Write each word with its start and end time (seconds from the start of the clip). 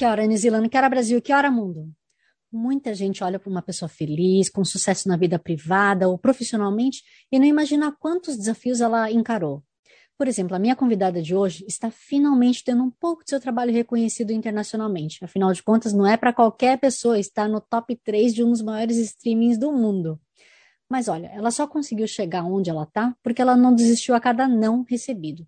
Que 0.00 0.06
hora, 0.06 0.26
New 0.26 0.38
Zealand? 0.38 0.66
Que 0.70 0.78
hora, 0.78 0.88
Brasil? 0.88 1.20
Que 1.20 1.30
hora, 1.30 1.50
mundo? 1.50 1.92
Muita 2.50 2.94
gente 2.94 3.22
olha 3.22 3.38
para 3.38 3.50
uma 3.50 3.60
pessoa 3.60 3.86
feliz, 3.86 4.48
com 4.48 4.64
sucesso 4.64 5.06
na 5.06 5.14
vida 5.14 5.38
privada 5.38 6.08
ou 6.08 6.16
profissionalmente 6.16 7.02
e 7.30 7.38
não 7.38 7.44
imagina 7.44 7.92
quantos 7.92 8.34
desafios 8.34 8.80
ela 8.80 9.12
encarou. 9.12 9.62
Por 10.16 10.26
exemplo, 10.26 10.56
a 10.56 10.58
minha 10.58 10.74
convidada 10.74 11.20
de 11.20 11.34
hoje 11.34 11.66
está 11.68 11.90
finalmente 11.90 12.64
tendo 12.64 12.82
um 12.82 12.90
pouco 12.90 13.22
de 13.24 13.28
seu 13.28 13.38
trabalho 13.38 13.74
reconhecido 13.74 14.30
internacionalmente. 14.30 15.22
Afinal 15.22 15.52
de 15.52 15.62
contas, 15.62 15.92
não 15.92 16.06
é 16.06 16.16
para 16.16 16.32
qualquer 16.32 16.78
pessoa 16.78 17.18
estar 17.18 17.46
no 17.46 17.60
top 17.60 17.94
3 17.94 18.32
de 18.32 18.42
um 18.42 18.52
dos 18.52 18.62
maiores 18.62 18.96
streamings 18.96 19.58
do 19.58 19.70
mundo. 19.70 20.18
Mas 20.88 21.08
olha, 21.08 21.26
ela 21.26 21.50
só 21.50 21.66
conseguiu 21.66 22.06
chegar 22.06 22.42
onde 22.42 22.70
ela 22.70 22.84
está 22.84 23.14
porque 23.22 23.42
ela 23.42 23.54
não 23.54 23.74
desistiu 23.74 24.14
a 24.14 24.20
cada 24.20 24.48
não 24.48 24.82
recebido. 24.82 25.46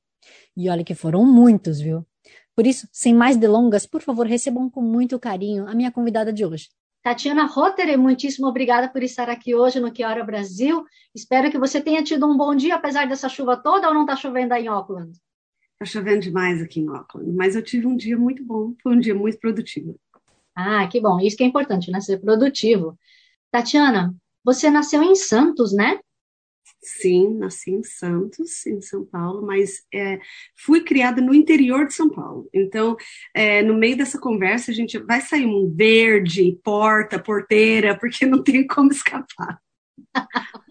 E 0.54 0.68
olha 0.68 0.84
que 0.84 0.94
foram 0.94 1.24
muitos, 1.24 1.80
viu? 1.80 2.06
Por 2.54 2.66
isso, 2.66 2.86
sem 2.92 3.14
mais 3.14 3.36
delongas, 3.36 3.86
por 3.86 4.02
favor, 4.02 4.26
recebam 4.26 4.68
com 4.68 4.82
muito 4.82 5.18
carinho 5.18 5.66
a 5.66 5.74
minha 5.74 5.90
convidada 5.90 6.32
de 6.32 6.44
hoje. 6.44 6.68
Tatiana 7.02 7.46
Rotter, 7.46 7.98
muitíssimo 7.98 8.46
obrigada 8.46 8.88
por 8.88 9.02
estar 9.02 9.28
aqui 9.28 9.54
hoje 9.54 9.80
no 9.80 9.90
Que 9.90 10.04
Hora 10.04 10.22
Brasil. 10.22 10.84
Espero 11.14 11.50
que 11.50 11.58
você 11.58 11.80
tenha 11.80 12.04
tido 12.04 12.26
um 12.26 12.36
bom 12.36 12.54
dia, 12.54 12.76
apesar 12.76 13.08
dessa 13.08 13.28
chuva 13.28 13.56
toda, 13.56 13.88
ou 13.88 13.94
não 13.94 14.02
está 14.02 14.14
chovendo 14.14 14.54
aí 14.54 14.66
em 14.66 14.68
Auckland? 14.68 15.10
Está 15.72 15.84
chovendo 15.84 16.20
demais 16.20 16.62
aqui 16.62 16.80
em 16.80 16.88
Auckland, 16.88 17.32
mas 17.32 17.56
eu 17.56 17.62
tive 17.62 17.88
um 17.88 17.96
dia 17.96 18.16
muito 18.16 18.44
bom, 18.44 18.72
foi 18.80 18.94
um 18.94 19.00
dia 19.00 19.14
muito 19.16 19.36
produtivo. 19.38 19.98
Ah, 20.54 20.86
que 20.86 21.00
bom, 21.00 21.18
isso 21.18 21.36
que 21.36 21.42
é 21.42 21.46
importante, 21.46 21.90
né? 21.90 22.00
Ser 22.00 22.20
produtivo. 22.20 22.96
Tatiana, 23.50 24.14
você 24.44 24.70
nasceu 24.70 25.02
em 25.02 25.16
Santos, 25.16 25.72
né? 25.72 25.98
Sim, 26.84 27.38
nasci 27.38 27.70
em 27.70 27.84
Santos, 27.84 28.66
em 28.66 28.80
São 28.80 29.04
Paulo, 29.04 29.46
mas 29.46 29.84
é, 29.94 30.18
fui 30.56 30.82
criada 30.82 31.22
no 31.22 31.32
interior 31.32 31.86
de 31.86 31.94
São 31.94 32.10
Paulo. 32.10 32.48
Então, 32.52 32.96
é, 33.32 33.62
no 33.62 33.74
meio 33.74 33.96
dessa 33.96 34.18
conversa, 34.18 34.72
a 34.72 34.74
gente 34.74 34.98
vai 34.98 35.20
sair 35.20 35.46
um 35.46 35.72
verde, 35.72 36.58
porta, 36.64 37.20
porteira, 37.20 37.96
porque 37.96 38.26
não 38.26 38.42
tem 38.42 38.66
como 38.66 38.90
escapar. 38.90 39.60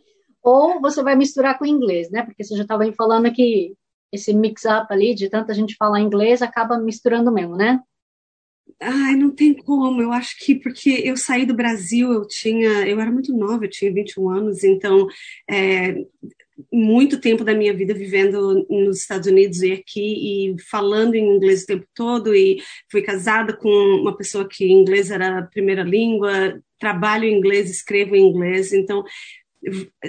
Ou 0.43 0.81
você 0.81 1.01
vai 1.01 1.15
misturar 1.15 1.57
com 1.57 1.65
inglês, 1.65 2.09
né? 2.11 2.23
Porque 2.23 2.43
você 2.43 2.57
já 2.57 2.63
estava 2.63 2.91
falando 2.93 3.31
que 3.31 3.73
esse 4.11 4.33
mix-up 4.33 4.91
ali 4.91 5.15
de 5.15 5.29
tanta 5.29 5.53
gente 5.53 5.75
falar 5.77 6.01
inglês 6.01 6.41
acaba 6.41 6.77
misturando 6.77 7.31
mesmo, 7.31 7.55
né? 7.55 7.79
Ai, 8.83 9.15
não 9.15 9.29
tem 9.29 9.53
como. 9.53 10.01
Eu 10.01 10.11
acho 10.11 10.35
que 10.39 10.55
porque 10.55 10.89
eu 11.03 11.15
saí 11.15 11.45
do 11.45 11.53
Brasil, 11.53 12.11
eu 12.11 12.27
tinha, 12.27 12.87
eu 12.87 12.99
era 12.99 13.11
muito 13.11 13.31
nova, 13.31 13.65
eu 13.65 13.69
tinha 13.69 13.93
21 13.93 14.29
anos, 14.29 14.63
então 14.63 15.07
é, 15.49 15.95
muito 16.73 17.21
tempo 17.21 17.43
da 17.43 17.53
minha 17.53 17.73
vida 17.73 17.93
vivendo 17.93 18.65
nos 18.69 19.01
Estados 19.01 19.27
Unidos 19.27 19.61
e 19.61 19.71
aqui 19.71 20.53
e 20.53 20.61
falando 20.69 21.13
em 21.13 21.35
inglês 21.35 21.63
o 21.63 21.67
tempo 21.67 21.85
todo 21.93 22.35
e 22.35 22.59
fui 22.91 23.03
casada 23.03 23.55
com 23.55 23.69
uma 23.69 24.17
pessoa 24.17 24.47
que 24.49 24.65
inglês 24.65 25.11
era 25.11 25.39
a 25.39 25.43
primeira 25.43 25.83
língua, 25.83 26.59
trabalho 26.79 27.25
em 27.25 27.37
inglês, 27.37 27.69
escrevo 27.69 28.15
em 28.15 28.27
inglês, 28.27 28.73
então 28.73 29.03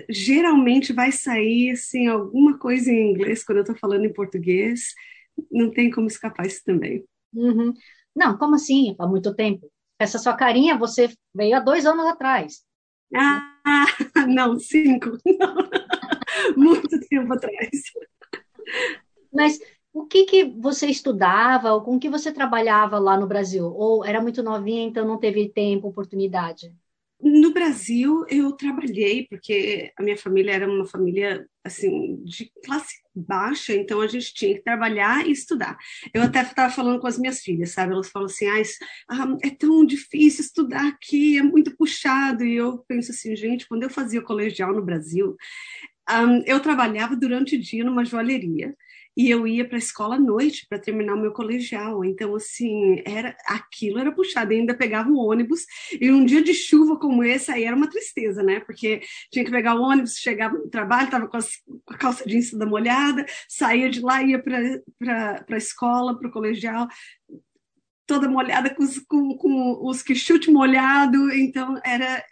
geralmente 0.08 0.94
vai 0.94 1.12
sair 1.12 1.72
assim 1.72 2.06
alguma 2.06 2.58
coisa 2.58 2.90
em 2.90 3.10
inglês 3.10 3.44
quando 3.44 3.58
eu 3.58 3.62
estou 3.62 3.76
falando 3.76 4.06
em 4.06 4.12
português. 4.12 4.94
Não 5.50 5.70
tem 5.70 5.90
como 5.90 6.06
escapar 6.06 6.46
isso 6.46 6.62
também. 6.64 7.04
Uhum. 7.34 7.74
Não, 8.14 8.36
como 8.36 8.54
assim? 8.54 8.94
Há 8.98 9.06
muito 9.06 9.34
tempo? 9.34 9.70
Essa 9.98 10.18
sua 10.18 10.34
carinha, 10.34 10.76
você 10.76 11.10
veio 11.34 11.56
há 11.56 11.60
dois 11.60 11.86
anos 11.86 12.06
atrás. 12.06 12.62
Ah, 13.14 13.54
não, 14.28 14.58
cinco. 14.58 15.10
Não. 15.26 15.54
muito 16.56 17.00
tempo 17.08 17.32
atrás. 17.32 17.70
Mas 19.32 19.58
o 19.92 20.06
que, 20.06 20.24
que 20.24 20.44
você 20.44 20.86
estudava, 20.86 21.72
ou 21.72 21.82
com 21.82 21.98
que 21.98 22.08
você 22.08 22.32
trabalhava 22.32 22.98
lá 22.98 23.16
no 23.16 23.26
Brasil? 23.26 23.66
Ou 23.66 24.04
era 24.04 24.20
muito 24.20 24.42
novinha, 24.42 24.82
então 24.82 25.06
não 25.06 25.18
teve 25.18 25.48
tempo, 25.48 25.88
oportunidade? 25.88 26.74
No 27.22 27.52
Brasil, 27.52 28.24
eu 28.28 28.50
trabalhei, 28.50 29.28
porque 29.28 29.92
a 29.96 30.02
minha 30.02 30.16
família 30.16 30.50
era 30.52 30.68
uma 30.68 30.84
família, 30.84 31.46
assim, 31.62 32.20
de 32.24 32.50
classe 32.64 32.96
baixa, 33.14 33.72
então 33.74 34.00
a 34.00 34.08
gente 34.08 34.34
tinha 34.34 34.54
que 34.56 34.64
trabalhar 34.64 35.24
e 35.24 35.30
estudar. 35.30 35.76
Eu 36.12 36.22
até 36.22 36.42
estava 36.42 36.72
falando 36.72 36.98
com 37.00 37.06
as 37.06 37.16
minhas 37.16 37.40
filhas, 37.40 37.70
sabe? 37.70 37.92
Elas 37.92 38.10
falam 38.10 38.26
assim, 38.26 38.46
ah, 39.08 39.36
é 39.40 39.50
tão 39.50 39.84
difícil 39.84 40.44
estudar 40.44 40.88
aqui, 40.88 41.38
é 41.38 41.42
muito 41.42 41.76
puxado. 41.76 42.44
E 42.44 42.56
eu 42.56 42.78
penso 42.88 43.12
assim, 43.12 43.36
gente, 43.36 43.68
quando 43.68 43.84
eu 43.84 43.90
fazia 43.90 44.20
colegial 44.20 44.74
no 44.74 44.84
Brasil, 44.84 45.36
um, 46.10 46.42
eu 46.44 46.58
trabalhava 46.58 47.14
durante 47.14 47.54
o 47.54 47.60
dia 47.60 47.84
numa 47.84 48.04
joalheria 48.04 48.74
e 49.16 49.30
eu 49.30 49.46
ia 49.46 49.66
para 49.66 49.76
a 49.76 49.78
escola 49.78 50.16
à 50.16 50.18
noite 50.18 50.66
para 50.68 50.78
terminar 50.78 51.14
o 51.14 51.20
meu 51.20 51.32
colegial. 51.32 52.04
Então, 52.04 52.34
assim, 52.34 53.02
era 53.04 53.36
aquilo 53.46 53.98
era 53.98 54.12
puxado. 54.12 54.52
Eu 54.52 54.60
ainda 54.60 54.74
pegava 54.74 55.10
o 55.10 55.18
ônibus 55.18 55.66
e 56.00 56.10
um 56.10 56.24
dia 56.24 56.42
de 56.42 56.54
chuva 56.54 56.98
como 56.98 57.22
esse 57.22 57.50
aí 57.50 57.64
era 57.64 57.76
uma 57.76 57.90
tristeza, 57.90 58.42
né? 58.42 58.60
Porque 58.60 59.02
tinha 59.30 59.44
que 59.44 59.50
pegar 59.50 59.74
o 59.74 59.82
ônibus, 59.82 60.16
chegava 60.16 60.56
no 60.56 60.68
trabalho, 60.68 61.04
estava 61.04 61.28
com, 61.28 61.36
a 61.36 61.98
calça 61.98 62.24
jeans 62.26 62.52
da 62.52 62.66
molhada, 62.66 63.24
saía 63.48 63.90
de 63.90 64.00
lá, 64.00 64.22
ia 64.22 64.42
para 64.42 65.44
a 65.50 65.56
escola, 65.56 66.18
para 66.18 66.28
o 66.28 66.32
colegial 66.32 66.88
toda 68.04 68.28
molhada 68.28 68.74
com 68.74 68.82
os, 68.82 68.98
com, 68.98 69.36
com 69.36 69.88
os 69.88 70.02
que 70.02 70.14
chute 70.14 70.50
molhado, 70.50 71.32
então 71.32 71.80
era 71.84 72.22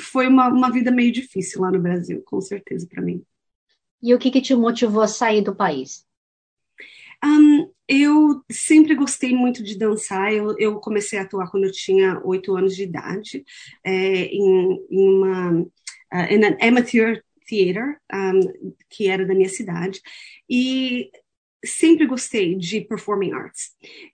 foi 0.00 0.26
uma, 0.26 0.48
uma 0.48 0.70
vida 0.70 0.90
meio 0.90 1.12
difícil 1.12 1.60
lá 1.60 1.70
no 1.70 1.80
Brasil, 1.80 2.22
com 2.24 2.40
certeza 2.40 2.86
para 2.88 3.02
mim. 3.02 3.22
E 4.02 4.14
o 4.14 4.18
que, 4.18 4.30
que 4.30 4.40
te 4.40 4.54
motivou 4.54 5.02
a 5.02 5.08
sair 5.08 5.42
do 5.42 5.54
país? 5.54 6.07
Um, 7.24 7.70
eu 7.88 8.42
sempre 8.50 8.94
gostei 8.94 9.34
muito 9.34 9.62
de 9.62 9.76
dançar. 9.76 10.32
Eu, 10.32 10.56
eu, 10.58 10.80
comecei 10.80 11.18
a 11.18 11.22
atuar 11.22 11.50
quando 11.50 11.64
eu 11.64 11.72
tinha 11.72 12.20
oito 12.24 12.54
anos 12.56 12.76
de 12.76 12.82
idade, 12.84 13.44
é, 13.84 14.24
em, 14.26 14.86
em, 14.90 15.08
uma 15.08 15.60
uh, 15.60 16.66
amateur 16.66 17.20
theater, 17.48 17.98
um, 18.12 18.74
que 18.90 19.08
era 19.08 19.26
da 19.26 19.34
minha 19.34 19.48
cidade. 19.48 20.00
E 20.48 21.10
sempre 21.64 22.06
gostei 22.06 22.54
de 22.54 22.82
performing 22.82 23.32
arts. 23.32 23.70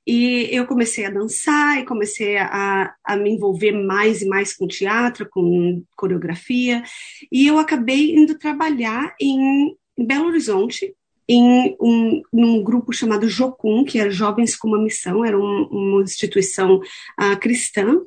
E 0.07 0.49
eu 0.51 0.67
comecei 0.67 1.05
a 1.05 1.11
dançar 1.11 1.79
e 1.79 1.85
comecei 1.85 2.37
a, 2.39 2.95
a 3.05 3.17
me 3.17 3.31
envolver 3.31 3.73
mais 3.73 4.23
e 4.23 4.27
mais 4.27 4.57
com 4.57 4.67
teatro, 4.67 5.29
com 5.29 5.83
coreografia. 5.97 6.83
E 7.31 7.47
eu 7.47 7.59
acabei 7.59 8.15
indo 8.15 8.39
trabalhar 8.39 9.15
em 9.21 9.77
Belo 9.99 10.27
Horizonte, 10.27 10.95
em 11.29 11.77
um, 11.81 12.23
num 12.33 12.63
grupo 12.63 12.93
chamado 12.93 13.29
Jocum, 13.29 13.85
que 13.85 13.99
era 13.99 14.11
Jovens 14.11 14.57
com 14.57 14.69
uma 14.69 14.83
Missão, 14.83 15.25
era 15.25 15.39
um, 15.39 15.65
uma 15.71 16.03
instituição 16.03 16.77
uh, 16.77 17.39
cristã, 17.41 17.99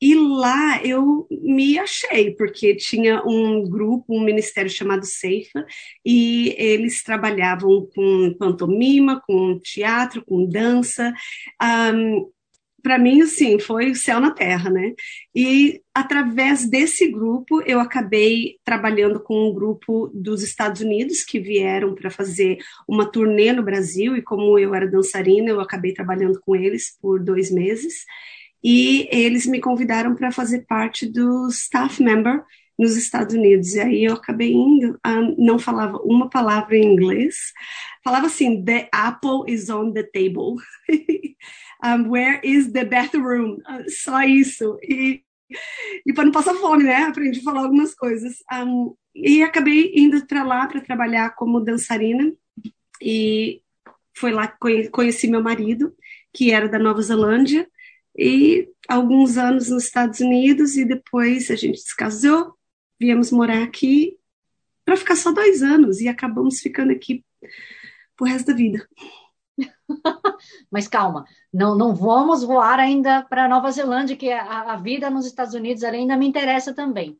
e 0.00 0.14
lá 0.14 0.84
eu 0.84 1.26
me 1.30 1.78
achei, 1.78 2.34
porque 2.34 2.74
tinha 2.76 3.22
um 3.24 3.64
grupo, 3.64 4.14
um 4.14 4.22
ministério 4.22 4.70
chamado 4.70 5.06
Ceifa, 5.06 5.64
e 6.04 6.54
eles 6.58 7.02
trabalhavam 7.02 7.88
com 7.94 8.34
pantomima, 8.38 9.22
com 9.26 9.58
teatro, 9.58 10.22
com 10.24 10.46
dança. 10.46 11.14
Um, 11.94 12.30
para 12.86 13.00
mim, 13.00 13.20
assim, 13.20 13.58
foi 13.58 13.90
o 13.90 13.96
céu 13.96 14.20
na 14.20 14.30
terra, 14.30 14.70
né? 14.70 14.94
E 15.34 15.82
através 15.92 16.70
desse 16.70 17.10
grupo, 17.10 17.60
eu 17.62 17.80
acabei 17.80 18.60
trabalhando 18.64 19.18
com 19.18 19.48
um 19.48 19.52
grupo 19.52 20.08
dos 20.14 20.40
Estados 20.44 20.82
Unidos 20.82 21.24
que 21.24 21.40
vieram 21.40 21.96
para 21.96 22.10
fazer 22.10 22.58
uma 22.86 23.10
turnê 23.10 23.52
no 23.52 23.64
Brasil, 23.64 24.16
e 24.16 24.22
como 24.22 24.56
eu 24.56 24.72
era 24.72 24.88
dançarina, 24.88 25.50
eu 25.50 25.60
acabei 25.60 25.92
trabalhando 25.92 26.40
com 26.40 26.54
eles 26.54 26.96
por 27.02 27.18
dois 27.18 27.50
meses. 27.50 28.04
E 28.62 29.08
eles 29.10 29.46
me 29.46 29.60
convidaram 29.60 30.14
para 30.14 30.30
fazer 30.30 30.64
parte 30.68 31.10
do 31.10 31.48
staff 31.48 32.00
member 32.00 32.44
nos 32.78 32.96
Estados 32.96 33.34
Unidos. 33.34 33.74
E 33.74 33.80
aí 33.80 34.04
eu 34.04 34.14
acabei 34.14 34.52
indo, 34.52 34.92
um, 34.92 34.96
ah, 35.02 35.34
não 35.36 35.58
falava 35.58 35.98
uma 36.04 36.30
palavra 36.30 36.76
em 36.76 36.84
inglês, 36.84 37.34
falava 38.04 38.26
assim: 38.26 38.64
The 38.64 38.88
apple 38.92 39.52
is 39.52 39.68
on 39.68 39.90
the 39.90 40.04
table. 40.04 40.54
um, 41.84 42.10
where 42.10 42.40
is 42.42 42.72
the 42.72 42.84
bathroom? 42.84 43.58
Uh, 43.68 43.90
só 43.90 44.22
isso. 44.22 44.78
E, 44.82 45.22
e 46.04 46.12
para 46.12 46.24
não 46.24 46.32
passar 46.32 46.54
fome, 46.54 46.84
né? 46.84 47.04
Aprendi 47.04 47.40
a 47.40 47.42
falar 47.42 47.62
algumas 47.62 47.94
coisas. 47.94 48.42
Um, 48.52 48.94
e 49.14 49.42
acabei 49.42 49.92
indo 49.94 50.26
para 50.26 50.42
lá 50.42 50.66
para 50.66 50.80
trabalhar 50.80 51.34
como 51.34 51.60
dançarina. 51.60 52.32
E 53.00 53.62
foi 54.14 54.32
lá 54.32 54.48
que 54.48 54.88
conheci 54.88 55.28
meu 55.28 55.42
marido, 55.42 55.94
que 56.32 56.50
era 56.50 56.68
da 56.68 56.78
Nova 56.78 57.02
Zelândia, 57.02 57.68
e 58.18 58.68
alguns 58.88 59.36
anos 59.36 59.68
nos 59.68 59.84
Estados 59.84 60.20
Unidos, 60.20 60.76
e 60.76 60.84
depois 60.84 61.50
a 61.50 61.56
gente 61.56 61.78
se 61.78 61.94
casou, 61.94 62.54
viemos 62.98 63.30
morar 63.30 63.62
aqui 63.62 64.16
para 64.84 64.96
ficar 64.96 65.16
só 65.16 65.32
dois 65.32 65.62
anos, 65.62 66.00
e 66.00 66.08
acabamos 66.08 66.60
ficando 66.60 66.92
aqui 66.92 67.22
pro 68.16 68.26
resto 68.26 68.46
da 68.46 68.54
vida. 68.54 68.88
Mas 70.70 70.88
calma, 70.88 71.24
não, 71.52 71.76
não 71.76 71.94
vamos 71.94 72.42
voar 72.42 72.78
ainda 72.78 73.22
para 73.22 73.48
Nova 73.48 73.70
Zelândia, 73.70 74.16
que 74.16 74.30
a, 74.30 74.72
a, 74.72 74.76
vida 74.76 75.08
nos 75.10 75.26
Estados 75.26 75.54
Unidos 75.54 75.82
ainda 75.82 76.16
me 76.16 76.26
interessa 76.26 76.74
também. 76.74 77.18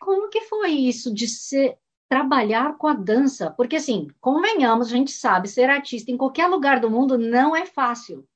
Como 0.00 0.28
que 0.28 0.42
foi 0.42 0.70
isso 0.70 1.12
de 1.12 1.28
ser 1.28 1.76
trabalhar 2.08 2.76
com 2.76 2.86
a 2.86 2.94
dança? 2.94 3.50
Porque 3.50 3.76
assim, 3.76 4.08
convenhamos, 4.20 4.88
a 4.88 4.96
gente 4.96 5.10
sabe, 5.10 5.48
ser 5.48 5.70
artista 5.70 6.10
em 6.10 6.16
qualquer 6.16 6.46
lugar 6.46 6.80
do 6.80 6.90
mundo 6.90 7.16
não 7.16 7.54
é 7.54 7.66
fácil, 7.66 8.26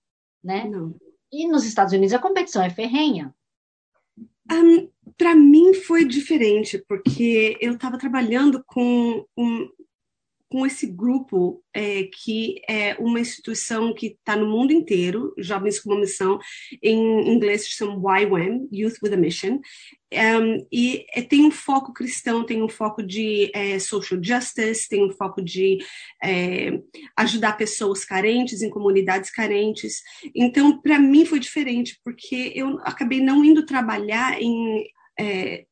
né? 0.42 0.64
Não. 0.64 0.94
E 1.32 1.46
nos 1.46 1.64
Estados 1.64 1.92
Unidos 1.92 2.14
a 2.14 2.18
competição 2.18 2.62
é 2.62 2.70
ferrenha. 2.70 3.34
Um, 4.50 4.88
para 5.16 5.34
mim 5.34 5.74
foi 5.74 6.04
diferente, 6.04 6.82
porque 6.88 7.56
eu 7.60 7.74
estava 7.74 7.98
trabalhando 7.98 8.64
com 8.66 9.24
um, 9.36 9.68
com 10.50 10.67
esse 10.67 10.87
grupo 10.87 11.62
é, 11.73 12.08
que 12.12 12.61
é 12.69 12.97
uma 12.99 13.20
instituição 13.20 13.94
que 13.94 14.08
está 14.08 14.37
no 14.37 14.50
mundo 14.50 14.73
inteiro, 14.73 15.32
Jovens 15.38 15.79
com 15.79 15.91
uma 15.91 16.00
Missão, 16.00 16.41
em 16.82 17.32
inglês 17.32 17.62
se 17.62 17.70
chama 17.70 18.20
YWAM, 18.20 18.69
Youth 18.73 18.97
with 19.00 19.14
a 19.14 19.17
Mission, 19.17 19.61
um, 20.12 20.67
e 20.73 21.06
é, 21.14 21.23
tem 21.23 21.44
um 21.47 21.52
foco 21.52 21.93
cristão, 21.93 22.44
tem 22.44 22.64
um 22.64 22.69
foco 22.69 23.00
de 23.00 23.49
é, 23.55 23.79
social 23.79 24.20
justice, 24.20 24.88
tem 24.88 25.05
um 25.05 25.12
foco 25.12 25.41
de 25.41 25.79
é, 26.23 26.81
ajudar 27.17 27.56
pessoas 27.56 28.05
carentes, 28.05 28.61
em 28.61 28.69
comunidades 28.69 29.31
carentes. 29.31 30.03
Então, 30.35 30.81
para 30.82 30.99
mim 30.99 31.25
foi 31.25 31.38
diferente, 31.38 31.96
porque 32.05 32.53
eu 32.56 32.81
acabei 32.81 33.20
não 33.20 33.44
indo 33.44 33.64
trabalhar 33.64 34.43
em 34.43 34.85
é, 35.19 35.64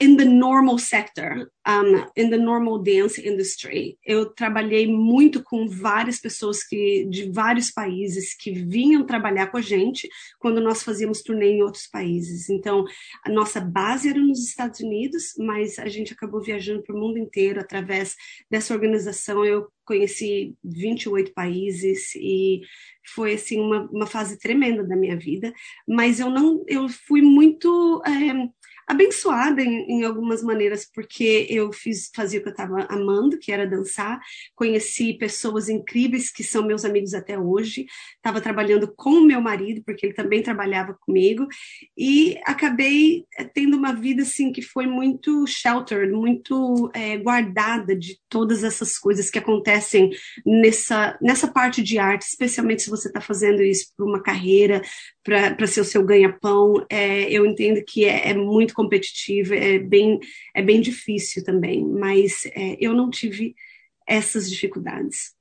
in 0.00 0.16
the 0.16 0.24
normal 0.24 0.78
sector, 0.78 1.50
um, 1.66 2.06
in 2.16 2.28
the 2.28 2.36
normal 2.36 2.78
dance 2.82 3.18
industry, 3.18 3.96
eu 4.04 4.26
trabalhei 4.26 4.86
muito 4.86 5.42
com 5.42 5.68
várias 5.68 6.20
pessoas 6.20 6.64
que 6.64 7.06
de 7.08 7.30
vários 7.30 7.70
países 7.70 8.34
que 8.34 8.52
vinham 8.52 9.06
trabalhar 9.06 9.46
com 9.48 9.56
a 9.56 9.62
gente 9.62 10.08
quando 10.40 10.60
nós 10.60 10.82
fazíamos 10.82 11.22
turnê 11.22 11.52
em 11.52 11.62
outros 11.62 11.86
países. 11.86 12.50
Então, 12.50 12.84
a 13.24 13.30
nossa 13.30 13.60
base 13.60 14.08
era 14.08 14.18
nos 14.18 14.44
Estados 14.44 14.80
Unidos, 14.80 15.34
mas 15.38 15.78
a 15.78 15.88
gente 15.88 16.12
acabou 16.12 16.42
viajando 16.42 16.82
para 16.82 16.94
o 16.94 16.98
mundo 16.98 17.18
inteiro 17.18 17.60
através 17.60 18.16
dessa 18.50 18.74
organização. 18.74 19.44
Eu 19.44 19.68
conheci 19.84 20.54
28 20.64 21.32
países 21.32 22.14
e 22.16 22.62
foi 23.14 23.34
assim 23.34 23.60
uma, 23.60 23.88
uma 23.90 24.06
fase 24.06 24.38
tremenda 24.38 24.82
da 24.82 24.96
minha 24.96 25.16
vida, 25.16 25.52
mas 25.86 26.18
eu 26.18 26.30
não 26.30 26.64
eu 26.66 26.88
fui 26.88 27.20
muito 27.20 28.02
é, 28.06 28.48
abençoada 28.86 29.62
em, 29.62 29.90
em, 29.90 30.04
algumas 30.04 30.42
maneiras, 30.42 30.88
porque 30.92 31.46
eu 31.48 31.72
fiz, 31.72 32.10
fazia 32.14 32.38
o 32.38 32.42
que 32.42 32.48
eu 32.48 32.52
estava 32.52 32.86
amando, 32.88 33.38
que 33.38 33.52
era 33.52 33.66
dançar, 33.66 34.20
conheci 34.54 35.14
pessoas 35.14 35.68
incríveis 35.68 36.30
que 36.30 36.42
são 36.42 36.66
meus 36.66 36.84
amigos 36.84 37.14
até 37.14 37.38
hoje, 37.38 37.86
estava 38.16 38.40
trabalhando 38.40 38.92
com 38.94 39.10
o 39.10 39.24
meu 39.24 39.40
marido, 39.40 39.82
porque 39.84 40.06
ele 40.06 40.14
também 40.14 40.42
trabalhava 40.42 40.94
comigo, 40.94 41.46
e 41.96 42.38
acabei 42.44 43.24
eh, 43.38 43.44
tendo 43.44 43.76
uma 43.76 43.92
vida 43.92 44.22
assim 44.22 44.52
que 44.52 44.62
foi 44.62 44.86
muito 44.86 45.46
sheltered, 45.46 46.12
muito 46.12 46.90
é, 46.94 47.16
guardada 47.16 47.96
de 47.96 48.18
todas 48.28 48.64
essas 48.64 48.98
coisas 48.98 49.30
que 49.30 49.38
acontecem 49.38 50.10
nessa, 50.44 51.16
nessa 51.20 51.48
parte 51.48 51.82
de 51.82 51.98
arte, 51.98 52.22
especialmente 52.22 52.82
se 52.82 52.90
você 52.90 53.08
está 53.08 53.20
fazendo 53.20 53.62
isso 53.62 53.92
por 53.96 54.06
uma 54.06 54.22
carreira, 54.22 54.82
para 55.24 55.66
ser 55.66 55.80
o 55.80 55.84
seu 55.84 56.04
ganha-pão, 56.04 56.84
é, 56.90 57.30
eu 57.30 57.46
entendo 57.46 57.82
que 57.82 58.04
é, 58.04 58.30
é, 58.30 58.34
muito 58.34 58.73
competitivo, 58.74 59.54
é 59.54 59.78
bem, 59.78 60.18
é 60.54 60.62
bem 60.62 60.80
difícil 60.80 61.42
também, 61.44 61.86
mas 61.86 62.44
é, 62.46 62.76
eu 62.78 62.92
não 62.92 63.08
tive 63.08 63.54
essas 64.06 64.50
dificuldades. 64.50 65.34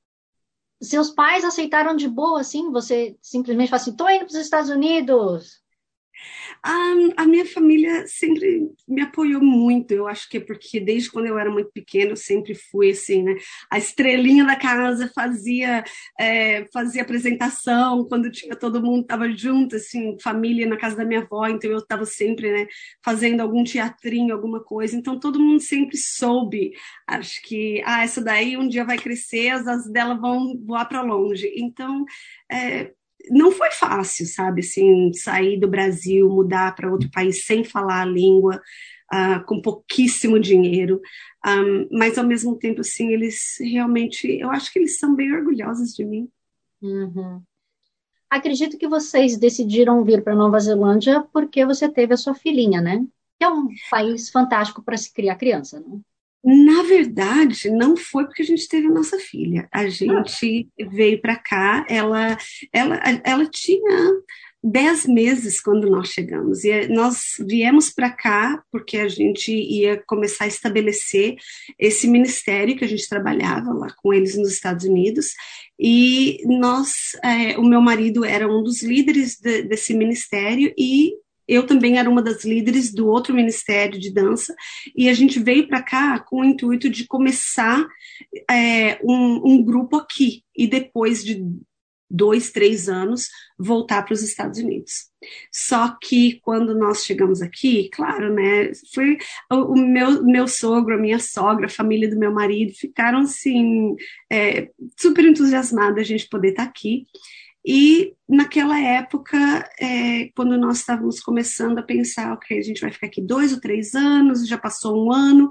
Seus 0.81 1.09
pais 1.09 1.43
aceitaram 1.43 1.95
de 1.95 2.07
boa, 2.07 2.41
assim? 2.41 2.71
Você 2.71 3.17
simplesmente 3.21 3.69
fala 3.69 3.81
assim, 3.81 3.91
estou 3.91 4.09
indo 4.09 4.25
para 4.25 4.27
os 4.27 4.35
Estados 4.35 4.69
Unidos? 4.69 5.62
A, 6.61 6.93
a, 7.17 7.25
minha 7.25 7.45
família 7.45 8.05
sempre 8.07 8.69
me 8.87 9.01
apoiou 9.01 9.41
muito. 9.41 9.91
Eu 9.91 10.07
acho 10.07 10.29
que 10.29 10.37
é 10.37 10.39
porque 10.39 10.79
desde 10.79 11.11
quando 11.11 11.27
eu 11.27 11.37
era 11.37 11.49
muito 11.49 11.71
pequena 11.71 12.11
eu 12.11 12.15
sempre 12.15 12.55
fui 12.55 12.91
assim, 12.91 13.23
né? 13.23 13.35
A 13.69 13.77
estrelinha 13.77 14.45
da 14.45 14.55
casa 14.55 15.11
fazia 15.13 15.83
é, 16.19 16.65
fazia 16.71 17.01
apresentação 17.01 18.05
quando 18.07 18.31
tinha 18.31 18.55
todo 18.55 18.81
mundo 18.81 19.01
estava 19.01 19.29
junto, 19.31 19.75
assim, 19.75 20.17
família 20.21 20.67
na 20.67 20.77
casa 20.77 20.95
da 20.95 21.05
minha 21.05 21.21
avó. 21.21 21.47
Então 21.47 21.69
eu 21.69 21.79
estava 21.79 22.05
sempre, 22.05 22.51
né? 22.51 22.67
Fazendo 23.03 23.41
algum 23.41 23.63
teatrinho, 23.63 24.33
alguma 24.33 24.63
coisa. 24.63 24.95
Então 24.95 25.19
todo 25.19 25.39
mundo 25.39 25.61
sempre 25.61 25.97
soube. 25.97 26.71
Acho 27.07 27.41
que 27.43 27.81
ah, 27.85 28.03
essa 28.03 28.21
daí 28.21 28.57
um 28.57 28.67
dia 28.67 28.85
vai 28.85 28.97
crescer, 28.97 29.49
as 29.49 29.67
asas 29.67 29.91
dela 29.91 30.15
vão 30.15 30.57
voar 30.65 30.85
para 30.85 31.01
longe. 31.01 31.51
Então 31.55 32.05
é, 32.51 32.93
não 33.29 33.51
foi 33.51 33.71
fácil, 33.71 34.25
sabe, 34.25 34.61
assim, 34.61 35.11
sair 35.13 35.59
do 35.59 35.67
Brasil, 35.67 36.29
mudar 36.29 36.75
para 36.75 36.91
outro 36.91 37.09
país 37.11 37.45
sem 37.45 37.63
falar 37.63 38.01
a 38.01 38.05
língua, 38.05 38.61
uh, 39.13 39.43
com 39.45 39.61
pouquíssimo 39.61 40.39
dinheiro, 40.39 41.01
um, 41.45 41.87
mas 41.91 42.17
ao 42.17 42.25
mesmo 42.25 42.57
tempo, 42.57 42.81
assim, 42.81 43.09
eles 43.09 43.57
realmente, 43.59 44.27
eu 44.27 44.49
acho 44.49 44.71
que 44.71 44.79
eles 44.79 44.97
são 44.97 45.15
bem 45.15 45.33
orgulhosos 45.33 45.93
de 45.93 46.05
mim. 46.05 46.29
Uhum. 46.81 47.41
Acredito 48.29 48.77
que 48.77 48.87
vocês 48.87 49.37
decidiram 49.37 50.03
vir 50.03 50.23
para 50.23 50.35
Nova 50.35 50.59
Zelândia 50.59 51.23
porque 51.31 51.65
você 51.65 51.87
teve 51.87 52.13
a 52.13 52.17
sua 52.17 52.33
filhinha, 52.33 52.81
né? 52.81 53.05
Que 53.37 53.45
é 53.45 53.49
um 53.49 53.67
país 53.91 54.29
fantástico 54.29 54.81
para 54.81 54.97
se 54.97 55.13
criar 55.13 55.35
criança, 55.35 55.79
né? 55.79 55.99
Na 56.43 56.83
verdade, 56.83 57.69
não 57.69 57.95
foi 57.95 58.25
porque 58.25 58.41
a 58.41 58.45
gente 58.45 58.67
teve 58.67 58.87
a 58.87 58.91
nossa 58.91 59.17
filha. 59.17 59.67
A 59.71 59.87
gente 59.87 60.69
ah. 60.81 60.85
veio 60.89 61.21
para 61.21 61.37
cá, 61.37 61.85
ela, 61.89 62.37
ela, 62.73 62.99
ela 63.23 63.45
tinha 63.49 64.11
dez 64.63 65.05
meses 65.05 65.59
quando 65.59 65.89
nós 65.89 66.09
chegamos. 66.09 66.63
E 66.63 66.87
nós 66.87 67.35
viemos 67.39 67.89
para 67.89 68.09
cá 68.09 68.63
porque 68.71 68.97
a 68.97 69.07
gente 69.07 69.51
ia 69.53 70.01
começar 70.05 70.45
a 70.45 70.47
estabelecer 70.47 71.35
esse 71.77 72.07
ministério 72.07 72.75
que 72.77 72.85
a 72.85 72.87
gente 72.87 73.07
trabalhava 73.09 73.73
lá 73.73 73.87
com 74.01 74.13
eles 74.13 74.37
nos 74.37 74.53
Estados 74.53 74.85
Unidos. 74.85 75.33
E 75.77 76.39
nós, 76.45 77.11
é, 77.23 77.57
o 77.57 77.63
meu 77.63 77.81
marido 77.81 78.23
era 78.23 78.47
um 78.47 78.63
dos 78.63 78.81
líderes 78.81 79.37
de, 79.39 79.63
desse 79.63 79.93
ministério 79.93 80.73
e 80.77 81.13
eu 81.47 81.65
também 81.65 81.97
era 81.97 82.09
uma 82.09 82.21
das 82.21 82.43
líderes 82.43 82.93
do 82.93 83.07
outro 83.07 83.33
ministério 83.33 83.99
de 83.99 84.11
dança 84.11 84.55
e 84.95 85.09
a 85.09 85.13
gente 85.13 85.39
veio 85.39 85.67
para 85.67 85.81
cá 85.81 86.19
com 86.19 86.41
o 86.41 86.45
intuito 86.45 86.89
de 86.89 87.05
começar 87.07 87.85
é, 88.49 88.99
um, 89.03 89.41
um, 89.45 89.63
grupo 89.63 89.97
aqui 89.97 90.43
e 90.55 90.67
depois 90.67 91.23
de 91.23 91.43
dois, 92.09 92.51
três 92.51 92.87
anos 92.87 93.27
voltar 93.57 94.03
para 94.03 94.13
os 94.13 94.21
Estados 94.21 94.59
Unidos. 94.59 95.09
Só 95.51 95.97
que 95.99 96.39
quando 96.41 96.75
nós 96.75 97.03
chegamos 97.03 97.41
aqui, 97.41 97.89
claro, 97.89 98.31
né, 98.31 98.71
foi 98.93 99.17
o, 99.51 99.75
meu, 99.75 100.23
meu 100.23 100.47
sogro, 100.47 100.93
a 100.93 101.01
minha 101.01 101.17
sogra, 101.17 101.65
a 101.65 101.69
família 101.69 102.09
do 102.09 102.19
meu 102.19 102.31
marido 102.31 102.71
ficaram 102.73 103.19
assim 103.19 103.95
é, 104.31 104.69
super 104.99 105.25
entusiasmados 105.25 105.99
a 105.99 106.03
gente 106.03 106.29
poder 106.29 106.49
estar 106.49 106.65
tá 106.65 106.69
aqui. 106.69 107.07
E 107.65 108.13
naquela 108.27 108.79
época, 108.79 109.37
é, 109.79 110.29
quando 110.35 110.57
nós 110.57 110.79
estávamos 110.79 111.21
começando 111.21 111.77
a 111.77 111.83
pensar, 111.83 112.33
ok, 112.33 112.57
a 112.57 112.61
gente 112.61 112.81
vai 112.81 112.91
ficar 112.91 113.07
aqui 113.07 113.21
dois 113.21 113.53
ou 113.53 113.61
três 113.61 113.95
anos, 113.95 114.47
já 114.47 114.57
passou 114.57 115.05
um 115.05 115.11
ano, 115.11 115.49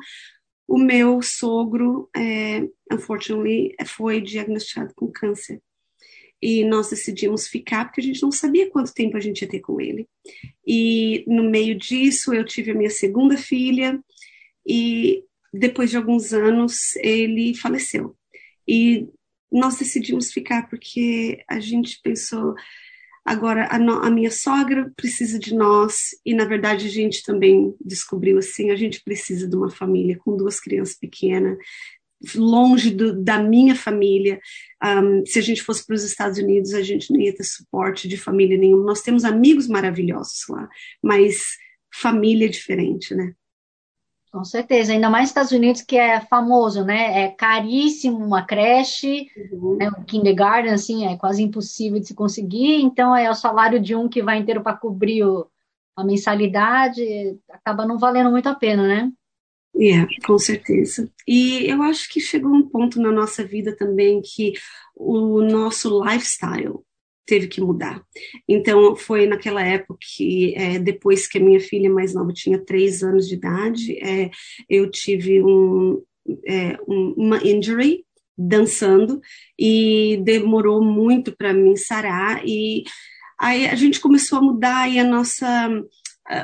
o 0.68 0.78
meu 0.78 1.22
sogro, 1.22 2.08
é, 2.14 2.66
unfortunately, 2.92 3.74
foi 3.86 4.20
diagnosticado 4.20 4.92
com 4.94 5.10
câncer. 5.10 5.60
E 6.40 6.64
nós 6.64 6.90
decidimos 6.90 7.46
ficar 7.46 7.84
porque 7.84 8.00
a 8.00 8.04
gente 8.04 8.22
não 8.22 8.32
sabia 8.32 8.68
quanto 8.68 8.92
tempo 8.92 9.16
a 9.16 9.20
gente 9.20 9.42
ia 9.42 9.48
ter 9.48 9.60
com 9.60 9.80
ele. 9.80 10.08
E 10.66 11.24
no 11.26 11.48
meio 11.48 11.78
disso, 11.78 12.34
eu 12.34 12.44
tive 12.44 12.72
a 12.72 12.74
minha 12.74 12.90
segunda 12.90 13.36
filha 13.36 13.98
e 14.66 15.24
depois 15.52 15.90
de 15.90 15.96
alguns 15.96 16.32
anos 16.32 16.96
ele 16.96 17.54
faleceu. 17.54 18.16
E 18.66 19.06
nós 19.52 19.76
decidimos 19.76 20.32
ficar 20.32 20.68
porque 20.68 21.44
a 21.48 21.60
gente 21.60 22.00
pensou 22.02 22.54
agora 23.24 23.68
a, 23.70 23.78
no, 23.78 23.94
a, 23.94 24.10
minha 24.10 24.30
sogra 24.30 24.90
precisa 24.96 25.38
de 25.38 25.54
nós 25.54 26.08
e 26.24 26.34
na 26.34 26.44
verdade 26.44 26.86
a 26.86 26.90
gente 26.90 27.22
também 27.22 27.74
descobriu 27.84 28.38
assim 28.38 28.70
a 28.70 28.76
gente 28.76 29.02
precisa 29.04 29.48
de 29.48 29.54
uma 29.54 29.70
família 29.70 30.18
com 30.18 30.36
duas 30.36 30.58
crianças 30.58 30.96
pequenas 30.96 31.56
longe 32.36 32.90
do, 32.90 33.20
da 33.20 33.42
minha 33.42 33.74
família. 33.74 34.40
Um, 34.80 35.26
se 35.26 35.40
a 35.40 35.42
gente 35.42 35.60
fosse 35.60 35.84
para 35.84 35.96
os 35.96 36.04
Estados 36.04 36.38
Unidos 36.38 36.72
a 36.72 36.82
gente 36.82 37.12
não 37.12 37.20
ia 37.20 37.34
ter 37.34 37.44
suporte 37.44 38.08
de 38.08 38.16
família 38.16 38.56
nenhum 38.56 38.82
nós 38.82 39.02
temos 39.02 39.24
amigos 39.24 39.68
maravilhosos 39.68 40.44
lá 40.48 40.68
mas 41.02 41.56
família 41.94 42.46
é 42.46 42.48
diferente 42.48 43.14
né 43.14 43.34
Com 44.32 44.44
certeza, 44.44 44.94
ainda 44.94 45.10
mais 45.10 45.24
nos 45.24 45.30
Estados 45.30 45.52
Unidos, 45.52 45.82
que 45.82 45.94
é 45.94 46.18
famoso, 46.22 46.82
né? 46.82 47.24
É 47.24 47.28
caríssimo 47.28 48.16
uma 48.16 48.42
creche, 48.42 49.30
uhum. 49.52 49.76
né? 49.76 49.90
um 49.90 50.02
kindergarten, 50.04 50.72
assim, 50.72 51.06
é 51.06 51.18
quase 51.18 51.42
impossível 51.42 52.00
de 52.00 52.06
se 52.06 52.14
conseguir. 52.14 52.80
Então, 52.80 53.14
é 53.14 53.30
o 53.30 53.34
salário 53.34 53.78
de 53.78 53.94
um 53.94 54.08
que 54.08 54.22
vai 54.22 54.38
inteiro 54.38 54.62
para 54.62 54.74
cobrir 54.74 55.22
o, 55.22 55.46
a 55.94 56.02
mensalidade, 56.02 57.38
acaba 57.50 57.86
não 57.86 57.98
valendo 57.98 58.30
muito 58.30 58.48
a 58.48 58.54
pena, 58.54 58.86
né? 58.88 59.12
É, 59.76 59.84
yeah, 59.84 60.08
com 60.26 60.38
certeza. 60.38 61.10
E 61.28 61.70
eu 61.70 61.82
acho 61.82 62.10
que 62.10 62.18
chegou 62.18 62.50
um 62.50 62.66
ponto 62.66 62.98
na 63.02 63.12
nossa 63.12 63.44
vida 63.44 63.76
também 63.76 64.22
que 64.22 64.54
o 64.96 65.42
nosso 65.42 66.02
lifestyle 66.02 66.80
teve 67.26 67.46
que 67.46 67.60
mudar. 67.60 68.02
Então, 68.48 68.96
foi 68.96 69.26
naquela 69.26 69.62
época 69.62 69.98
que, 70.16 70.54
é, 70.56 70.78
depois 70.78 71.26
que 71.26 71.38
a 71.38 71.40
minha 71.40 71.60
filha 71.60 71.90
mais 71.90 72.14
nova 72.14 72.32
tinha 72.32 72.58
três 72.58 73.02
anos 73.02 73.28
de 73.28 73.34
idade, 73.34 73.98
é, 73.98 74.30
eu 74.68 74.90
tive 74.90 75.42
um, 75.42 76.02
é, 76.46 76.78
um, 76.86 77.14
uma 77.16 77.38
injury 77.46 78.04
dançando 78.36 79.20
e 79.58 80.20
demorou 80.24 80.82
muito 80.82 81.36
para 81.36 81.52
mim 81.52 81.76
sarar 81.76 82.42
e 82.46 82.82
aí 83.38 83.66
a 83.66 83.74
gente 83.74 84.00
começou 84.00 84.38
a 84.38 84.42
mudar 84.42 84.88
e 84.88 84.98
a 84.98 85.04
nossa 85.04 85.70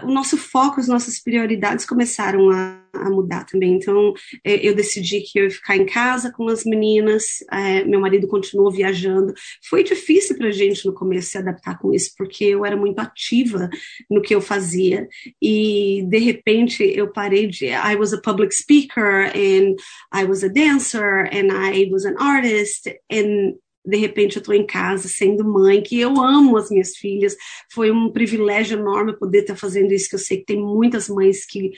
o 0.03 0.11
nosso 0.11 0.37
foco, 0.37 0.81
as 0.81 0.89
nossas 0.89 1.23
prioridades 1.23 1.87
começaram 1.87 2.51
a, 2.51 2.81
a 2.93 3.11
mudar 3.11 3.45
também. 3.45 3.75
Então, 3.75 4.13
é, 4.45 4.67
eu 4.67 4.75
decidi 4.75 5.21
que 5.21 5.39
eu 5.39 5.45
ia 5.45 5.51
ficar 5.51 5.77
em 5.77 5.87
casa 5.87 6.33
com 6.33 6.49
as 6.49 6.65
meninas, 6.65 7.25
é, 7.53 7.85
meu 7.85 8.01
marido 8.01 8.27
continuou 8.27 8.71
viajando. 8.71 9.33
Foi 9.69 9.85
difícil 9.85 10.37
para 10.37 10.49
a 10.49 10.53
gente 10.53 10.85
no 10.85 10.93
começo 10.93 11.31
se 11.31 11.39
adaptar 11.39 11.79
com 11.79 11.93
isso, 11.93 12.13
porque 12.17 12.45
eu 12.45 12.65
era 12.65 12.77
muito 12.77 12.99
ativa 12.99 13.69
no 14.11 14.21
que 14.21 14.35
eu 14.35 14.41
fazia. 14.41 15.07
E, 15.41 16.05
de 16.09 16.19
repente, 16.19 16.83
eu 16.83 17.13
parei 17.13 17.47
de. 17.47 17.67
I 17.67 17.97
was 17.97 18.13
a 18.13 18.21
public 18.21 18.55
speaker, 18.55 19.31
and 19.35 19.77
I 20.13 20.25
was 20.25 20.43
a 20.43 20.49
dancer, 20.49 21.29
and 21.33 21.53
I 21.53 21.89
was 21.91 22.05
an 22.05 22.17
artist, 22.19 22.89
and 23.11 23.55
de 23.85 23.97
repente 23.97 24.37
eu 24.37 24.41
estou 24.41 24.55
em 24.55 24.67
casa 24.67 25.09
sendo 25.09 25.45
mãe, 25.45 25.83
que 25.83 25.99
eu 25.99 26.21
amo 26.21 26.57
as 26.57 26.71
minhas 26.71 26.97
filhas, 26.97 27.37
foi 27.73 27.91
um 27.91 28.11
privilégio 28.11 28.79
enorme 28.79 29.19
poder 29.19 29.41
estar 29.41 29.57
fazendo 29.57 29.93
isso, 29.93 30.09
que 30.09 30.15
eu 30.15 30.21
sei 30.21 30.39
que 30.39 30.47
tem 30.47 30.61
muitas 30.61 31.09
mães 31.09 31.47
que 31.47 31.73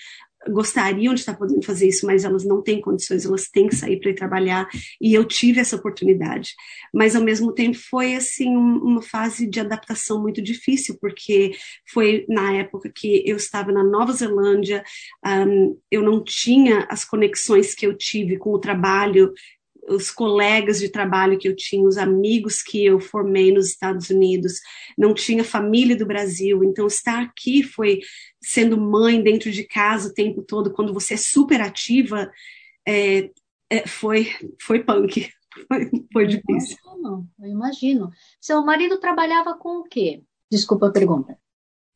gostariam 0.48 1.12
de 1.12 1.20
estar 1.20 1.36
podendo 1.36 1.62
fazer 1.64 1.88
isso, 1.88 2.06
mas 2.06 2.24
elas 2.24 2.44
não 2.44 2.62
têm 2.62 2.80
condições, 2.80 3.26
elas 3.26 3.48
têm 3.48 3.68
que 3.68 3.76
sair 3.76 4.00
para 4.00 4.10
ir 4.10 4.14
trabalhar, 4.14 4.68
e 5.00 5.12
eu 5.12 5.24
tive 5.24 5.60
essa 5.60 5.76
oportunidade. 5.76 6.54
Mas, 6.94 7.14
ao 7.14 7.22
mesmo 7.22 7.52
tempo, 7.52 7.76
foi, 7.76 8.14
assim, 8.14 8.56
uma 8.56 9.02
fase 9.02 9.46
de 9.46 9.60
adaptação 9.60 10.20
muito 10.20 10.40
difícil, 10.40 10.96
porque 11.00 11.52
foi 11.92 12.24
na 12.28 12.54
época 12.54 12.90
que 12.94 13.22
eu 13.26 13.36
estava 13.36 13.70
na 13.70 13.84
Nova 13.84 14.12
Zelândia, 14.12 14.82
um, 15.24 15.78
eu 15.90 16.02
não 16.02 16.24
tinha 16.24 16.86
as 16.88 17.04
conexões 17.04 17.74
que 17.74 17.86
eu 17.86 17.94
tive 17.96 18.38
com 18.38 18.50
o 18.50 18.58
trabalho 18.58 19.32
os 19.90 20.10
colegas 20.10 20.78
de 20.78 20.88
trabalho 20.88 21.38
que 21.38 21.48
eu 21.48 21.56
tinha, 21.56 21.86
os 21.86 21.98
amigos 21.98 22.62
que 22.62 22.84
eu 22.84 23.00
formei 23.00 23.52
nos 23.52 23.68
Estados 23.68 24.08
Unidos, 24.08 24.60
não 24.96 25.12
tinha 25.12 25.42
família 25.42 25.96
do 25.96 26.06
Brasil, 26.06 26.62
então 26.62 26.86
estar 26.86 27.20
aqui 27.20 27.62
foi 27.62 28.00
sendo 28.40 28.80
mãe 28.80 29.20
dentro 29.22 29.50
de 29.50 29.64
casa 29.64 30.08
o 30.08 30.14
tempo 30.14 30.42
todo, 30.42 30.72
quando 30.72 30.94
você 30.94 31.14
é 31.14 31.16
super 31.16 31.60
ativa, 31.60 32.30
é, 32.86 33.30
é, 33.68 33.86
foi, 33.86 34.28
foi 34.60 34.82
punk, 34.84 35.28
foi, 35.68 35.90
foi 36.12 36.26
difícil. 36.26 36.76
Eu 36.84 36.92
imagino, 36.92 37.28
eu 37.40 37.48
imagino. 37.48 38.10
Seu 38.40 38.64
marido 38.64 39.00
trabalhava 39.00 39.54
com 39.54 39.80
o 39.80 39.84
quê? 39.84 40.22
Desculpa 40.50 40.88
a 40.88 40.92
pergunta. 40.92 41.36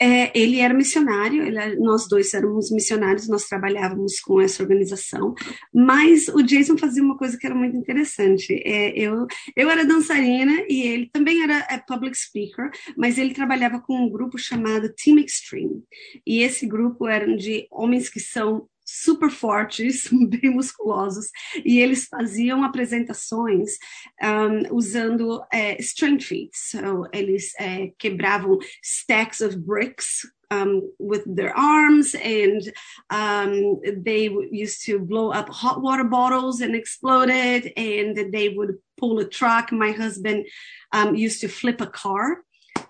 É, 0.00 0.36
ele 0.38 0.58
era 0.58 0.74
missionário, 0.74 1.42
ele, 1.42 1.76
nós 1.76 2.08
dois 2.08 2.34
éramos 2.34 2.70
missionários, 2.70 3.28
nós 3.28 3.44
trabalhávamos 3.44 4.18
com 4.20 4.40
essa 4.40 4.62
organização, 4.62 5.34
mas 5.72 6.26
o 6.28 6.42
Jason 6.42 6.76
fazia 6.76 7.02
uma 7.02 7.16
coisa 7.16 7.38
que 7.38 7.46
era 7.46 7.54
muito 7.54 7.76
interessante. 7.76 8.60
É, 8.64 8.90
eu, 8.98 9.26
eu 9.56 9.70
era 9.70 9.84
dançarina 9.84 10.64
e 10.68 10.82
ele 10.82 11.08
também 11.12 11.42
era 11.42 11.66
é, 11.70 11.78
public 11.78 12.16
speaker, 12.18 12.70
mas 12.96 13.18
ele 13.18 13.34
trabalhava 13.34 13.80
com 13.80 13.96
um 13.96 14.10
grupo 14.10 14.36
chamado 14.36 14.92
Team 14.92 15.18
Extreme. 15.18 15.82
E 16.26 16.40
esse 16.42 16.66
grupo 16.66 17.06
era 17.06 17.36
de 17.36 17.66
homens 17.70 18.08
que 18.08 18.20
são 18.20 18.68
super 18.84 19.30
fortes, 19.30 20.08
bem 20.28 20.50
musculosos, 20.50 21.26
e 21.64 21.80
eles 21.80 22.06
faziam 22.06 22.62
apresentações 22.62 23.70
um, 24.22 24.74
usando 24.74 25.42
é, 25.52 25.80
strength 25.80 26.24
feats. 26.24 26.70
So, 26.70 27.08
eles 27.12 27.52
é, 27.58 27.92
quebravam 27.98 28.58
stacks 28.82 29.40
of 29.40 29.56
bricks 29.56 30.22
um, 30.50 30.92
with 30.98 31.24
their 31.26 31.56
arms, 31.56 32.14
and 32.14 32.60
um, 33.10 33.80
they 34.02 34.28
used 34.52 34.84
to 34.86 34.98
blow 34.98 35.32
up 35.32 35.48
hot 35.48 35.80
water 35.80 36.04
bottles 36.04 36.60
and 36.60 36.74
explode 36.74 37.30
it, 37.30 37.72
and 37.76 38.30
they 38.32 38.50
would 38.50 38.78
pull 38.96 39.18
a 39.18 39.24
truck. 39.24 39.72
My 39.72 39.92
husband 39.92 40.46
um, 40.92 41.14
used 41.14 41.40
to 41.40 41.48
flip 41.48 41.80
a 41.80 41.86
car. 41.86 42.44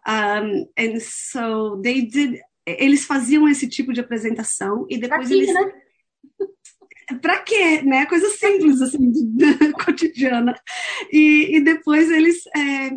Um, 0.07 0.67
and 0.77 1.01
so 1.01 1.81
they 1.83 2.03
did 2.03 2.41
eles 2.67 3.05
faziam 3.05 3.47
esse 3.47 3.69
tipo 3.69 3.93
de 3.93 4.01
apresentação 4.01 4.87
e 4.89 4.97
depois 4.99 5.27
Aqui, 5.27 5.35
eles 5.35 5.53
né? 5.53 5.73
Para 7.21 7.39
quê, 7.41 7.83
né? 7.83 8.07
Coisa 8.07 8.29
simples, 8.31 8.81
assim, 8.81 9.13
cotidiana. 9.85 10.55
E, 11.13 11.57
e 11.57 11.61
depois 11.61 12.11
eles 12.11 12.47
é, 12.57 12.91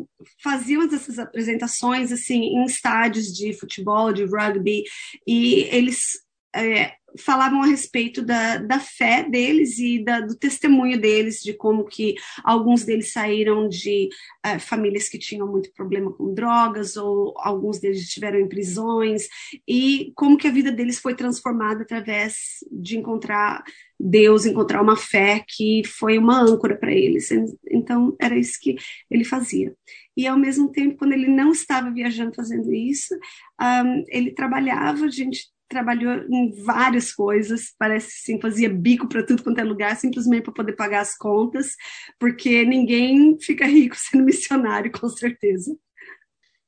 faziam 0.43 0.83
essas 0.83 1.19
apresentações, 1.19 2.11
assim, 2.11 2.41
em 2.41 2.65
estádios 2.65 3.33
de 3.33 3.53
futebol, 3.53 4.13
de 4.13 4.25
rugby, 4.25 4.83
e 5.25 5.67
eles 5.71 6.19
é, 6.55 6.93
falavam 7.17 7.61
a 7.61 7.65
respeito 7.65 8.21
da, 8.21 8.57
da 8.57 8.79
fé 8.79 9.23
deles 9.23 9.79
e 9.79 10.03
da, 10.03 10.19
do 10.19 10.35
testemunho 10.35 10.99
deles, 10.99 11.41
de 11.41 11.53
como 11.53 11.85
que 11.85 12.15
alguns 12.43 12.83
deles 12.83 13.11
saíram 13.11 13.67
de 13.67 14.09
uh, 14.45 14.59
famílias 14.59 15.09
que 15.09 15.17
tinham 15.17 15.47
muito 15.47 15.71
problema 15.73 16.11
com 16.11 16.33
drogas, 16.33 16.97
ou 16.97 17.33
alguns 17.37 17.79
deles 17.79 17.99
estiveram 17.99 18.39
em 18.39 18.49
prisões, 18.49 19.27
e 19.67 20.11
como 20.15 20.37
que 20.37 20.47
a 20.47 20.51
vida 20.51 20.71
deles 20.71 20.99
foi 20.99 21.15
transformada 21.15 21.83
através 21.83 22.35
de 22.71 22.97
encontrar 22.97 23.63
Deus, 23.99 24.45
encontrar 24.45 24.81
uma 24.81 24.95
fé 24.95 25.43
que 25.47 25.81
foi 25.85 26.19
uma 26.19 26.39
âncora 26.39 26.77
para 26.77 26.91
eles. 26.91 27.29
Então, 27.71 28.15
era 28.21 28.37
isso 28.37 28.59
que 28.61 28.75
ele 29.09 29.23
fazia. 29.23 29.73
E, 30.15 30.27
ao 30.27 30.37
mesmo 30.37 30.71
tempo, 30.71 30.97
quando 30.97 31.13
ele 31.13 31.27
não 31.27 31.51
estava 31.51 31.89
viajando 31.89 32.35
fazendo 32.35 32.71
isso, 32.71 33.15
um, 33.59 34.03
ele 34.07 34.31
trabalhava, 34.31 35.05
a 35.05 35.09
gente 35.09 35.47
trabalhou 35.67 36.25
em 36.29 36.51
várias 36.63 37.13
coisas, 37.13 37.74
parece 37.77 38.07
assim, 38.07 38.41
fazia 38.41 38.69
bico 38.69 39.07
para 39.07 39.25
tudo 39.25 39.43
quanto 39.43 39.59
é 39.59 39.63
lugar, 39.63 39.95
simplesmente 39.95 40.43
para 40.43 40.53
poder 40.53 40.74
pagar 40.74 41.01
as 41.01 41.17
contas, 41.17 41.75
porque 42.19 42.63
ninguém 42.65 43.38
fica 43.39 43.65
rico 43.65 43.95
sendo 43.97 44.24
missionário, 44.24 44.91
com 44.91 45.09
certeza. 45.09 45.77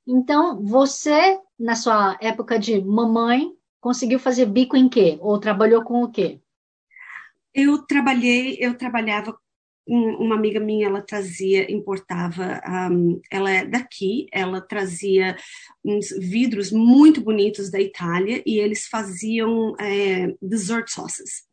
Então, 0.07 0.63
você, 0.63 1.39
na 1.57 1.75
sua 1.75 2.17
época 2.21 2.57
de 2.57 2.81
mamãe, 2.81 3.51
conseguiu 3.79 4.19
fazer 4.19 4.45
bico 4.45 4.75
em 4.75 4.89
quê? 4.89 5.17
Ou 5.21 5.39
trabalhou 5.39 5.83
com 5.83 6.03
o 6.03 6.11
quê? 6.11 6.41
Eu 7.53 7.85
trabalhei, 7.85 8.57
eu 8.59 8.75
trabalhava 8.75 9.37
uma 9.89 10.35
amiga 10.35 10.59
minha, 10.59 10.87
ela 10.87 11.01
trazia, 11.01 11.71
importava, 11.71 12.61
um, 12.91 13.19
ela 13.31 13.49
é 13.49 13.65
daqui, 13.65 14.27
ela 14.31 14.61
trazia 14.61 15.35
uns 15.83 16.09
vidros 16.09 16.71
muito 16.71 17.21
bonitos 17.21 17.71
da 17.71 17.79
Itália 17.79 18.43
e 18.45 18.59
eles 18.59 18.87
faziam 18.87 19.75
é, 19.79 20.33
dessert 20.41 20.89
sauces. 20.89 21.43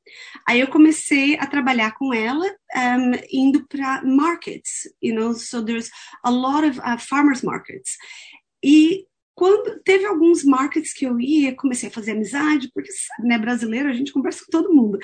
Aí 0.47 0.61
eu 0.61 0.69
comecei 0.69 1.37
a 1.39 1.47
trabalhar 1.47 1.93
com 1.97 2.13
ela, 2.13 2.47
um, 2.47 3.13
indo 3.33 3.67
para 3.67 4.03
markets, 4.05 4.89
you 5.03 5.15
know, 5.15 5.33
so 5.35 5.65
there's 5.65 5.91
a 6.23 6.31
lot 6.31 6.67
of 6.67 6.79
uh, 6.81 6.99
farmers 6.99 7.43
markets. 7.43 7.97
E 8.63 9.06
quando 9.37 9.79
teve 9.81 10.07
alguns 10.07 10.43
markets 10.43 10.95
que 10.95 11.05
eu 11.05 11.21
ia, 11.21 11.55
comecei 11.55 11.91
a 11.91 11.93
fazer 11.93 12.13
amizade, 12.13 12.71
porque 12.73 12.89
né, 13.21 13.39
brasileiro 13.39 13.91
a 13.91 13.93
gente 13.93 14.11
conversa 14.11 14.43
com 14.43 14.51
todo 14.51 14.73
mundo. 14.73 14.99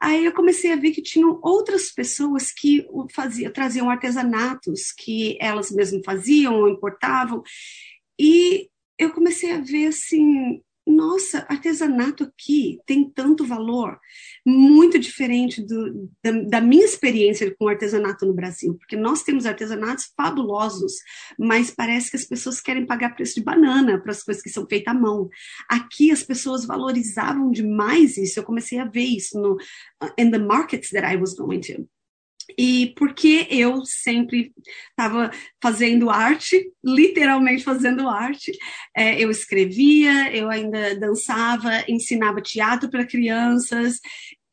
Aí 0.00 0.24
eu 0.24 0.34
comecei 0.34 0.72
a 0.72 0.76
ver 0.76 0.90
que 0.90 1.00
tinham 1.00 1.38
outras 1.40 1.92
pessoas 1.92 2.50
que 2.50 2.84
faziam, 3.14 3.52
traziam 3.52 3.88
artesanatos 3.88 4.90
que 4.90 5.38
elas 5.40 5.70
mesmas 5.70 6.02
faziam 6.04 6.56
ou 6.56 6.68
importavam. 6.68 7.44
E 8.18 8.68
eu 8.98 9.12
comecei 9.12 9.52
a 9.52 9.60
ver 9.60 9.86
assim, 9.86 10.60
nossa, 10.86 11.44
artesanato 11.48 12.22
aqui 12.22 12.78
tem 12.86 13.10
tanto 13.10 13.44
valor, 13.44 13.98
muito 14.46 14.98
diferente 14.98 15.60
do, 15.60 16.08
da, 16.22 16.30
da, 16.30 16.60
minha 16.60 16.84
experiência 16.84 17.52
com 17.58 17.68
artesanato 17.68 18.24
no 18.24 18.32
Brasil, 18.32 18.74
porque 18.74 18.96
nós 18.96 19.22
temos 19.22 19.46
artesanatos 19.46 20.12
fabulosos, 20.16 20.92
mas 21.36 21.70
parece 21.70 22.10
que 22.10 22.16
as 22.16 22.24
pessoas 22.24 22.60
querem 22.60 22.86
pagar 22.86 23.16
preço 23.16 23.34
de 23.34 23.42
banana 23.42 24.00
para 24.00 24.12
as 24.12 24.22
coisas 24.22 24.42
que 24.42 24.48
são 24.48 24.66
feitas 24.66 24.94
à 24.94 24.98
mão. 24.98 25.28
Aqui 25.68 26.12
as 26.12 26.22
pessoas 26.22 26.64
valorizavam 26.64 27.50
demais 27.50 28.16
isso, 28.16 28.38
eu 28.38 28.44
comecei 28.44 28.78
a 28.78 28.84
ver 28.84 29.04
isso 29.04 29.40
no 29.40 29.56
in 30.18 30.30
the 30.30 30.38
markets 30.38 30.90
that 30.90 31.04
I 31.04 31.16
was 31.16 31.34
going 31.34 31.60
to. 31.62 31.88
E 32.58 32.94
porque 32.96 33.46
eu 33.50 33.84
sempre 33.84 34.52
estava 34.90 35.30
fazendo 35.62 36.10
arte, 36.10 36.70
literalmente 36.84 37.64
fazendo 37.64 38.08
arte, 38.08 38.52
é, 38.96 39.22
eu 39.22 39.30
escrevia, 39.30 40.34
eu 40.34 40.48
ainda 40.48 40.98
dançava, 40.98 41.84
ensinava 41.88 42.40
teatro 42.40 42.90
para 42.90 43.06
crianças, 43.06 44.00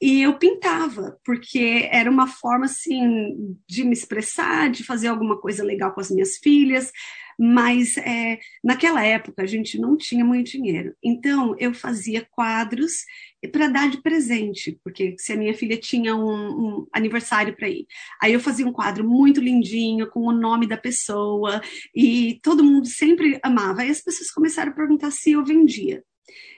e 0.02 0.22
eu 0.22 0.38
pintava, 0.38 1.18
porque 1.24 1.88
era 1.90 2.12
uma 2.12 2.28
forma 2.28 2.66
assim 2.66 3.56
de 3.66 3.86
me 3.86 3.94
expressar, 3.94 4.70
de 4.70 4.84
fazer 4.84 5.08
alguma 5.08 5.40
coisa 5.40 5.64
legal 5.64 5.94
com 5.94 6.02
as 6.02 6.12
minhas 6.12 6.38
filhas, 6.38 6.92
mas 7.40 7.98
é, 7.98 8.40
naquela 8.64 9.04
época 9.04 9.44
a 9.44 9.46
gente 9.46 9.80
não 9.80 9.98
tinha 9.98 10.24
muito 10.24 10.52
dinheiro. 10.52 10.96
Então 11.04 11.56
eu 11.60 11.74
fazia 11.74 12.28
quadros 12.32 13.06
para 13.52 13.68
dar 13.68 13.90
de 13.90 14.02
presente, 14.02 14.80
porque 14.84 15.16
se 15.18 15.34
a 15.34 15.38
minha 15.38 15.54
filha 15.54 15.78
tinha 15.78 16.16
um, 16.16 16.32
um 16.32 16.88
aniversário 16.94 17.56
para 17.56 17.70
ir, 17.70 17.86
aí 18.22 18.34
eu 18.34 18.40
fazia 18.40 18.66
um 18.66 18.72
quadro 18.74 19.08
muito 19.08 19.42
lindinho 19.42 20.10
com 20.10 20.22
o 20.22 20.32
nome 20.32 20.68
da 20.68 20.78
pessoa 20.78 21.62
e 21.96 22.40
todo 22.42 22.64
mundo 22.64 22.88
sempre 22.88 23.40
amava. 23.44 23.82
Aí 23.82 23.90
as 23.90 24.02
pessoas 24.02 24.32
começaram 24.32 24.72
a 24.72 24.76
perguntar 24.76 25.12
se 25.12 25.32
eu 25.32 25.44
vendia. 25.44 26.04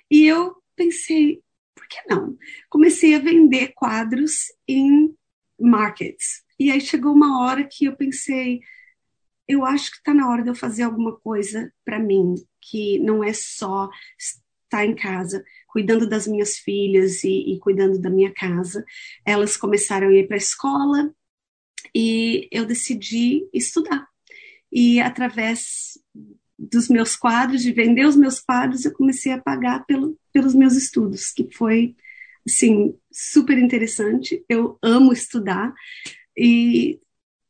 E 0.10 0.26
eu 0.26 0.56
pensei, 0.76 1.42
por 1.74 1.88
que 1.88 1.98
não? 2.10 2.38
Comecei 2.70 3.16
a 3.16 3.20
vender 3.20 3.74
quadros 3.76 4.34
em 4.68 5.14
markets. 5.60 6.44
E 6.60 6.72
aí 6.72 6.80
chegou 6.82 7.14
uma 7.14 7.44
hora 7.44 7.68
que 7.70 7.86
eu 7.86 7.96
pensei, 7.96 8.62
eu 9.48 9.66
acho 9.66 9.92
que 9.92 9.98
está 9.98 10.14
na 10.14 10.30
hora 10.30 10.44
de 10.44 10.50
eu 10.50 10.56
fazer 10.56 10.84
alguma 10.84 11.16
coisa 11.20 11.72
para 11.84 12.00
mim, 12.00 12.36
que 12.62 13.00
não 13.00 13.24
é 13.24 13.34
só 13.34 13.90
estar 14.18 14.86
em 14.86 14.96
casa, 14.96 15.44
cuidando 15.68 16.08
das 16.08 16.28
minhas 16.28 16.58
filhas 16.58 17.24
e, 17.24 17.54
e 17.54 17.60
cuidando 17.60 18.00
da 18.00 18.10
minha 18.10 18.34
casa. 18.34 18.84
Elas 19.26 19.56
começaram 19.56 20.08
a 20.08 20.14
ir 20.14 20.28
para 20.28 20.36
a 20.36 20.38
escola 20.38 21.14
e 21.94 22.48
eu 22.52 22.66
decidi 22.66 23.48
estudar. 23.54 24.08
E 24.72 25.00
através 25.00 25.98
dos 26.58 26.88
meus 26.90 27.16
quadros, 27.16 27.62
de 27.62 27.72
vender 27.72 28.06
os 28.06 28.16
meus 28.16 28.40
quadros, 28.40 28.86
eu 28.86 28.94
comecei 28.94 29.32
a 29.32 29.42
pagar 29.42 29.86
pelo, 29.86 30.18
pelos 30.34 30.56
meus 30.56 30.76
estudos, 30.76 31.32
que 31.32 31.48
foi, 31.54 31.96
assim, 32.48 32.98
super 33.12 33.58
interessante. 33.58 34.44
Eu 34.50 34.78
amo 34.82 35.14
estudar 35.14 35.74
e 36.36 37.00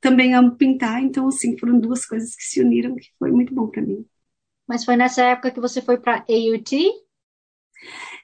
também 0.05 0.35
amo 0.35 0.55
pintar, 0.55 1.01
então, 1.01 1.27
assim, 1.27 1.57
foram 1.57 1.79
duas 1.79 2.05
coisas 2.05 2.35
que 2.35 2.43
se 2.43 2.61
uniram, 2.61 2.95
que 2.95 3.09
foi 3.17 3.31
muito 3.31 3.55
bom 3.55 3.67
para 3.67 3.81
mim. 3.81 4.05
Mas 4.67 4.85
foi 4.85 4.95
nessa 4.95 5.23
época 5.23 5.49
que 5.49 5.59
você 5.59 5.81
foi 5.81 5.97
para 5.97 6.23
AUT? 6.29 6.71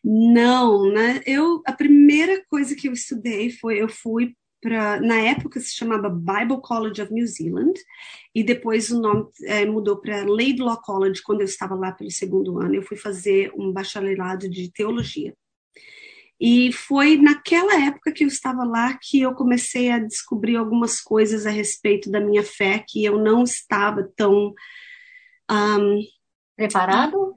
Não, 0.04 0.92
né? 0.92 1.22
Eu 1.26 1.64
a 1.66 1.74
primeira 1.74 2.44
coisa 2.48 2.76
que 2.76 2.88
eu 2.88 2.94
estudei 2.94 3.50
foi 3.50 3.82
eu 3.82 3.90
fui 3.90 4.36
para 4.62 5.00
na 5.02 5.20
época 5.20 5.60
se 5.60 5.74
chamava 5.76 6.08
Bible 6.08 6.62
College 6.62 7.02
of 7.02 7.12
New 7.12 7.26
Zealand 7.26 7.74
e 8.34 8.44
depois 8.44 8.92
o 8.92 9.00
nome 9.00 9.28
é, 9.44 9.66
mudou 9.66 9.98
para 9.98 10.24
Laidlaw 10.24 10.80
College 10.82 11.22
quando 11.24 11.42
eu 11.42 11.46
estava 11.46 11.74
lá 11.76 11.92
pelo 11.92 12.12
segundo 12.12 12.60
ano. 12.60 12.76
Eu 12.76 12.84
fui 12.84 12.98
fazer 12.98 13.52
um 13.56 13.72
bacharelado 13.72 14.48
de 14.48 14.72
teologia. 14.72 15.36
E 16.41 16.71
foi 16.71 17.17
naquela 17.17 17.79
época 17.86 18.12
que 18.12 18.24
eu 18.24 18.27
estava 18.27 18.63
lá 18.63 18.98
que 19.00 19.21
eu 19.21 19.33
comecei 19.36 19.91
a 19.91 20.00
descobrir 20.00 20.55
algumas 20.55 21.00
coisas 21.00 21.45
a 21.45 21.51
respeito 21.51 22.10
da 22.10 22.19
minha 22.19 22.43
fé 22.43 22.83
que 22.88 23.05
eu 23.05 23.19
não 23.19 23.43
estava 23.43 24.12
tão 24.17 24.53
um, 25.51 26.00
preparado 26.55 27.36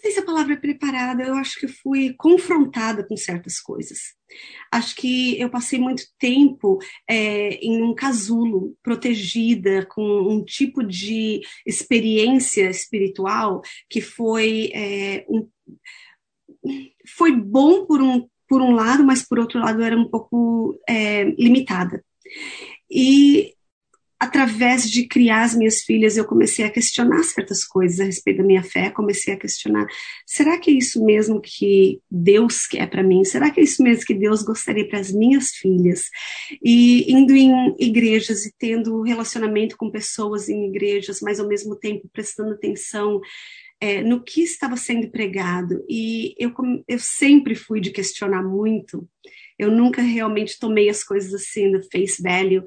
não 0.00 0.02
sei 0.02 0.12
se 0.12 0.20
a 0.20 0.24
palavra 0.24 0.54
é 0.54 0.56
preparada, 0.56 1.22
eu 1.22 1.34
acho 1.34 1.60
que 1.60 1.68
fui 1.68 2.14
confrontada 2.16 3.06
com 3.06 3.18
certas 3.18 3.60
coisas. 3.60 3.98
Acho 4.72 4.96
que 4.96 5.38
eu 5.38 5.50
passei 5.50 5.78
muito 5.78 6.04
tempo 6.18 6.78
é, 7.06 7.56
em 7.56 7.82
um 7.82 7.94
casulo, 7.94 8.74
protegida, 8.82 9.84
com 9.84 10.02
um 10.02 10.42
tipo 10.42 10.82
de 10.82 11.42
experiência 11.66 12.70
espiritual 12.70 13.60
que 13.90 14.00
foi, 14.00 14.70
é, 14.72 15.26
um, 15.28 15.46
foi 17.16 17.32
bom 17.32 17.86
por 17.86 18.02
um, 18.02 18.26
por 18.48 18.60
um 18.60 18.72
lado, 18.72 19.04
mas 19.04 19.26
por 19.26 19.38
outro 19.38 19.60
lado 19.60 19.82
era 19.82 19.96
um 19.96 20.08
pouco 20.08 20.78
é, 20.88 21.24
limitada. 21.38 22.04
E 22.90 23.54
através 24.20 24.90
de 24.90 25.06
criar 25.06 25.44
as 25.44 25.54
minhas 25.54 25.80
filhas, 25.80 26.18
eu 26.18 26.26
comecei 26.26 26.62
a 26.62 26.70
questionar 26.70 27.22
certas 27.22 27.64
coisas 27.64 28.00
a 28.00 28.04
respeito 28.04 28.38
da 28.38 28.44
minha 28.44 28.62
fé, 28.62 28.90
comecei 28.90 29.32
a 29.32 29.36
questionar: 29.38 29.86
será 30.26 30.58
que 30.58 30.70
é 30.70 30.74
isso 30.74 31.02
mesmo 31.02 31.40
que 31.40 32.00
Deus 32.10 32.66
quer 32.66 32.88
para 32.90 33.02
mim? 33.02 33.24
Será 33.24 33.50
que 33.50 33.60
é 33.60 33.62
isso 33.64 33.82
mesmo 33.82 34.04
que 34.04 34.12
Deus 34.12 34.42
gostaria 34.42 34.86
para 34.86 35.00
as 35.00 35.10
minhas 35.10 35.52
filhas? 35.52 36.10
E 36.62 37.10
indo 37.10 37.34
em 37.34 37.74
igrejas 37.78 38.44
e 38.44 38.52
tendo 38.58 39.00
relacionamento 39.00 39.76
com 39.78 39.90
pessoas 39.90 40.50
em 40.50 40.68
igrejas, 40.68 41.20
mas 41.22 41.40
ao 41.40 41.48
mesmo 41.48 41.74
tempo 41.74 42.06
prestando 42.12 42.52
atenção 42.52 43.22
é, 43.80 44.02
no 44.02 44.22
que 44.22 44.42
estava 44.42 44.76
sendo 44.76 45.10
pregado. 45.10 45.84
E 45.88 46.34
eu, 46.38 46.52
eu 46.86 46.98
sempre 46.98 47.54
fui 47.54 47.80
de 47.80 47.90
questionar 47.90 48.42
muito. 48.42 49.08
Eu 49.58 49.70
nunca 49.70 50.02
realmente 50.02 50.58
tomei 50.58 50.88
as 50.88 51.02
coisas 51.02 51.34
assim 51.34 51.68
no 51.70 51.82
face 51.90 52.22
value. 52.22 52.62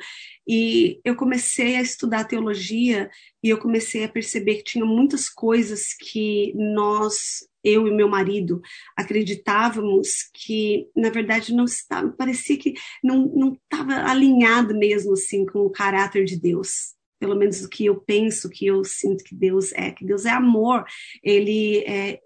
E 0.47 0.99
eu 1.06 1.15
comecei 1.15 1.76
a 1.76 1.82
estudar 1.82 2.26
teologia 2.26 3.10
e 3.43 3.49
eu 3.49 3.58
comecei 3.58 4.04
a 4.04 4.10
perceber 4.10 4.56
que 4.58 4.63
tinha 4.63 4.86
muitas 4.86 5.30
coisas 5.30 5.93
que 5.93 6.54
nós, 6.56 7.47
eu 7.63 7.88
e 7.88 7.91
meu 7.91 8.10
marido, 8.10 8.62
acreditávamos 8.97 10.30
que, 10.34 10.88
na 10.95 11.10
verdade, 11.10 11.54
não 11.54 11.65
estava, 11.65 12.12
parecia 12.12 12.58
que 12.58 12.73
não 13.04 13.54
estava 13.54 14.10
alinhado 14.10 14.78
mesmo 14.78 15.13
assim 15.13 15.45
com 15.45 15.60
o 15.60 15.71
caráter 15.71 16.26
de 16.26 16.39
Deus 16.39 16.93
pelo 17.24 17.38
menos 17.38 17.64
o 17.64 17.70
que 17.70 17.86
eu 17.86 17.96
penso, 17.96 18.50
que 18.50 18.66
eu 18.66 18.84
sinto 18.84 19.24
que 19.24 19.34
Deus 19.34 19.72
é, 19.72 19.92
que 19.92 20.06
Deus 20.06 20.26
é 20.26 20.30
amor, 20.30 20.84
ele 21.24 21.78
é, 21.88 22.20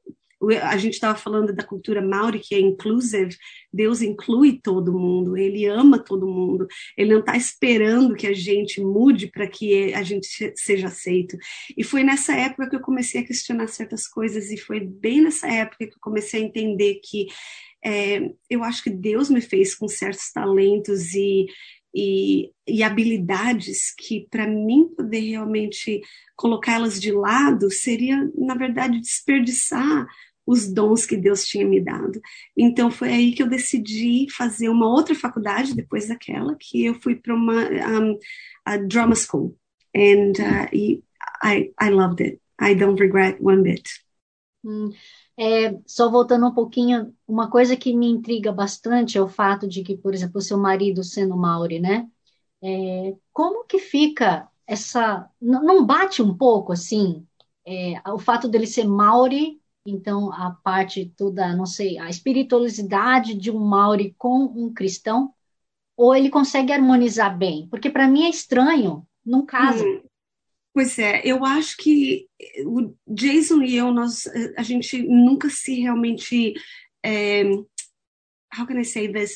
a 0.63 0.75
gente 0.75 0.93
estava 0.93 1.15
falando 1.15 1.53
da 1.53 1.63
cultura 1.63 2.01
Maori, 2.01 2.39
que 2.39 2.55
é 2.55 2.59
inclusive, 2.59 3.35
Deus 3.71 4.01
inclui 4.01 4.59
todo 4.59 4.97
mundo, 4.97 5.37
ele 5.37 5.67
ama 5.67 5.99
todo 5.99 6.25
mundo, 6.25 6.65
ele 6.97 7.11
não 7.11 7.19
está 7.19 7.37
esperando 7.37 8.15
que 8.15 8.25
a 8.25 8.33
gente 8.33 8.81
mude 8.81 9.27
para 9.27 9.45
que 9.45 9.93
a 9.93 10.01
gente 10.01 10.27
seja 10.55 10.87
aceito. 10.87 11.37
E 11.77 11.83
foi 11.83 12.03
nessa 12.03 12.33
época 12.35 12.71
que 12.71 12.75
eu 12.75 12.81
comecei 12.81 13.21
a 13.21 13.25
questionar 13.25 13.67
certas 13.67 14.07
coisas, 14.07 14.49
e 14.49 14.57
foi 14.57 14.79
bem 14.79 15.21
nessa 15.21 15.47
época 15.47 15.85
que 15.85 15.93
eu 15.93 16.01
comecei 16.01 16.41
a 16.41 16.45
entender 16.45 17.01
que 17.03 17.27
é, 17.85 18.31
eu 18.49 18.63
acho 18.63 18.83
que 18.83 18.89
Deus 18.89 19.29
me 19.29 19.41
fez 19.41 19.75
com 19.75 19.87
certos 19.87 20.31
talentos 20.31 21.13
e, 21.13 21.45
e, 21.95 22.51
e 22.67 22.83
habilidades 22.83 23.93
que, 23.97 24.27
para 24.29 24.47
mim, 24.47 24.89
poder 24.95 25.21
realmente 25.21 26.01
colocá-las 26.35 26.99
de 26.99 27.11
lado 27.11 27.71
seria, 27.71 28.29
na 28.35 28.55
verdade, 28.55 28.99
desperdiçar 28.99 30.07
os 30.47 30.71
dons 30.71 31.05
que 31.05 31.17
Deus 31.17 31.45
tinha 31.45 31.67
me 31.67 31.81
dado. 31.81 32.21
Então 32.55 32.89
foi 32.89 33.09
aí 33.09 33.33
que 33.33 33.43
eu 33.43 33.49
decidi 33.49 34.27
fazer 34.31 34.69
uma 34.69 34.87
outra 34.87 35.13
faculdade 35.13 35.75
depois 35.75 36.07
daquela, 36.07 36.55
que 36.57 36.85
eu 36.85 36.93
fui 37.01 37.15
para 37.15 37.35
uma 37.35 37.63
um, 37.63 38.17
a 38.63 38.77
drama 38.77 39.13
school, 39.13 39.57
and 39.93 40.33
uh, 40.39 40.67
I 41.43 41.73
I 41.79 41.89
loved 41.89 42.23
it. 42.23 42.39
I 42.59 42.73
don't 42.73 42.99
regret 42.99 43.37
one 43.41 43.61
bit. 43.61 43.89
Hum, 44.63 44.91
é, 45.37 45.77
só 45.85 46.09
voltando 46.09 46.47
um 46.47 46.53
pouquinho, 46.53 47.13
uma 47.27 47.49
coisa 47.49 47.75
que 47.77 47.95
me 47.95 48.07
intriga 48.07 48.51
bastante 48.51 49.17
é 49.17 49.21
o 49.21 49.27
fato 49.27 49.67
de 49.67 49.83
que, 49.83 49.97
por 49.97 50.13
exemplo, 50.13 50.41
seu 50.41 50.57
marido 50.57 51.03
sendo 51.03 51.37
Maori, 51.37 51.79
né? 51.79 52.09
É, 52.61 53.15
como 53.31 53.65
que 53.65 53.79
fica 53.79 54.49
essa. 54.65 55.29
Não 55.39 55.85
bate 55.85 56.21
um 56.21 56.35
pouco 56.35 56.73
assim? 56.73 57.25
É, 57.65 58.01
o 58.11 58.19
fato 58.19 58.47
dele 58.47 58.65
ser 58.65 58.85
Maori 58.85 59.61
então, 59.89 60.33
a 60.33 60.51
parte 60.51 61.13
toda, 61.15 61.55
não 61.55 61.65
sei, 61.65 61.97
a 61.97 62.09
espiritualidade 62.09 63.33
de 63.33 63.49
um 63.49 63.59
Maori 63.59 64.13
com 64.17 64.43
um 64.43 64.73
cristão, 64.73 65.33
ou 65.95 66.13
ele 66.13 66.29
consegue 66.29 66.73
harmonizar 66.73 67.35
bem? 67.35 67.67
Porque 67.69 67.89
para 67.89 68.07
mim 68.07 68.25
é 68.25 68.29
estranho, 68.29 69.07
não 69.25 69.45
casa. 69.45 69.85
Hum, 69.85 70.01
pois 70.77 70.99
é, 70.99 71.23
eu 71.25 71.43
acho 71.43 71.75
que 71.77 72.27
o 72.63 72.93
Jason 73.07 73.63
e 73.63 73.75
eu, 73.75 73.91
nós, 73.91 74.27
a 74.55 74.61
gente 74.61 75.01
nunca 75.01 75.49
se 75.49 75.81
realmente. 75.81 76.53
É, 77.03 77.43
how 78.55 78.67
can 78.67 78.79
I 78.79 78.85
say 78.85 79.11
this? 79.11 79.35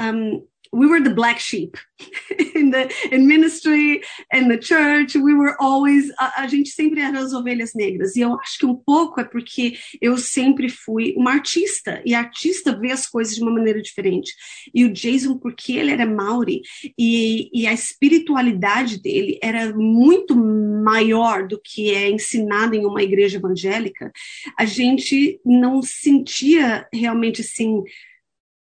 Um, 0.00 0.44
we 0.72 0.86
were 0.86 1.00
the 1.00 1.14
black 1.14 1.40
sheep 1.40 1.76
in 2.54 2.70
the 2.70 2.90
in 3.10 3.26
ministry 3.26 4.02
in 4.32 4.48
the 4.48 4.58
church. 4.58 5.14
We 5.14 5.34
were 5.34 5.56
always 5.60 6.10
a, 6.18 6.42
a, 6.42 6.46
gente 6.46 6.70
sempre 6.70 7.00
era 7.00 7.18
as 7.18 7.32
ovelhas 7.32 7.74
negras. 7.74 8.16
E 8.16 8.20
eu 8.20 8.38
acho 8.40 8.58
que 8.58 8.66
um 8.66 8.74
pouco 8.74 9.20
é 9.20 9.24
porque 9.24 9.78
eu 10.00 10.16
sempre 10.16 10.68
fui 10.68 11.14
uma 11.16 11.32
artista 11.32 12.02
e 12.04 12.14
artista 12.14 12.76
vê 12.78 12.92
as 12.92 13.06
coisas 13.06 13.34
de 13.34 13.42
uma 13.42 13.52
maneira 13.52 13.82
diferente. 13.82 14.32
E 14.74 14.84
o 14.84 14.92
Jason 14.92 15.38
porque 15.38 15.72
ele 15.72 15.90
era 15.90 16.06
Maori 16.06 16.62
e, 16.98 17.50
e 17.52 17.66
a 17.66 17.72
espiritualidade 17.72 19.00
dele 19.00 19.38
era 19.42 19.74
muito 19.74 20.36
maior 20.36 21.46
do 21.46 21.60
que 21.62 21.92
é 21.94 22.08
ensinado 22.08 22.74
em 22.74 22.86
uma 22.86 23.02
igreja 23.02 23.36
evangélica 23.36 24.10
a 24.56 24.64
gente 24.64 25.40
não 25.44 25.82
sentia 25.82 26.86
realmente 26.92 27.40
assim 27.40 27.82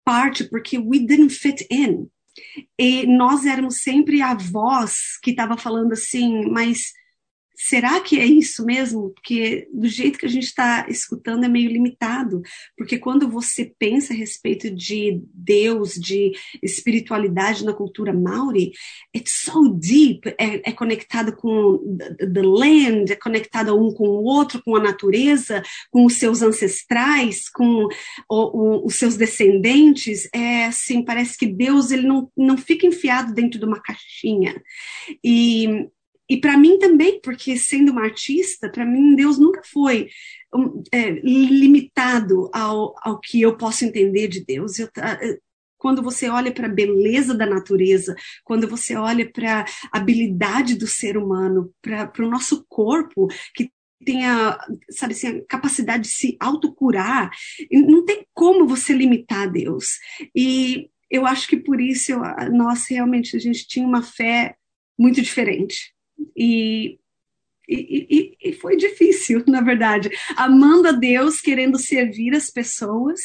parte 0.10 0.43
porque 0.45 0.80
we 0.80 1.06
didn't 1.06 1.30
fit 1.30 1.67
in. 1.69 2.10
E 2.80 3.06
nós 3.06 3.45
éramos 3.45 3.84
sempre 3.84 4.24
a 4.24 4.34
voz 4.34 5.19
que 5.22 5.30
estava 5.30 5.56
falando 5.56 5.93
assim, 5.93 6.50
mas 6.50 6.80
será 7.62 8.00
que 8.00 8.17
é 8.17 8.26
isso 8.26 8.65
mesmo? 8.65 9.10
Porque 9.10 9.67
do 9.74 9.86
jeito 9.86 10.17
que 10.17 10.26
a 10.26 10.30
gente 10.30 10.45
está 10.45 10.86
escutando 10.88 11.43
é 11.43 11.50
meio 11.50 11.69
limitado, 11.69 12.41
porque 12.78 12.98
quando 12.98 13.30
você 13.30 13.74
pensa 13.78 14.13
a 14.13 14.15
respeito 14.15 14.74
de 14.74 15.22
Deus, 15.34 15.95
de 15.95 16.32
espiritualidade 16.63 17.65
na 17.65 17.74
cultura 17.74 18.13
maori, 18.13 18.72
it's 19.13 19.41
so 19.43 19.74
deep, 19.74 20.22
é, 20.39 20.69
é 20.69 20.72
conectado 20.72 21.36
com 21.36 21.98
the 22.17 22.41
land, 22.41 23.12
é 23.12 23.15
conectado 23.17 23.76
um 23.76 23.93
com 23.93 24.08
o 24.08 24.24
outro, 24.24 24.62
com 24.63 24.78
a 24.78 24.82
natureza, 24.82 25.62
com 25.91 26.06
os 26.06 26.13
seus 26.13 26.41
ancestrais, 26.41 27.50
com 27.50 27.89
o, 28.30 28.36
o, 28.36 28.88
os 28.88 28.95
seus 28.95 29.17
descendentes, 29.17 30.30
é 30.34 30.65
assim, 30.65 31.04
parece 31.04 31.38
que 31.38 31.45
Deus 31.45 31.91
ele 31.91 32.08
não, 32.08 32.32
não 32.38 32.58
fica 32.58 32.88
enfiado 32.88 33.34
dentro 33.34 33.60
de 33.60 33.65
uma 33.65 33.82
caixinha. 33.82 34.62
E 35.22 35.89
e 36.30 36.39
para 36.39 36.58
mim 36.58 36.78
também, 36.78 37.20
porque 37.22 37.58
sendo 37.58 37.92
uma 37.92 38.04
artista, 38.04 38.70
para 38.70 38.86
mim 38.86 39.15
Deus 39.15 39.39
nunca 39.39 39.62
foi 39.63 40.08
é, 40.92 41.12
limitado 41.22 42.50
ao, 42.54 42.94
ao 43.02 43.20
que 43.20 43.42
eu 43.42 43.58
posso 43.58 43.84
entender 43.84 44.28
de 44.28 44.46
Deus. 44.46 44.78
Eu, 44.78 44.88
é, 44.98 45.38
quando 45.78 46.04
você 46.04 46.30
olha 46.30 46.52
para 46.52 46.68
a 46.68 46.72
beleza 46.72 47.34
da 47.34 47.46
natureza, 47.46 48.13
quando 48.44 48.68
você 48.68 48.96
olha 48.96 49.30
para 49.32 49.62
a 49.92 49.98
habilidade 49.98 50.76
do 50.76 50.86
ser 50.86 51.18
humano, 51.18 51.74
para 51.82 52.12
o 52.20 52.30
nosso 52.30 52.65
corpo, 52.68 53.28
que 53.56 53.72
tem 54.06 54.26
a, 54.26 54.58
sabe 54.92 55.13
assim, 55.13 55.28
a 55.28 55.46
capacidade 55.46 56.04
de 56.04 56.10
se 56.10 56.38
autocurar, 56.39 57.32
não 57.72 58.06
tem 58.06 58.26
como 58.34 58.68
você 58.68 58.94
limitar 58.94 59.50
Deus. 59.50 59.98
E 60.36 60.89
eu 61.10 61.26
acho 61.26 61.48
que 61.48 61.58
por 61.58 61.82
isso 61.82 62.12
eu, 62.12 62.22
nós 62.52 62.86
realmente 62.89 63.36
a 63.36 63.39
gente 63.39 63.68
tinha 63.68 63.88
uma 63.88 64.04
fé 64.04 64.56
muito 64.98 65.22
diferente. 65.22 65.94
E, 66.36 66.99
e, 67.67 68.36
e, 68.41 68.53
foi 68.53 68.75
difícil, 68.75 69.43
na 69.47 69.62
verdade, 69.62 70.10
amando 70.36 70.88
a 70.88 70.91
Deus, 70.91 71.39
querendo 71.39 71.77
servir 71.77 72.36
as 72.36 72.49
pessoas, 72.49 73.19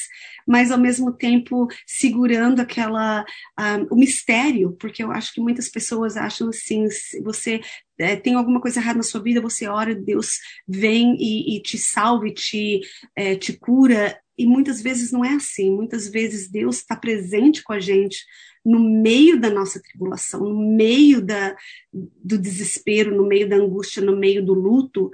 mas 0.46 0.70
ao 0.70 0.78
mesmo 0.78 1.12
tempo 1.12 1.66
segurando 1.87 2.61
aquela 2.61 3.24
um, 3.59 3.94
o 3.94 3.96
mistério, 3.96 4.76
porque 4.78 5.02
eu 5.02 5.11
acho 5.11 5.33
que 5.33 5.40
muitas 5.40 5.70
pessoas 5.70 6.16
acham 6.16 6.50
assim, 6.50 6.88
se 6.90 7.22
você 7.22 7.61
é, 7.98 8.16
tem 8.16 8.35
alguma 8.35 8.61
coisa 8.61 8.80
errada 8.80 8.98
na 8.98 9.02
sua 9.02 9.22
vida, 9.22 9.40
você 9.40 9.66
ora, 9.66 9.94
Deus 9.94 10.33
vem 10.68 11.16
e, 11.18 11.57
e 11.57 11.62
te 11.62 11.78
salva, 11.78 12.28
e 12.28 12.35
te, 12.35 12.80
é, 13.16 13.37
te 13.37 13.54
cura, 13.54 14.18
e 14.37 14.47
muitas 14.47 14.83
vezes 14.83 15.12
não 15.12 15.25
é 15.25 15.35
assim. 15.35 15.70
Muitas 15.70 16.09
vezes 16.09 16.51
Deus 16.51 16.77
está 16.79 16.97
presente 16.97 17.62
com 17.62 17.73
a 17.73 17.81
gente 17.81 18.25
no 18.64 18.81
meio 18.81 19.38
da 19.38 19.51
nossa 19.51 19.81
tribulação, 19.81 20.40
no 20.40 20.75
meio 20.75 21.20
da, 21.20 21.57
do 21.92 22.38
desespero, 22.38 23.14
no 23.14 23.27
meio 23.27 23.49
da 23.49 23.57
angústia, 23.57 24.03
no 24.03 24.16
meio 24.16 24.44
do 24.44 24.55
luto, 24.55 25.11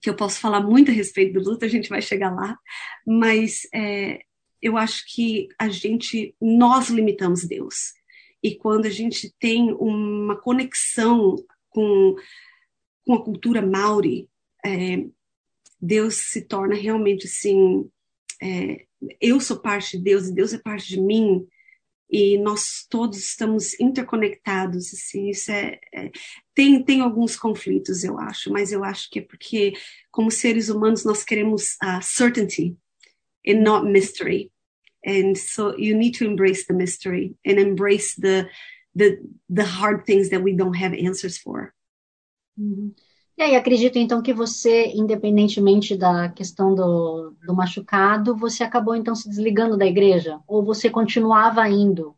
que 0.00 0.10
eu 0.10 0.14
posso 0.14 0.38
falar 0.38 0.60
muito 0.60 0.90
a 0.90 0.94
respeito 0.94 1.32
do 1.32 1.50
luto, 1.50 1.64
a 1.64 1.68
gente 1.68 1.88
vai 1.88 2.02
chegar 2.02 2.30
lá, 2.30 2.56
mas 3.06 3.66
é, 3.74 4.20
eu 4.60 4.76
acho 4.76 5.04
que 5.12 5.48
a 5.58 5.68
gente, 5.68 6.34
nós 6.40 6.90
limitamos 6.90 7.46
Deus. 7.46 7.94
E 8.42 8.54
quando 8.54 8.86
a 8.86 8.90
gente 8.90 9.34
tem 9.40 9.72
uma 9.72 10.36
conexão 10.36 11.34
com, 11.68 12.14
com 13.04 13.14
a 13.14 13.24
cultura 13.24 13.62
maori, 13.62 14.28
é, 14.64 15.04
Deus 15.80 16.14
se 16.14 16.42
torna 16.42 16.74
realmente 16.74 17.26
assim, 17.26 17.88
é, 18.42 18.84
eu 19.20 19.40
sou 19.40 19.58
parte 19.58 19.96
de 19.96 20.04
Deus 20.04 20.28
e 20.28 20.34
Deus 20.34 20.52
é 20.52 20.58
parte 20.58 20.88
de 20.88 21.00
mim, 21.00 21.46
e 22.10 22.38
nós 22.38 22.86
todos 22.88 23.18
estamos 23.18 23.78
interconectados, 23.78 24.94
assim, 24.94 25.28
isso 25.28 25.52
é, 25.52 25.78
é, 25.94 26.10
tem, 26.54 26.82
tem 26.82 27.00
alguns 27.02 27.36
conflitos, 27.36 28.02
eu 28.02 28.18
acho, 28.18 28.50
mas 28.50 28.72
eu 28.72 28.82
acho 28.82 29.10
que 29.10 29.18
é 29.18 29.22
porque, 29.22 29.74
como 30.10 30.30
seres 30.30 30.70
humanos, 30.70 31.04
nós 31.04 31.22
queremos 31.22 31.76
uh, 31.82 32.00
certainty 32.02 32.76
and 33.46 33.62
not 33.62 33.86
mystery. 33.86 34.50
And 35.06 35.34
so 35.36 35.76
you 35.78 35.96
need 35.96 36.18
to 36.18 36.24
embrace 36.24 36.66
the 36.66 36.74
mystery 36.74 37.36
and 37.46 37.58
embrace 37.58 38.14
the, 38.16 38.48
the, 38.94 39.20
the 39.48 39.64
hard 39.64 40.04
things 40.06 40.30
that 40.30 40.42
we 40.42 40.54
don't 40.54 40.76
have 40.76 40.94
answers 40.94 41.38
for. 41.38 41.74
Uhum. 42.58 42.94
E 43.38 43.42
aí, 43.42 43.54
acredito 43.54 43.96
então 43.96 44.20
que 44.20 44.34
você, 44.34 44.88
independentemente 44.88 45.96
da 45.96 46.28
questão 46.28 46.74
do, 46.74 47.36
do 47.46 47.54
machucado, 47.54 48.36
você 48.36 48.64
acabou 48.64 48.96
então 48.96 49.14
se 49.14 49.28
desligando 49.28 49.78
da 49.78 49.86
igreja? 49.86 50.40
Ou 50.44 50.64
você 50.64 50.90
continuava 50.90 51.68
indo? 51.68 52.16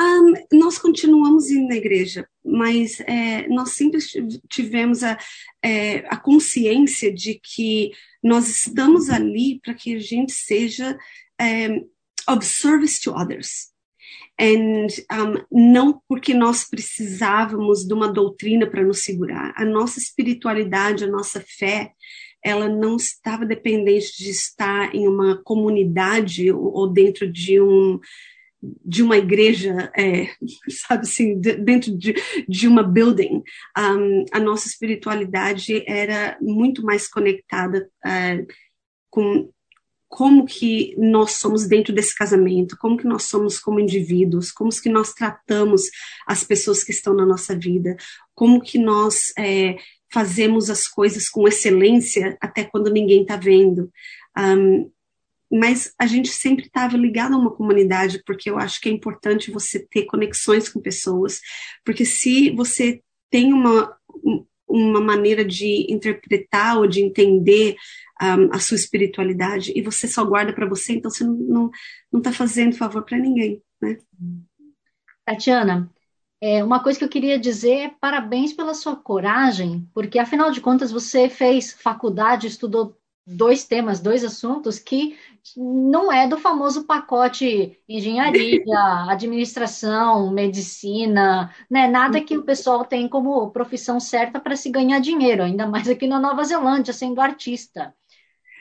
Um, 0.00 0.58
nós 0.58 0.78
continuamos 0.78 1.50
indo 1.50 1.68
na 1.68 1.76
igreja, 1.76 2.26
mas 2.42 2.98
é, 3.00 3.46
nós 3.48 3.72
sempre 3.72 4.00
tivemos 4.48 5.02
a, 5.02 5.18
é, 5.62 5.98
a 6.08 6.16
consciência 6.16 7.12
de 7.12 7.34
que 7.34 7.90
nós 8.22 8.48
estamos 8.48 9.10
ali 9.10 9.60
para 9.62 9.74
que 9.74 9.96
a 9.96 9.98
gente 9.98 10.32
seja 10.32 10.98
é, 11.38 11.68
of 12.26 12.42
service 12.42 13.02
to 13.02 13.12
others. 13.12 13.70
And, 14.40 14.86
um, 15.12 15.44
não 15.50 16.00
porque 16.08 16.32
nós 16.32 16.68
precisávamos 16.68 17.84
de 17.86 17.92
uma 17.92 18.10
doutrina 18.10 18.66
para 18.66 18.82
nos 18.82 19.04
segurar. 19.04 19.52
A 19.56 19.64
nossa 19.64 19.98
espiritualidade, 19.98 21.04
a 21.04 21.08
nossa 21.08 21.44
fé, 21.46 21.92
ela 22.42 22.68
não 22.68 22.96
estava 22.96 23.44
dependente 23.44 24.16
de 24.16 24.30
estar 24.30 24.94
em 24.94 25.06
uma 25.06 25.42
comunidade 25.42 26.50
ou 26.50 26.86
dentro 26.86 27.30
de 27.30 27.60
um 27.60 28.00
de 28.84 29.02
uma 29.02 29.16
igreja, 29.16 29.90
é, 29.96 30.26
sabe 30.68 31.02
assim, 31.02 31.40
dentro 31.40 31.96
de, 31.96 32.14
de 32.46 32.68
uma 32.68 32.82
building. 32.82 33.42
Um, 33.78 34.24
a 34.32 34.38
nossa 34.38 34.68
espiritualidade 34.68 35.82
era 35.86 36.36
muito 36.42 36.84
mais 36.84 37.08
conectada 37.08 37.88
uh, 38.04 38.46
com 39.08 39.50
como 40.10 40.44
que 40.44 40.92
nós 40.98 41.34
somos 41.34 41.68
dentro 41.68 41.94
desse 41.94 42.12
casamento, 42.12 42.76
como 42.76 42.96
que 42.98 43.06
nós 43.06 43.22
somos 43.22 43.60
como 43.60 43.78
indivíduos, 43.78 44.50
como 44.50 44.68
que 44.68 44.88
nós 44.88 45.14
tratamos 45.14 45.82
as 46.26 46.42
pessoas 46.42 46.82
que 46.82 46.90
estão 46.90 47.14
na 47.14 47.24
nossa 47.24 47.56
vida, 47.56 47.96
como 48.34 48.60
que 48.60 48.76
nós 48.76 49.32
é, 49.38 49.76
fazemos 50.12 50.68
as 50.68 50.88
coisas 50.88 51.28
com 51.28 51.46
excelência 51.46 52.36
até 52.40 52.64
quando 52.64 52.90
ninguém 52.90 53.22
está 53.22 53.36
vendo. 53.36 53.88
Um, 54.36 54.90
mas 55.48 55.94
a 55.96 56.06
gente 56.06 56.28
sempre 56.28 56.66
estava 56.66 56.96
ligado 56.96 57.34
a 57.34 57.38
uma 57.38 57.54
comunidade, 57.54 58.20
porque 58.26 58.50
eu 58.50 58.58
acho 58.58 58.80
que 58.80 58.88
é 58.88 58.92
importante 58.92 59.52
você 59.52 59.78
ter 59.78 60.06
conexões 60.06 60.68
com 60.68 60.80
pessoas, 60.80 61.40
porque 61.84 62.04
se 62.04 62.50
você 62.50 63.00
tem 63.30 63.52
uma, 63.52 63.96
uma 64.68 65.00
maneira 65.00 65.44
de 65.44 65.86
interpretar 65.88 66.78
ou 66.78 66.88
de 66.88 67.00
entender 67.00 67.76
um, 68.20 68.52
a 68.52 68.58
sua 68.58 68.76
espiritualidade 68.76 69.72
e 69.74 69.82
você 69.82 70.06
só 70.06 70.24
guarda 70.24 70.52
para 70.52 70.68
você, 70.68 70.94
então 70.94 71.10
você 71.10 71.24
não 71.24 71.70
está 72.14 72.32
fazendo 72.32 72.76
favor 72.76 73.02
para 73.02 73.18
ninguém, 73.18 73.62
né? 73.80 73.98
Tatiana, 75.24 75.90
é, 76.40 76.64
uma 76.64 76.82
coisa 76.82 76.98
que 76.98 77.04
eu 77.04 77.08
queria 77.08 77.38
dizer 77.38 77.76
é 77.76 77.88
parabéns 77.88 78.52
pela 78.52 78.74
sua 78.74 78.96
coragem, 78.96 79.88
porque 79.94 80.18
afinal 80.18 80.50
de 80.50 80.60
contas 80.60 80.90
você 80.90 81.28
fez 81.28 81.72
faculdade, 81.72 82.46
estudou 82.46 82.96
dois 83.26 83.64
temas, 83.64 84.00
dois 84.00 84.24
assuntos 84.24 84.78
que 84.78 85.16
não 85.56 86.10
é 86.10 86.26
do 86.26 86.36
famoso 86.36 86.84
pacote 86.84 87.78
engenharia, 87.88 88.62
administração, 89.08 90.30
medicina, 90.32 91.54
né? 91.70 91.86
Nada 91.86 92.20
que 92.20 92.36
o 92.36 92.42
pessoal 92.42 92.84
tem 92.84 93.08
como 93.08 93.50
profissão 93.50 94.00
certa 94.00 94.40
para 94.40 94.56
se 94.56 94.70
ganhar 94.70 95.00
dinheiro, 95.00 95.42
ainda 95.42 95.66
mais 95.66 95.88
aqui 95.88 96.06
na 96.06 96.18
Nova 96.18 96.42
Zelândia, 96.42 96.92
sendo 96.92 97.20
artista. 97.20 97.94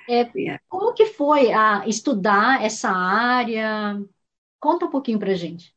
É, 0.10 0.60
como 0.68 0.92
que 0.96 1.06
foi 1.06 1.54
a 1.54 1.88
estudar 1.88 2.66
essa 2.66 2.90
área? 2.90 4.04
Conta 4.60 4.88
um 4.88 4.90
pouquinho 4.90 5.20
para 5.20 5.36
gente. 5.36 5.72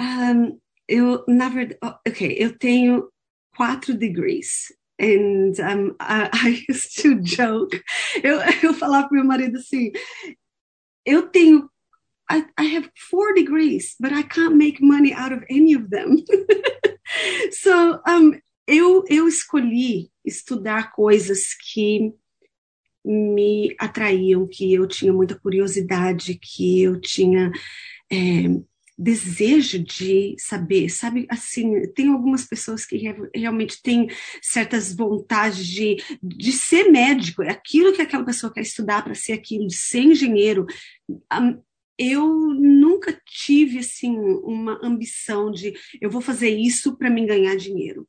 Um, 0.00 0.58
eu, 0.88 1.22
na 1.28 1.50
verdade, 1.50 1.78
ok, 2.06 2.34
eu 2.38 2.56
tenho 2.56 3.10
quatro 3.54 3.92
degrees. 3.92 4.72
And 4.98 5.52
um, 5.60 5.94
I, 6.00 6.30
I 6.48 6.64
used 6.66 7.02
to 7.02 7.20
joke. 7.20 7.78
Eu, 8.22 8.38
eu 8.62 8.72
falava 8.72 9.06
para 9.06 9.18
meu 9.18 9.26
marido 9.26 9.58
assim, 9.58 9.92
eu 11.04 11.28
tenho 11.28 11.68
I, 12.30 12.46
I 12.56 12.64
have 12.74 12.90
four 13.10 13.34
degrees, 13.34 13.96
but 14.00 14.14
I 14.14 14.22
can't 14.22 14.56
make 14.56 14.80
money 14.80 15.12
out 15.12 15.32
of 15.32 15.44
any 15.50 15.74
of 15.74 15.90
them. 15.90 16.24
so, 17.52 18.00
um, 18.06 18.38
eu, 18.66 19.04
eu 19.08 19.28
escolhi 19.28 20.10
estudar 20.24 20.92
coisas 20.92 21.54
que 21.54 22.14
me 23.08 23.74
atraíam, 23.78 24.46
que 24.46 24.74
eu 24.74 24.86
tinha 24.86 25.12
muita 25.12 25.34
curiosidade, 25.34 26.38
que 26.38 26.82
eu 26.82 27.00
tinha 27.00 27.50
é, 28.12 28.48
desejo 28.98 29.78
de 29.78 30.34
saber, 30.38 30.90
sabe? 30.90 31.26
Assim, 31.30 31.88
tem 31.94 32.08
algumas 32.08 32.44
pessoas 32.44 32.84
que 32.84 33.00
realmente 33.34 33.80
têm 33.80 34.08
certas 34.42 34.94
vontades 34.94 35.64
de, 35.64 35.96
de 36.22 36.52
ser 36.52 36.90
médico, 36.90 37.42
é 37.42 37.50
aquilo 37.50 37.94
que 37.94 38.02
aquela 38.02 38.24
pessoa 38.24 38.52
quer 38.52 38.62
estudar 38.62 39.02
para 39.02 39.14
ser 39.14 39.32
aquilo, 39.32 39.66
de 39.66 39.76
ser 39.76 40.00
engenheiro. 40.00 40.66
Eu 41.96 42.28
nunca 42.28 43.18
tive 43.24 43.78
assim 43.78 44.18
uma 44.18 44.78
ambição 44.84 45.50
de 45.50 45.72
eu 46.00 46.10
vou 46.10 46.20
fazer 46.20 46.50
isso 46.50 46.96
para 46.96 47.08
me 47.08 47.24
ganhar 47.24 47.56
dinheiro. 47.56 48.06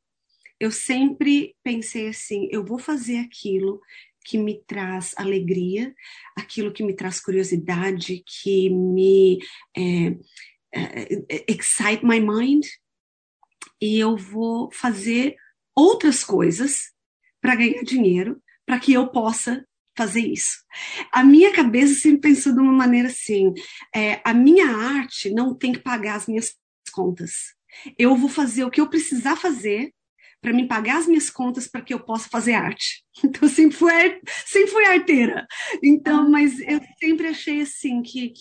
eu 0.58 0.70
sempre 0.70 1.54
pensei 1.64 2.08
assim: 2.08 2.48
eu 2.50 2.64
vou 2.64 2.78
fazer 2.78 3.18
aquilo 3.18 3.80
que 4.24 4.38
me 4.38 4.62
traz 4.66 5.14
alegria, 5.16 5.94
aquilo 6.36 6.72
que 6.72 6.82
me 6.82 6.94
traz 6.94 7.20
curiosidade, 7.20 8.22
que 8.26 8.68
me 8.70 9.38
é, 9.76 10.16
é, 10.74 11.44
excite 11.48 12.04
my 12.04 12.20
mind, 12.20 12.64
e 13.80 13.98
eu 13.98 14.16
vou 14.16 14.70
fazer 14.72 15.36
outras 15.74 16.22
coisas 16.22 16.92
para 17.40 17.56
ganhar 17.56 17.82
dinheiro, 17.82 18.42
para 18.66 18.78
que 18.78 18.92
eu 18.92 19.08
possa 19.08 19.64
fazer 19.96 20.20
isso. 20.20 20.58
A 21.12 21.24
minha 21.24 21.52
cabeça 21.52 21.94
sempre 21.94 22.30
pensou 22.30 22.54
de 22.54 22.60
uma 22.60 22.72
maneira 22.72 23.08
assim: 23.08 23.52
é, 23.94 24.20
a 24.24 24.32
minha 24.32 24.66
arte 24.68 25.30
não 25.30 25.54
tem 25.54 25.72
que 25.72 25.80
pagar 25.80 26.16
as 26.16 26.26
minhas 26.26 26.54
contas. 26.92 27.54
Eu 27.98 28.16
vou 28.16 28.28
fazer 28.28 28.64
o 28.64 28.70
que 28.70 28.80
eu 28.80 28.88
precisar 28.88 29.36
fazer 29.36 29.92
para 30.40 30.52
me 30.52 30.66
pagar 30.66 30.98
as 30.98 31.06
minhas 31.06 31.28
contas 31.28 31.68
para 31.68 31.82
que 31.82 31.92
eu 31.92 32.00
possa 32.00 32.28
fazer 32.28 32.54
arte. 32.54 33.04
Então 33.22 33.46
sempre 33.48 33.76
fui, 33.76 33.92
sempre 34.46 34.70
fui 34.70 34.84
arteira. 34.86 35.46
Então, 35.82 36.20
ah. 36.20 36.28
mas 36.30 36.58
eu 36.60 36.80
sempre 36.98 37.26
achei 37.26 37.60
assim 37.60 38.00
que 38.02 38.32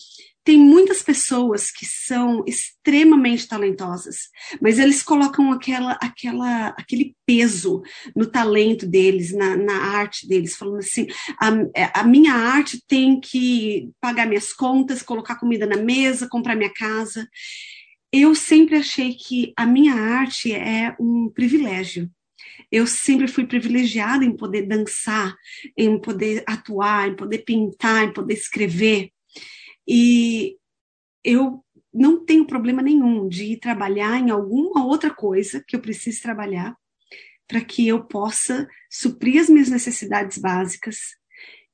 tem 0.41 0.57
muitas 0.57 1.03
pessoas 1.03 1.69
que 1.69 1.85
são 1.85 2.43
extremamente 2.47 3.47
talentosas, 3.47 4.29
mas 4.61 4.79
eles 4.79 5.03
colocam 5.03 5.51
aquela, 5.51 5.91
aquela, 6.01 6.69
aquele 6.69 7.13
peso 7.25 7.81
no 8.15 8.25
talento 8.25 8.87
deles, 8.87 9.31
na, 9.31 9.57
na 9.57 9.75
arte 9.75 10.27
deles, 10.27 10.55
falando 10.55 10.79
assim: 10.79 11.07
a, 11.39 11.99
a, 12.01 12.03
minha 12.03 12.33
arte 12.33 12.81
tem 12.87 13.19
que 13.19 13.89
pagar 13.99 14.25
minhas 14.25 14.53
contas, 14.53 15.03
colocar 15.03 15.35
comida 15.35 15.65
na 15.65 15.77
mesa, 15.77 16.29
comprar 16.29 16.55
minha 16.55 16.73
casa 16.73 17.27
eu 18.11 18.33
sempre 18.33 18.75
achei 18.75 19.13
que 19.13 19.53
a 19.55 19.65
minha 19.65 19.93
arte 19.93 20.51
é 20.53 20.95
um 20.99 21.29
privilégio. 21.29 22.09
Eu 22.71 22.87
sempre 22.87 23.27
fui 23.27 23.45
privilegiada 23.45 24.23
em 24.23 24.35
poder 24.35 24.63
dançar, 24.63 25.35
em 25.77 25.99
poder 25.99 26.43
atuar, 26.47 27.09
em 27.09 27.15
poder 27.15 27.39
pintar, 27.39 28.05
em 28.05 28.13
poder 28.13 28.33
escrever. 28.33 29.11
E 29.87 30.57
eu 31.23 31.63
não 31.93 32.23
tenho 32.23 32.45
problema 32.45 32.81
nenhum 32.81 33.27
de 33.27 33.45
ir 33.45 33.57
trabalhar 33.57 34.19
em 34.19 34.29
alguma 34.29 34.85
outra 34.85 35.09
coisa 35.09 35.63
que 35.67 35.75
eu 35.75 35.79
precise 35.79 36.21
trabalhar 36.21 36.75
para 37.47 37.61
que 37.61 37.87
eu 37.87 38.03
possa 38.03 38.67
suprir 38.89 39.41
as 39.41 39.49
minhas 39.49 39.69
necessidades 39.69 40.37
básicas 40.37 41.15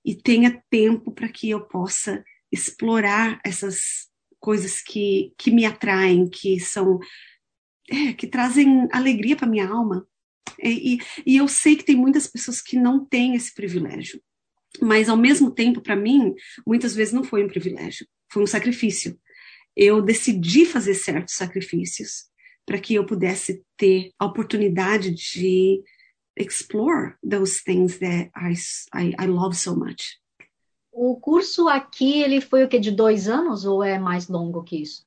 e 0.05 0.15
tenha 0.15 0.63
tempo 0.69 1.11
para 1.11 1.27
que 1.27 1.49
eu 1.49 1.67
possa 1.67 2.23
explorar 2.49 3.41
essas 3.43 4.09
coisas 4.45 4.79
que, 4.79 5.33
que 5.39 5.49
me 5.49 5.65
atraem, 5.65 6.29
que 6.29 6.59
são 6.59 6.99
é, 7.89 8.13
que 8.13 8.27
trazem 8.27 8.87
alegria 8.91 9.35
para 9.35 9.47
minha 9.47 9.67
alma. 9.67 10.07
E, 10.61 10.99
e, 11.25 11.35
eu 11.35 11.47
sei 11.47 11.75
que 11.75 11.83
tem 11.83 11.95
muitas 11.95 12.27
pessoas 12.27 12.61
que 12.61 12.77
não 12.77 13.03
têm 13.03 13.33
esse 13.33 13.51
privilégio, 13.51 14.21
mas 14.79 15.09
ao 15.09 15.17
mesmo 15.17 15.49
tempo, 15.49 15.81
para 15.81 15.95
mim, 15.95 16.35
muitas 16.65 16.93
vezes 16.93 17.11
não 17.11 17.23
foi 17.23 17.43
um 17.43 17.47
privilégio, 17.47 18.07
foi 18.31 18.43
um 18.43 18.47
sacrifício. 18.47 19.19
Eu 19.75 19.99
decidi 19.99 20.63
fazer 20.63 20.93
certos 20.93 21.33
sacrifícios 21.33 22.25
para 22.67 22.79
que 22.79 22.93
eu 22.93 23.03
pudesse 23.03 23.63
ter 23.75 24.11
a 24.19 24.25
oportunidade 24.25 25.11
de 25.11 25.81
explore 26.37 27.15
those 27.27 27.63
things 27.63 27.97
that 27.97 28.29
I, 28.35 28.53
I, 28.93 29.15
I 29.19 29.25
love 29.25 29.55
so 29.55 29.75
much. 29.75 30.19
O 30.97 31.17
curso 31.17 31.67
aqui, 31.67 32.21
ele 32.21 32.39
foi 32.39 32.63
o 32.63 32.69
que, 32.69 32.79
de 32.79 32.89
dois 32.89 33.27
anos 33.27 33.65
ou 33.65 33.83
é 33.83 33.99
mais 33.99 34.29
longo 34.29 34.63
que 34.63 34.81
isso? 34.81 35.03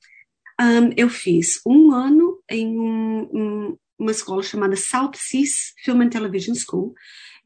Um, 0.61 0.93
eu 0.99 1.09
fiz 1.09 1.63
um 1.67 1.93
ano 1.93 2.39
em 2.51 2.79
um, 2.79 3.21
um, 3.33 3.79
uma 3.99 4.11
escola 4.11 4.43
chamada 4.43 4.77
South 4.77 5.13
Seas 5.15 5.73
Film 5.83 6.03
and 6.03 6.11
Television 6.11 6.55
School. 6.55 6.95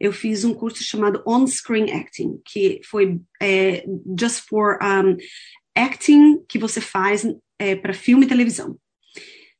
Eu 0.01 0.13
fiz 0.13 0.45
um 0.45 0.53
curso 0.55 0.83
chamado 0.83 1.23
On-Screen 1.25 1.93
Acting, 1.93 2.41
que 2.45 2.81
foi 2.85 3.21
é, 3.41 3.85
just 4.19 4.41
for 4.49 4.77
acting 5.73 6.43
que 6.49 6.59
você 6.59 6.81
faz 6.81 7.25
é, 7.61 7.77
para 7.77 7.95
filme 7.95 8.27
e 8.27 8.29
televisão. 8.29 8.77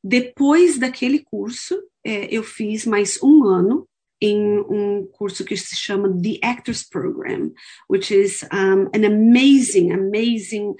Depois 0.03 0.77
daquele 0.77 1.19
curso, 1.19 1.81
é, 2.03 2.25
eu 2.35 2.43
fiz 2.43 2.85
mais 2.85 3.17
um 3.23 3.45
ano 3.45 3.87
em 4.23 4.59
um 4.69 5.05
curso 5.11 5.43
que 5.43 5.57
se 5.57 5.75
chama 5.75 6.09
The 6.09 6.39
Actors 6.41 6.81
Program, 6.81 7.53
which 7.89 8.09
is 8.09 8.43
um, 8.53 8.87
an 8.93 9.03
amazing, 9.03 9.91
amazing 9.91 10.75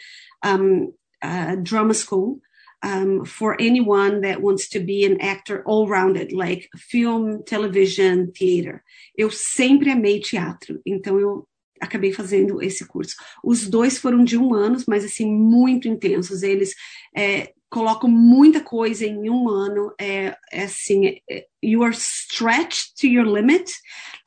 um, 0.45 0.93
uh, 1.21 1.55
drama 1.61 1.93
school 1.93 2.39
um, 2.81 3.25
for 3.25 3.57
anyone 3.59 4.21
that 4.21 4.41
wants 4.41 4.69
to 4.69 4.79
be 4.79 5.03
an 5.03 5.19
actor 5.19 5.61
all 5.65 5.89
rounded, 5.89 6.31
like 6.31 6.69
film, 6.77 7.43
television, 7.43 8.31
theater. 8.31 8.81
Eu 9.17 9.29
sempre 9.29 9.91
amei 9.91 10.21
teatro, 10.21 10.79
então 10.85 11.19
eu 11.19 11.45
acabei 11.81 12.13
fazendo 12.13 12.61
esse 12.61 12.87
curso. 12.87 13.15
Os 13.43 13.69
dois 13.69 13.97
foram 13.97 14.23
de 14.23 14.37
um 14.37 14.53
ano, 14.53 14.77
mas 14.87 15.03
assim, 15.03 15.29
muito 15.29 15.89
intensos. 15.89 16.43
Eles 16.43 16.73
é, 17.15 17.51
colocam 17.73 18.07
muita 18.07 18.61
coisa 18.61 19.03
em 19.03 19.31
um 19.31 19.49
ano. 19.49 19.91
É, 19.99 20.37
é 20.51 20.63
assim, 20.65 21.17
é, 21.27 21.47
you 21.63 21.83
are 21.83 21.95
stretched 21.95 22.93
to 23.01 23.07
your 23.07 23.25
limit, 23.25 23.71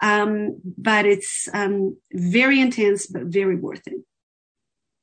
um, 0.03 0.61
but 0.65 1.07
it's 1.07 1.49
um, 1.55 1.97
very 2.13 2.59
intense, 2.59 3.07
but 3.07 3.33
very 3.33 3.55
worth 3.55 3.87
it. 3.87 4.05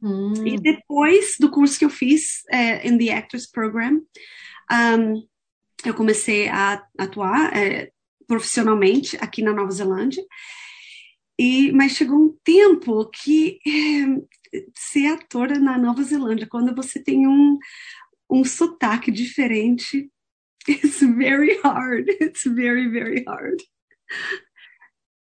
Hum. 0.01 0.33
E 0.45 0.59
depois 0.59 1.37
do 1.39 1.49
curso 1.49 1.79
que 1.79 1.85
eu 1.85 1.89
fiz 1.89 2.43
é, 2.51 2.85
in 2.85 2.97
the 2.97 3.13
Actors 3.13 3.47
Program, 3.49 4.01
um, 4.69 5.25
eu 5.85 5.93
comecei 5.93 6.49
a 6.49 6.85
atuar 6.99 7.55
é, 7.55 7.91
profissionalmente 8.27 9.15
aqui 9.21 9.41
na 9.41 9.53
Nova 9.53 9.71
Zelândia. 9.71 10.23
E, 11.39 11.71
mas 11.71 11.93
chegou 11.93 12.17
um 12.17 12.37
tempo 12.43 13.05
que 13.05 13.59
é, 13.65 14.59
ser 14.75 15.07
atora 15.07 15.57
na 15.57 15.77
Nova 15.77 16.03
Zelândia, 16.03 16.45
quando 16.45 16.75
você 16.75 17.01
tem 17.01 17.25
um, 17.25 17.57
um 18.33 18.43
sotaque 18.43 19.11
diferente. 19.11 20.09
It's 20.67 21.01
very 21.01 21.59
hard. 21.61 22.07
It's 22.21 22.43
very, 22.43 22.89
very 22.89 23.23
hard. 23.27 23.61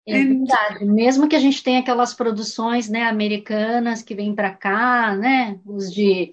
É 0.07 0.23
verdade. 0.23 0.85
Mesmo 0.85 1.29
que 1.29 1.37
a 1.37 1.41
gente 1.41 1.63
tenha 1.63 1.81
aquelas 1.81 2.13
produções, 2.13 2.91
né, 2.91 3.05
americanas 3.05 4.03
que 4.03 4.15
vêm 4.15 4.35
para 4.35 4.55
cá, 4.55 5.17
né, 5.17 5.59
os 5.65 5.91
de 5.93 6.33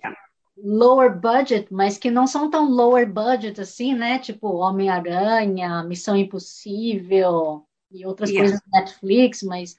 lower 0.58 1.18
budget, 1.18 1.68
mas 1.72 1.98
que 1.98 2.12
não 2.12 2.28
são 2.28 2.50
tão 2.50 2.70
lower 2.70 3.12
budget 3.12 3.60
assim, 3.62 3.94
né, 3.94 4.20
tipo 4.20 4.58
Homem-Aranha, 4.58 5.84
Missão 5.84 6.18
Impossível 6.18 7.66
e 7.90 8.06
outras 8.06 8.30
yeah. 8.30 8.48
coisas 8.48 8.62
da 8.70 8.80
Netflix, 8.80 9.42
mas 9.42 9.76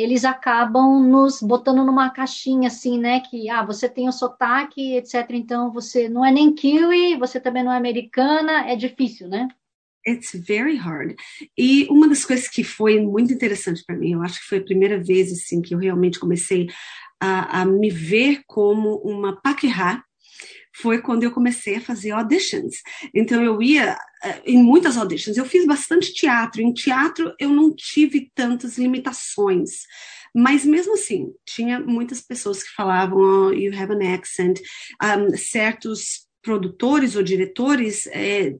eles 0.00 0.24
acabam 0.24 1.00
nos 1.00 1.42
botando 1.42 1.84
numa 1.84 2.10
caixinha 2.10 2.68
assim, 2.68 2.98
né? 2.98 3.20
Que 3.20 3.48
ah, 3.48 3.64
você 3.64 3.88
tem 3.88 4.08
o 4.08 4.12
sotaque, 4.12 4.96
etc. 4.96 5.30
Então 5.30 5.72
você 5.72 6.08
não 6.08 6.24
é 6.24 6.32
nem 6.32 6.54
kiwi, 6.54 7.16
você 7.16 7.40
também 7.40 7.62
não 7.62 7.72
é 7.72 7.76
americana, 7.76 8.68
é 8.68 8.76
difícil, 8.76 9.28
né? 9.28 9.48
It's 10.06 10.32
very 10.34 10.76
hard. 10.76 11.14
E 11.56 11.86
uma 11.90 12.08
das 12.08 12.24
coisas 12.24 12.48
que 12.48 12.64
foi 12.64 13.00
muito 13.00 13.32
interessante 13.32 13.84
para 13.84 13.96
mim, 13.96 14.12
eu 14.12 14.22
acho 14.22 14.40
que 14.40 14.46
foi 14.46 14.58
a 14.58 14.64
primeira 14.64 14.98
vez 14.98 15.30
assim 15.30 15.60
que 15.60 15.74
eu 15.74 15.78
realmente 15.78 16.18
comecei 16.18 16.68
a, 17.20 17.60
a 17.60 17.64
me 17.66 17.90
ver 17.90 18.42
como 18.46 18.96
uma 19.04 19.40
paquerá 19.40 20.02
foi 20.80 21.00
quando 21.00 21.22
eu 21.22 21.30
comecei 21.30 21.76
a 21.76 21.80
fazer 21.80 22.10
auditions. 22.10 22.76
Então 23.14 23.42
eu 23.42 23.62
ia 23.62 23.94
uh, 23.94 24.40
em 24.44 24.62
muitas 24.62 24.96
auditions. 24.96 25.36
Eu 25.36 25.44
fiz 25.44 25.66
bastante 25.66 26.12
teatro. 26.12 26.60
Em 26.60 26.72
teatro 26.72 27.34
eu 27.38 27.50
não 27.50 27.74
tive 27.74 28.30
tantas 28.34 28.78
limitações. 28.78 29.82
Mas 30.34 30.64
mesmo 30.64 30.94
assim, 30.94 31.32
tinha 31.44 31.80
muitas 31.80 32.20
pessoas 32.20 32.62
que 32.62 32.74
falavam, 32.74 33.18
oh, 33.18 33.52
you 33.52 33.72
have 33.76 33.92
an 33.92 34.14
accent. 34.14 34.60
Um, 35.02 35.36
certos 35.36 36.26
produtores 36.42 37.16
ou 37.16 37.22
diretores 37.22 38.06
eh, 38.06 38.54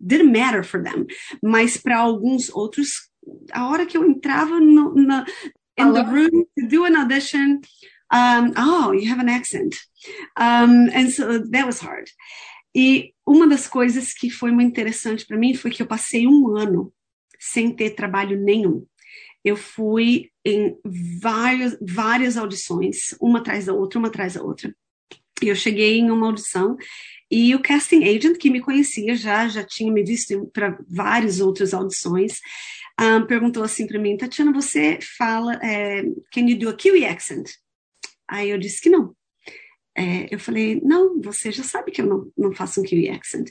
didn't 0.00 0.32
matter 0.32 0.64
for 0.64 0.82
them. 0.82 1.06
Mas 1.42 1.76
para 1.76 1.98
alguns 1.98 2.50
outros, 2.50 3.08
a 3.52 3.68
hora 3.68 3.86
que 3.86 3.96
eu 3.96 4.04
entrava 4.04 4.60
no, 4.60 4.94
na, 4.94 5.24
in 5.78 5.92
the 5.92 6.02
room 6.02 6.44
to 6.58 6.66
do 6.68 6.84
an 6.84 6.96
audition, 6.98 7.60
um, 8.12 8.52
oh, 8.56 8.92
you 8.92 9.10
have 9.10 9.20
an 9.20 9.28
accent. 9.28 9.74
Um, 10.36 10.88
and 10.94 11.10
so 11.10 11.38
that 11.50 11.66
was 11.66 11.80
hard. 11.80 12.10
E 12.74 13.12
uma 13.26 13.46
das 13.46 13.66
coisas 13.68 14.12
que 14.14 14.30
foi 14.30 14.50
muito 14.50 14.70
interessante 14.70 15.26
para 15.26 15.36
mim 15.36 15.54
foi 15.54 15.70
que 15.70 15.82
eu 15.82 15.86
passei 15.86 16.26
um 16.26 16.56
ano 16.56 16.92
sem 17.38 17.70
ter 17.70 17.90
trabalho 17.90 18.38
nenhum. 18.38 18.86
Eu 19.44 19.56
fui 19.56 20.30
em 20.44 20.76
várias, 21.20 21.76
várias 21.80 22.36
audições, 22.36 23.14
uma 23.20 23.40
atrás 23.40 23.66
da 23.66 23.74
outra, 23.74 23.98
uma 23.98 24.08
atrás 24.08 24.34
da 24.34 24.42
outra. 24.42 24.74
E 25.42 25.48
eu 25.48 25.56
cheguei 25.56 25.98
em 25.98 26.10
uma 26.10 26.26
audição 26.26 26.76
e 27.30 27.54
o 27.54 27.60
casting 27.60 28.04
agent, 28.04 28.36
que 28.36 28.50
me 28.50 28.60
conhecia 28.60 29.16
já, 29.16 29.48
já 29.48 29.64
tinha 29.64 29.90
me 29.90 30.04
visto 30.04 30.46
para 30.52 30.78
várias 30.88 31.40
outras 31.40 31.74
audições, 31.74 32.40
um, 33.00 33.26
perguntou 33.26 33.62
assim 33.62 33.86
para 33.86 33.98
mim, 33.98 34.16
Tatiana, 34.16 34.52
você 34.52 34.98
fala, 35.16 35.54
é, 35.62 36.02
can 36.30 36.42
you 36.46 36.58
do 36.58 36.68
a 36.68 36.74
Kiwi 36.74 37.04
accent? 37.06 37.50
Aí 38.28 38.50
eu 38.50 38.58
disse 38.58 38.80
que 38.80 38.90
não. 38.90 39.14
É, 39.96 40.34
eu 40.34 40.38
falei, 40.38 40.80
não, 40.82 41.20
você 41.20 41.52
já 41.52 41.62
sabe 41.62 41.90
que 41.90 42.00
eu 42.00 42.06
não, 42.06 42.32
não 42.36 42.54
faço 42.54 42.80
um 42.80 42.84
Kiwi 42.84 43.10
accent. 43.10 43.50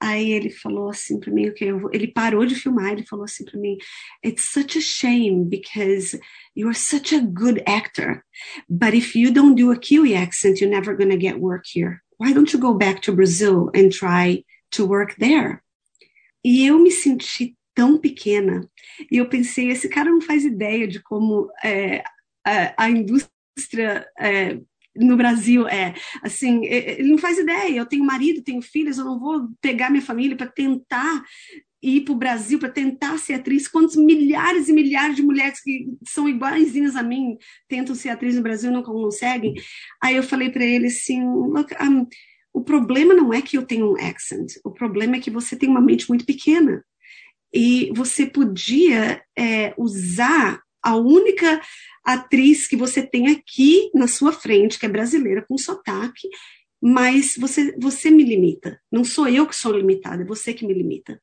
Aí 0.00 0.30
ele 0.30 0.50
falou 0.50 0.90
assim 0.90 1.18
para 1.18 1.32
mim, 1.32 1.48
okay, 1.48 1.70
ele 1.92 2.06
parou 2.06 2.46
de 2.46 2.54
filmar, 2.54 2.92
ele 2.92 3.04
falou 3.04 3.24
assim 3.24 3.44
para 3.44 3.58
mim, 3.58 3.76
it's 4.24 4.44
such 4.44 4.78
a 4.78 4.80
shame 4.80 5.44
because 5.44 6.16
you 6.54 6.68
are 6.68 6.76
such 6.76 7.12
a 7.12 7.18
good 7.18 7.62
actor, 7.66 8.22
but 8.68 8.94
if 8.94 9.16
you 9.16 9.32
don't 9.32 9.56
do 9.56 9.72
a 9.72 9.76
Kiwi 9.76 10.14
accent, 10.14 10.60
you're 10.60 10.70
never 10.70 10.94
going 10.94 11.10
to 11.10 11.18
get 11.18 11.40
work 11.40 11.64
here. 11.66 12.00
Why 12.16 12.32
don't 12.32 12.52
you 12.52 12.60
go 12.60 12.74
back 12.74 13.02
to 13.02 13.12
Brazil 13.12 13.70
and 13.74 13.90
try 13.90 14.44
to 14.72 14.86
work 14.86 15.16
there? 15.18 15.62
E 16.44 16.64
eu 16.66 16.78
me 16.78 16.92
senti 16.92 17.56
tão 17.74 17.98
pequena. 17.98 18.68
E 19.10 19.16
eu 19.18 19.28
pensei, 19.28 19.68
esse 19.68 19.88
cara 19.88 20.10
não 20.10 20.20
faz 20.20 20.44
ideia 20.44 20.86
de 20.86 21.00
como 21.00 21.50
é, 21.64 22.02
a, 22.44 22.84
a, 22.84 22.90
indústria 23.58 24.06
é, 24.18 24.58
no 24.96 25.16
Brasil 25.16 25.66
é 25.66 25.94
assim, 26.22 26.64
ele 26.64 27.10
não 27.10 27.18
faz 27.18 27.38
ideia. 27.38 27.78
Eu 27.78 27.86
tenho 27.86 28.04
marido, 28.04 28.42
tenho 28.42 28.62
filhos, 28.62 28.98
eu 28.98 29.04
não 29.04 29.18
vou 29.18 29.48
pegar 29.60 29.90
minha 29.90 30.02
família 30.02 30.36
para 30.36 30.46
tentar 30.46 31.24
ir 31.80 32.00
para 32.00 32.12
o 32.12 32.16
Brasil 32.16 32.58
para 32.58 32.70
tentar 32.70 33.18
ser 33.18 33.34
atriz. 33.34 33.68
Quantos 33.68 33.96
milhares 33.96 34.68
e 34.68 34.72
milhares 34.72 35.16
de 35.16 35.22
mulheres 35.22 35.62
que 35.62 35.86
são 36.06 36.28
iguaizinhas 36.28 36.96
a 36.96 37.02
mim 37.02 37.36
tentam 37.68 37.94
ser 37.94 38.08
atriz 38.08 38.34
no 38.34 38.42
Brasil 38.42 38.70
não 38.70 38.82
conseguem? 38.82 39.54
Aí 40.02 40.16
eu 40.16 40.22
falei 40.22 40.50
para 40.50 40.64
ele 40.64 40.86
assim: 40.86 41.22
Look, 41.24 41.72
um, 41.80 42.06
o 42.52 42.62
problema 42.62 43.14
não 43.14 43.32
é 43.32 43.40
que 43.42 43.56
eu 43.56 43.64
tenho 43.64 43.92
um 43.92 43.96
accent, 43.96 44.54
o 44.64 44.70
problema 44.70 45.16
é 45.16 45.20
que 45.20 45.30
você 45.30 45.54
tem 45.54 45.68
uma 45.68 45.80
mente 45.80 46.08
muito 46.08 46.24
pequena. 46.24 46.84
E 47.54 47.90
você 47.94 48.26
podia 48.26 49.22
é, 49.34 49.72
usar 49.78 50.60
a 50.82 50.96
única 50.96 51.60
atriz 52.14 52.66
que 52.66 52.76
você 52.76 53.06
tem 53.06 53.28
aqui 53.28 53.90
na 53.94 54.08
sua 54.08 54.32
frente, 54.32 54.78
que 54.78 54.86
é 54.86 54.88
brasileira, 54.88 55.44
com 55.46 55.58
sotaque, 55.58 56.28
mas 56.80 57.36
você, 57.36 57.76
você 57.78 58.10
me 58.10 58.24
limita. 58.24 58.80
Não 58.90 59.04
sou 59.04 59.28
eu 59.28 59.46
que 59.46 59.54
sou 59.54 59.72
limitada, 59.72 60.22
é 60.22 60.26
você 60.26 60.54
que 60.54 60.66
me 60.66 60.72
limita. 60.72 61.20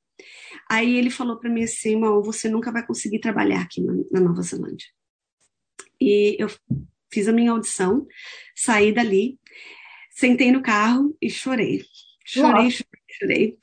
Aí 0.69 0.95
ele 0.95 1.09
falou 1.09 1.39
para 1.39 1.49
mim 1.49 1.63
assim, 1.63 1.95
Mal, 1.95 2.21
você 2.23 2.47
nunca 2.49 2.71
vai 2.71 2.85
conseguir 2.85 3.19
trabalhar 3.19 3.61
aqui 3.61 3.81
na, 3.81 3.93
na 4.11 4.19
Nova 4.19 4.41
Zelândia. 4.41 4.87
E 5.99 6.35
eu 6.39 6.49
fiz 7.11 7.27
a 7.27 7.33
minha 7.33 7.51
audição, 7.51 8.05
saí 8.55 8.91
dali, 8.91 9.39
sentei 10.11 10.51
no 10.51 10.61
carro 10.61 11.17
e 11.21 11.29
chorei. 11.29 11.83
Chorei, 12.25 12.69
chorei, 12.69 13.01
chorei. 13.11 13.57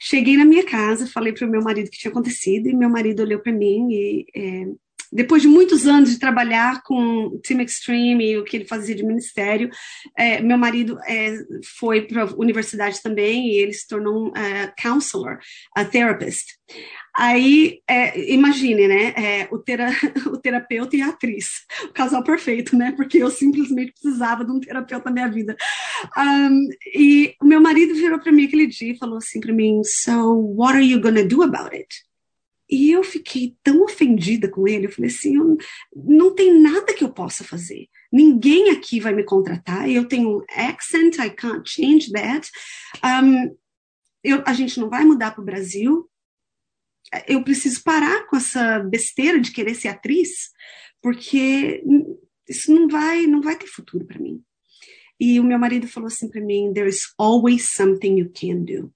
Cheguei 0.00 0.36
na 0.36 0.44
minha 0.44 0.64
casa, 0.64 1.06
falei 1.06 1.32
para 1.32 1.46
o 1.46 1.50
meu 1.50 1.62
marido 1.62 1.86
o 1.86 1.90
que 1.90 1.98
tinha 1.98 2.10
acontecido, 2.10 2.68
e 2.68 2.74
meu 2.74 2.90
marido 2.90 3.22
olhou 3.22 3.40
para 3.40 3.52
mim 3.52 3.88
e 3.90 4.26
é, 4.34 4.66
depois 5.12 5.42
de 5.42 5.48
muitos 5.48 5.86
anos 5.86 6.10
de 6.10 6.18
trabalhar 6.18 6.82
com 6.82 7.38
Team 7.44 7.60
Extreme 7.60 8.32
e 8.32 8.38
o 8.38 8.44
que 8.44 8.56
ele 8.56 8.64
fazia 8.64 8.94
de 8.94 9.04
ministério, 9.04 9.68
é, 10.16 10.40
meu 10.40 10.56
marido 10.56 10.98
é, 11.06 11.36
foi 11.78 12.02
para 12.02 12.22
a 12.22 12.34
universidade 12.34 13.02
também 13.02 13.48
e 13.48 13.58
ele 13.58 13.74
se 13.74 13.86
tornou 13.86 14.28
um 14.28 14.36
é, 14.36 14.72
counselor, 14.80 15.38
a 15.76 15.84
therapist. 15.84 16.46
Aí, 17.14 17.80
é, 17.86 18.32
imagine, 18.32 18.88
né, 18.88 19.12
é, 19.14 19.48
o, 19.52 19.58
tera, 19.58 19.90
o 20.32 20.38
terapeuta 20.38 20.96
e 20.96 21.02
a 21.02 21.08
atriz, 21.08 21.66
o 21.84 21.92
casal 21.92 22.24
perfeito, 22.24 22.74
né, 22.74 22.92
porque 22.92 23.18
eu 23.18 23.30
simplesmente 23.30 23.92
precisava 23.92 24.44
de 24.46 24.50
um 24.50 24.58
terapeuta 24.58 25.10
na 25.10 25.12
minha 25.12 25.28
vida. 25.28 25.54
Um, 26.16 26.68
e 26.94 27.34
o 27.38 27.44
meu 27.44 27.60
marido 27.60 27.94
virou 27.94 28.18
para 28.18 28.32
mim 28.32 28.46
aquele 28.46 28.66
dia 28.66 28.92
e 28.92 28.98
falou 28.98 29.18
assim 29.18 29.40
para 29.40 29.52
mim, 29.52 29.82
so 29.84 30.32
what 30.56 30.74
are 30.74 30.84
you 30.84 31.00
gonna 31.00 31.24
do 31.24 31.42
about 31.42 31.74
it? 31.74 31.86
E 32.72 32.90
eu 32.90 33.04
fiquei 33.04 33.54
tão 33.62 33.82
ofendida 33.84 34.48
com 34.48 34.66
ele, 34.66 34.86
eu 34.86 34.90
falei 34.90 35.10
assim, 35.10 35.36
eu, 35.36 35.58
não 35.94 36.34
tem 36.34 36.58
nada 36.58 36.94
que 36.94 37.04
eu 37.04 37.12
possa 37.12 37.44
fazer. 37.44 37.86
Ninguém 38.10 38.70
aqui 38.70 38.98
vai 38.98 39.12
me 39.12 39.24
contratar, 39.24 39.90
eu 39.90 40.08
tenho 40.08 40.38
um 40.38 40.44
accent, 40.48 41.18
I 41.18 41.28
can't 41.28 41.68
change 41.68 42.10
that. 42.12 42.50
Um, 43.04 43.54
eu, 44.24 44.42
a 44.46 44.54
gente 44.54 44.80
não 44.80 44.88
vai 44.88 45.04
mudar 45.04 45.32
para 45.32 45.42
o 45.42 45.44
Brasil. 45.44 46.10
Eu 47.28 47.44
preciso 47.44 47.82
parar 47.84 48.26
com 48.26 48.38
essa 48.38 48.78
besteira 48.78 49.38
de 49.38 49.52
querer 49.52 49.74
ser 49.74 49.88
atriz, 49.88 50.48
porque 51.02 51.84
isso 52.48 52.74
não 52.74 52.88
vai, 52.88 53.26
não 53.26 53.42
vai 53.42 53.54
ter 53.54 53.66
futuro 53.66 54.06
para 54.06 54.18
mim. 54.18 54.42
E 55.20 55.38
o 55.38 55.44
meu 55.44 55.58
marido 55.58 55.86
falou 55.86 56.06
assim 56.06 56.30
para 56.30 56.40
mim: 56.40 56.72
There 56.72 56.88
is 56.88 57.02
always 57.18 57.74
something 57.74 58.18
you 58.18 58.32
can 58.34 58.64
do. 58.64 58.90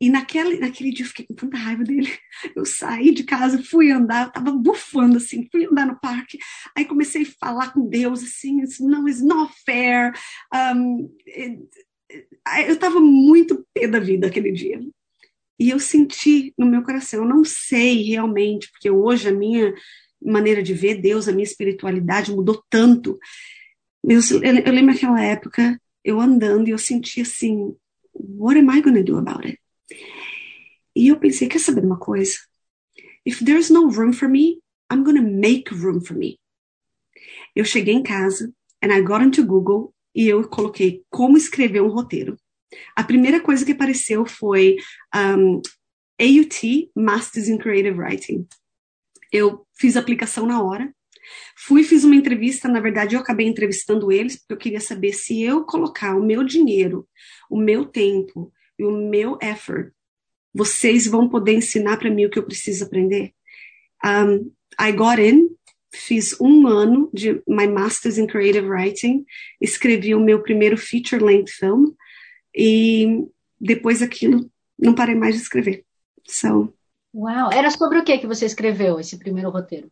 E 0.00 0.08
naquele, 0.08 0.58
naquele 0.58 0.92
dia 0.92 1.04
eu 1.04 1.08
fiquei 1.08 1.26
com 1.26 1.34
tanta 1.34 1.56
raiva 1.56 1.82
dele. 1.82 2.08
Eu 2.54 2.64
saí 2.64 3.12
de 3.12 3.24
casa, 3.24 3.62
fui 3.62 3.90
andar, 3.90 4.30
tava 4.30 4.52
bufando 4.52 5.16
assim, 5.16 5.48
fui 5.50 5.66
andar 5.66 5.86
no 5.86 5.98
parque. 5.98 6.38
Aí 6.76 6.84
comecei 6.84 7.22
a 7.22 7.32
falar 7.40 7.72
com 7.72 7.88
Deus 7.88 8.22
assim, 8.22 8.62
não, 8.80 9.08
it's 9.08 9.20
not 9.20 9.52
fair. 9.66 10.12
Um, 10.54 11.10
eu 12.68 12.78
tava 12.78 13.00
muito 13.00 13.66
pé 13.74 13.88
da 13.88 13.98
vida 13.98 14.28
aquele 14.28 14.52
dia. 14.52 14.80
E 15.58 15.70
eu 15.70 15.80
senti 15.80 16.54
no 16.56 16.64
meu 16.64 16.82
coração, 16.82 17.24
eu 17.24 17.28
não 17.28 17.44
sei 17.44 18.04
realmente, 18.04 18.70
porque 18.70 18.88
hoje 18.88 19.28
a 19.28 19.32
minha 19.32 19.74
maneira 20.22 20.62
de 20.62 20.72
ver 20.72 21.00
Deus, 21.00 21.26
a 21.26 21.32
minha 21.32 21.44
espiritualidade 21.44 22.30
mudou 22.30 22.62
tanto. 22.70 23.18
Eu, 24.04 24.20
eu, 24.64 24.72
lembro 24.72 24.94
aquela 24.94 25.20
época, 25.20 25.80
eu 26.04 26.20
andando 26.20 26.68
e 26.68 26.70
eu 26.70 26.78
senti 26.78 27.20
assim, 27.20 27.74
what 28.14 28.56
am 28.58 28.70
I 28.70 28.80
to 28.80 29.02
do 29.02 29.18
about 29.18 29.44
it? 29.44 29.58
E 30.98 31.06
eu 31.06 31.16
pensei, 31.20 31.46
quer 31.46 31.60
saber 31.60 31.84
uma 31.84 31.96
coisa? 31.96 32.36
If 33.24 33.38
there's 33.44 33.70
no 33.70 33.88
room 33.88 34.12
for 34.12 34.28
me, 34.28 34.60
I'm 34.92 35.04
gonna 35.04 35.22
make 35.22 35.72
room 35.72 36.00
for 36.00 36.16
me. 36.16 36.40
Eu 37.54 37.64
cheguei 37.64 37.94
em 37.94 38.02
casa 38.02 38.52
and 38.82 38.92
I 38.92 39.00
got 39.00 39.22
into 39.22 39.46
Google 39.46 39.94
e 40.12 40.26
eu 40.26 40.48
coloquei 40.48 41.04
como 41.08 41.36
escrever 41.36 41.82
um 41.82 41.88
roteiro. 41.88 42.36
A 42.96 43.04
primeira 43.04 43.40
coisa 43.40 43.64
que 43.64 43.70
apareceu 43.70 44.26
foi 44.26 44.74
um, 45.14 45.62
AUT, 46.20 46.90
Masters 46.96 47.46
in 47.46 47.58
Creative 47.58 47.96
Writing. 47.96 48.48
Eu 49.32 49.64
fiz 49.78 49.96
a 49.96 50.00
aplicação 50.00 50.46
na 50.46 50.60
hora, 50.60 50.92
fui 51.56 51.84
fiz 51.84 52.02
uma 52.02 52.16
entrevista, 52.16 52.66
na 52.66 52.80
verdade 52.80 53.14
eu 53.14 53.20
acabei 53.20 53.46
entrevistando 53.46 54.10
eles, 54.10 54.36
porque 54.36 54.52
eu 54.52 54.58
queria 54.58 54.80
saber 54.80 55.12
se 55.12 55.40
eu 55.40 55.64
colocar 55.64 56.16
o 56.16 56.26
meu 56.26 56.42
dinheiro, 56.42 57.08
o 57.48 57.56
meu 57.56 57.84
tempo, 57.84 58.52
e 58.76 58.84
o 58.84 58.90
meu 58.90 59.38
effort, 59.40 59.92
vocês 60.58 61.06
vão 61.06 61.28
poder 61.28 61.52
ensinar 61.52 61.98
para 61.98 62.10
mim 62.10 62.24
o 62.24 62.30
que 62.30 62.36
eu 62.36 62.42
preciso 62.42 62.84
aprender. 62.84 63.32
Um, 64.04 64.50
I 64.80 64.90
got 64.90 65.20
in, 65.20 65.50
fiz 65.94 66.36
um 66.40 66.66
ano 66.66 67.08
de 67.14 67.40
my 67.46 67.68
Masters 67.68 68.18
in 68.18 68.26
Creative 68.26 68.68
Writing, 68.68 69.24
escrevi 69.60 70.16
o 70.16 70.20
meu 70.20 70.42
primeiro 70.42 70.76
feature 70.76 71.22
length 71.22 71.50
film 71.50 71.92
e 72.52 73.24
depois 73.60 74.00
daquilo 74.00 74.50
não 74.76 74.96
parei 74.96 75.14
mais 75.14 75.36
de 75.36 75.42
escrever. 75.42 75.84
So, 76.26 76.74
Uau! 77.14 77.52
Era 77.52 77.70
sobre 77.70 78.00
o 78.00 78.04
que 78.04 78.18
que 78.18 78.26
você 78.26 78.44
escreveu 78.44 78.98
esse 78.98 79.16
primeiro 79.16 79.50
roteiro? 79.50 79.88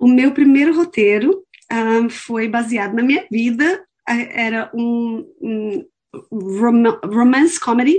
O 0.00 0.08
meu 0.08 0.32
primeiro 0.32 0.74
roteiro 0.74 1.44
um, 1.70 2.08
foi 2.08 2.48
baseado 2.48 2.94
na 2.94 3.02
minha 3.02 3.26
vida. 3.30 3.84
Era 4.06 4.70
um, 4.74 5.30
um 5.38 5.88
romance 7.04 7.60
comedy 7.60 7.98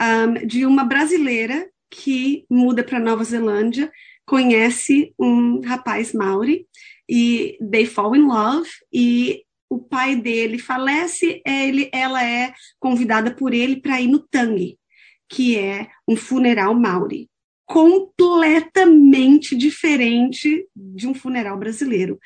um, 0.00 0.46
de 0.46 0.66
uma 0.66 0.84
brasileira 0.84 1.68
que 1.90 2.44
muda 2.50 2.82
para 2.82 2.98
Nova 2.98 3.22
Zelândia, 3.24 3.90
conhece 4.26 5.12
um 5.18 5.60
rapaz 5.60 6.12
maori 6.12 6.66
e 7.08 7.58
they 7.70 7.86
fall 7.86 8.16
in 8.16 8.26
love 8.26 8.68
e 8.92 9.42
o 9.68 9.78
pai 9.78 10.16
dele 10.16 10.58
falece, 10.58 11.42
ele, 11.44 11.90
ela 11.92 12.24
é 12.24 12.52
convidada 12.78 13.34
por 13.34 13.52
ele 13.52 13.76
para 13.76 14.00
ir 14.00 14.06
no 14.06 14.20
tangue, 14.20 14.78
que 15.28 15.58
é 15.58 15.88
um 16.08 16.16
funeral 16.16 16.74
maori 16.74 17.28
completamente 17.66 19.56
diferente 19.56 20.68
de 20.76 21.08
um 21.08 21.14
funeral 21.14 21.58
brasileiro. 21.58 22.18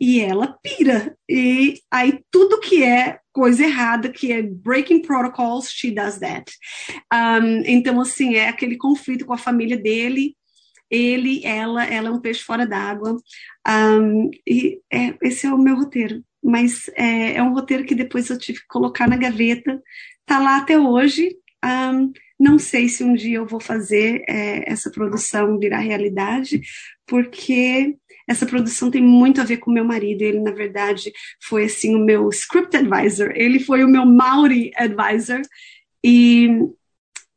E 0.00 0.20
ela 0.20 0.58
pira. 0.62 1.16
E 1.28 1.80
aí 1.90 2.20
tudo 2.30 2.60
que 2.60 2.82
é 2.82 3.18
coisa 3.34 3.64
errada, 3.64 4.08
que 4.08 4.32
é 4.32 4.40
breaking 4.40 5.02
protocols, 5.02 5.68
she 5.68 5.90
does 5.90 6.18
that. 6.20 6.50
Um, 7.12 7.62
então, 7.66 8.00
assim, 8.00 8.36
é 8.36 8.48
aquele 8.48 8.76
conflito 8.76 9.26
com 9.26 9.32
a 9.32 9.38
família 9.38 9.76
dele. 9.76 10.36
Ele, 10.88 11.44
ela, 11.44 11.84
ela 11.84 12.08
é 12.08 12.12
um 12.12 12.20
peixe 12.20 12.42
fora 12.42 12.64
d'água. 12.64 13.16
Um, 13.68 14.30
e 14.46 14.80
é, 14.90 15.14
esse 15.20 15.46
é 15.46 15.52
o 15.52 15.58
meu 15.58 15.74
roteiro. 15.74 16.22
Mas 16.42 16.88
é, 16.94 17.36
é, 17.36 17.42
um 17.42 17.52
roteiro 17.52 17.84
que 17.84 17.94
depois 17.94 18.30
eu 18.30 18.38
tive 18.38 18.60
que 18.60 18.68
colocar 18.68 19.08
na 19.08 19.16
gaveta. 19.16 19.82
Tá 20.24 20.38
lá 20.38 20.58
até 20.58 20.78
hoje. 20.78 21.36
Um, 21.64 22.12
não 22.38 22.58
sei 22.58 22.88
se 22.88 23.02
um 23.02 23.14
dia 23.14 23.38
eu 23.38 23.46
vou 23.46 23.60
fazer 23.60 24.22
é, 24.28 24.70
essa 24.70 24.90
produção 24.90 25.58
virar 25.58 25.78
realidade, 25.78 26.60
porque 27.06 27.96
essa 28.26 28.46
produção 28.46 28.90
tem 28.90 29.02
muito 29.02 29.40
a 29.40 29.44
ver 29.44 29.58
com 29.58 29.70
meu 29.70 29.84
marido. 29.84 30.22
Ele, 30.22 30.40
na 30.40 30.50
verdade, 30.50 31.12
foi 31.42 31.64
assim 31.64 31.94
o 31.94 32.04
meu 32.04 32.28
script 32.30 32.76
advisor. 32.76 33.32
Ele 33.34 33.58
foi 33.60 33.84
o 33.84 33.88
meu 33.88 34.06
Maori 34.06 34.72
advisor. 34.76 35.42
E 36.02 36.48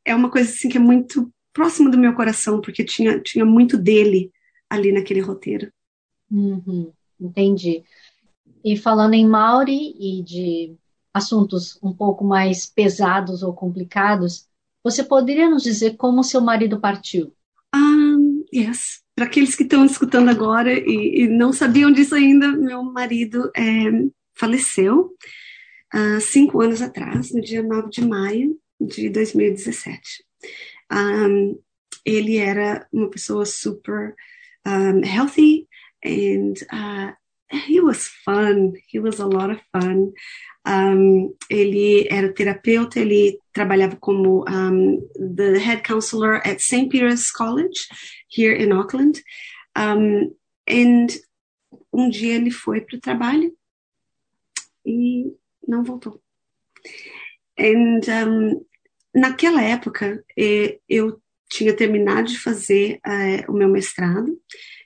é 0.06 0.16
uma 0.16 0.30
coisa 0.30 0.50
assim 0.50 0.70
que 0.70 0.78
é 0.78 0.82
muito 0.82 1.32
próxima 1.54 1.90
do 1.90 1.98
meu 1.98 2.14
coração, 2.14 2.62
porque 2.62 2.84
tinha, 2.84 3.20
tinha 3.20 3.46
muito 3.46 3.78
dele 3.78 4.32
ali 4.70 4.92
naquele 4.92 5.20
roteiro. 5.22 5.72
Uhum, 6.30 6.92
entendi. 7.20 7.84
E 8.64 8.78
falando 8.78 9.14
em 9.14 9.28
Maori 9.28 9.96
e 10.00 10.24
de 10.24 10.76
assuntos 11.14 11.80
um 11.82 11.94
pouco 11.94 12.24
mais 12.24 12.66
pesados 12.66 13.42
ou 13.42 13.54
complicados, 13.54 14.48
Você 14.88 15.04
poderia 15.04 15.50
nos 15.50 15.64
dizer 15.64 15.98
como 15.98 16.24
seu 16.24 16.40
marido 16.40 16.80
partiu? 16.80 17.34
Um, 17.76 18.46
yes. 18.54 19.04
Para 19.18 19.26
aqueles 19.26 19.56
que 19.56 19.64
estão 19.64 19.84
escutando 19.84 20.30
agora 20.30 20.72
e, 20.72 21.24
e, 21.24 21.28
não 21.28 21.52
sabiam 21.52 21.92
disso 21.92 22.14
ainda, 22.14 22.52
meu 22.52 22.84
marido 22.84 23.52
é, 23.58 23.90
faleceu 24.36 25.12
uh, 25.92 26.22
cinco 26.22 26.62
anos 26.62 26.84
atrás, 26.84 27.34
no 27.34 27.42
dia 27.42 27.64
9 27.64 27.90
de 27.90 28.06
maio 28.06 28.56
de 28.80 29.10
2017. 29.10 30.24
Um, 30.94 31.60
ele 32.06 32.38
era 32.38 32.88
uma 32.94 33.10
pessoa 33.10 33.44
super 33.44 34.14
um, 34.68 35.02
healthy 35.04 35.68
and 36.06 36.54
uh, 36.72 37.12
he 37.52 37.82
was 37.82 38.08
fun. 38.24 38.74
He 38.88 39.00
was 39.00 39.20
a 39.20 39.26
lot 39.26 39.52
of 39.52 39.60
fun. 39.72 40.12
Um, 40.64 41.34
ele 41.50 42.08
era 42.12 42.32
terapeuta, 42.32 43.00
ele 43.00 43.40
trabalhava 43.52 43.96
como 43.96 44.46
um, 44.48 45.00
the 45.18 45.58
head 45.58 45.82
counselor 45.82 46.36
at 46.46 46.60
St. 46.60 46.90
Peter's 46.90 47.32
College 47.32 47.88
here 48.30 48.56
in 48.56 48.72
Auckland. 48.72 49.22
Um, 49.76 50.36
and 50.68 51.08
um 51.94 52.10
dia 52.10 52.36
ele 52.36 52.52
foi 52.52 52.82
para 52.82 52.98
o 52.98 53.02
trabalho 53.02 53.56
e 54.86 55.34
não 55.68 55.84
voltou. 55.84 56.22
And 57.60 58.02
um, 58.28 58.66
naquela 59.14 59.62
época 59.62 60.24
eh, 60.38 60.80
eu 60.88 61.22
tinha 61.50 61.76
terminado 61.76 62.28
de 62.28 62.40
fazer 62.40 63.00
eh, 63.06 63.46
o 63.48 63.54
meu 63.54 63.70
mestrado, 63.70 64.40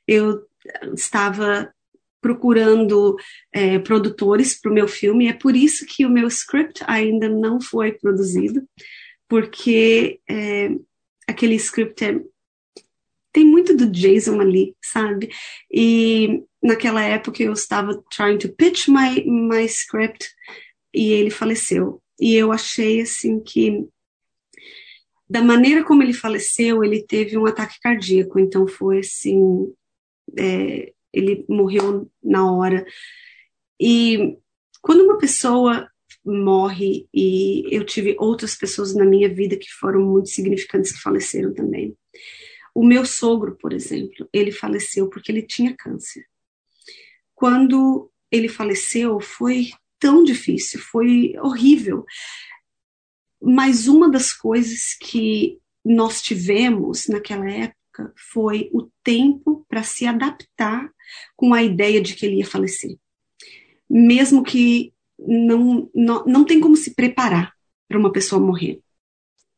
eu 0.07 0.45
estava 0.93 1.73
procurando 2.21 3.17
é, 3.51 3.79
produtores 3.79 4.59
para 4.59 4.71
o 4.71 4.73
meu 4.73 4.87
filme. 4.87 5.27
É 5.27 5.33
por 5.33 5.55
isso 5.55 5.85
que 5.87 6.05
o 6.05 6.09
meu 6.09 6.27
script 6.27 6.83
ainda 6.87 7.27
não 7.27 7.59
foi 7.59 7.93
produzido, 7.93 8.61
porque 9.27 10.19
é, 10.29 10.69
aquele 11.27 11.55
script 11.55 12.05
é, 12.05 12.21
tem 13.32 13.45
muito 13.45 13.75
do 13.75 13.89
Jason 13.89 14.39
ali, 14.39 14.75
sabe? 14.84 15.29
E 15.71 16.43
naquela 16.61 17.03
época 17.03 17.41
eu 17.41 17.53
estava 17.53 18.01
trying 18.09 18.38
to 18.38 18.53
pitch 18.53 18.88
my, 18.88 19.23
my 19.25 19.63
script 19.65 20.27
e 20.93 21.11
ele 21.11 21.29
faleceu. 21.29 22.01
E 22.19 22.36
eu 22.36 22.51
achei 22.51 23.01
assim 23.01 23.39
que 23.39 23.88
da 25.29 25.41
maneira 25.41 25.84
como 25.84 26.03
ele 26.03 26.13
faleceu, 26.13 26.84
ele 26.84 27.03
teve 27.03 27.38
um 27.38 27.45
ataque 27.45 27.79
cardíaco, 27.82 28.38
então 28.38 28.67
foi 28.67 28.99
assim, 28.99 29.73
é, 30.38 30.91
ele 31.13 31.45
morreu 31.47 32.11
na 32.21 32.51
hora. 32.51 32.86
E 33.79 34.38
quando 34.82 35.05
uma 35.05 35.17
pessoa 35.17 35.89
morre, 36.25 37.07
e 37.13 37.63
eu 37.71 37.86
tive 37.86 38.15
outras 38.19 38.55
pessoas 38.55 38.93
na 38.93 39.05
minha 39.05 39.34
vida 39.34 39.55
que 39.55 39.71
foram 39.79 40.01
muito 40.01 40.29
significantes 40.29 40.91
que 40.91 41.01
faleceram 41.01 41.53
também. 41.53 41.95
O 42.74 42.84
meu 42.84 43.05
sogro, 43.05 43.57
por 43.57 43.74
exemplo, 43.74 44.28
ele 44.32 44.51
faleceu 44.51 45.09
porque 45.09 45.32
ele 45.32 45.41
tinha 45.41 45.76
câncer. 45.76 46.26
Quando 47.36 48.09
ele 48.32 48.47
faleceu, 48.47 49.19
foi 49.19 49.72
tão 49.99 50.24
difícil, 50.24 50.80
foi 50.80 51.34
horrível. 51.39 52.05
Mas 53.41 53.88
uma 53.88 54.09
das 54.09 54.32
coisas 54.32 54.95
que 54.99 55.59
nós 55.84 56.22
tivemos 56.22 57.07
naquela 57.07 57.49
época 57.49 58.13
foi 58.15 58.69
o 58.74 58.89
tempo 59.03 59.65
para 59.67 59.84
se 59.84 60.05
adaptar 60.05 60.89
com 61.36 61.53
a 61.53 61.61
ideia 61.61 61.99
de 62.01 62.15
que 62.15 62.26
ele 62.26 62.38
ia 62.38 62.45
falecer. 62.45 62.97
Mesmo 63.89 64.43
que 64.43 64.93
não, 65.19 65.89
não, 65.93 66.26
não 66.26 66.45
tem 66.45 66.59
como 66.59 66.76
se 66.76 66.95
preparar 66.95 67.53
para 67.88 67.99
uma 67.99 68.11
pessoa 68.11 68.41
morrer. 68.41 68.82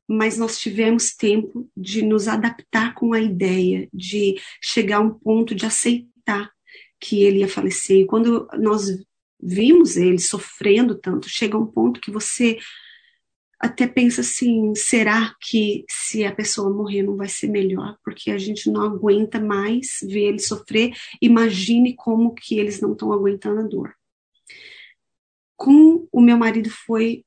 Mas 0.08 0.38
nós 0.38 0.60
tivemos 0.60 1.16
tempo 1.16 1.70
de 1.76 2.02
nos 2.02 2.28
adaptar 2.28 2.94
com 2.94 3.14
a 3.14 3.22
ideia, 3.22 3.88
de 3.94 4.36
chegar 4.62 4.98
a 4.98 5.02
um 5.02 5.14
ponto 5.14 5.56
de 5.56 5.66
aceitar 5.66 6.52
que 7.00 7.24
ele 7.24 7.40
ia 7.40 7.48
falecer. 7.48 8.02
E 8.02 8.06
quando 8.06 8.48
nós 8.58 8.88
vimos 9.42 9.98
ele 9.98 10.20
sofrendo 10.20 10.96
tanto, 10.96 11.30
chega 11.30 11.58
um 11.58 11.66
ponto 11.66 12.00
que 12.00 12.12
você 12.12 12.58
até 13.64 13.88
pensa 13.88 14.20
assim: 14.20 14.76
será 14.76 15.34
que 15.40 15.86
se 15.90 16.26
a 16.26 16.36
pessoa 16.36 16.70
morrer 16.70 17.02
não 17.02 17.16
vai 17.16 17.30
ser 17.30 17.48
melhor? 17.48 17.98
Porque 18.04 18.30
a 18.30 18.38
gente 18.38 18.70
não 18.70 18.82
aguenta 18.82 19.40
mais 19.40 20.00
ver 20.04 20.28
ele 20.28 20.40
sofrer. 20.40 20.94
Imagine 21.22 21.96
como 21.96 22.34
que 22.34 22.60
eles 22.60 22.82
não 22.82 22.92
estão 22.92 23.14
aguentando 23.14 23.62
a 23.62 23.64
dor. 23.64 23.94
Com 25.56 26.08
o 26.12 26.20
meu 26.20 26.38
marido 26.38 26.70
foi 26.70 27.24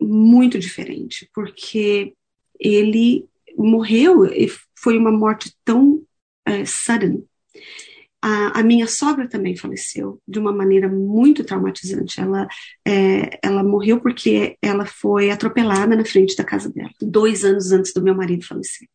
muito 0.00 0.58
diferente, 0.58 1.28
porque 1.34 2.14
ele 2.58 3.26
morreu 3.56 4.24
e 4.26 4.50
foi 4.78 4.98
uma 4.98 5.10
morte 5.10 5.54
tão 5.64 6.02
é, 6.44 6.64
sudden 6.64 7.24
a, 8.28 8.58
a, 8.58 8.62
minha 8.64 8.88
sogra 8.88 9.28
também 9.28 9.56
faleceu 9.56 10.20
de 10.26 10.40
uma 10.40 10.52
maneira 10.52 10.88
muito 10.88 11.44
traumatizante. 11.44 12.20
Ela, 12.20 12.48
é, 12.84 13.38
ela 13.40 13.62
morreu 13.62 14.00
porque 14.00 14.58
ela 14.60 14.84
foi 14.84 15.30
atropelada 15.30 15.94
na 15.94 16.04
frente 16.04 16.34
da 16.34 16.42
casa 16.42 16.68
dela, 16.68 16.90
dois 17.00 17.44
anos 17.44 17.70
antes 17.70 17.92
do 17.92 18.02
meu 18.02 18.16
marido 18.16 18.44
falecer. 18.44 18.88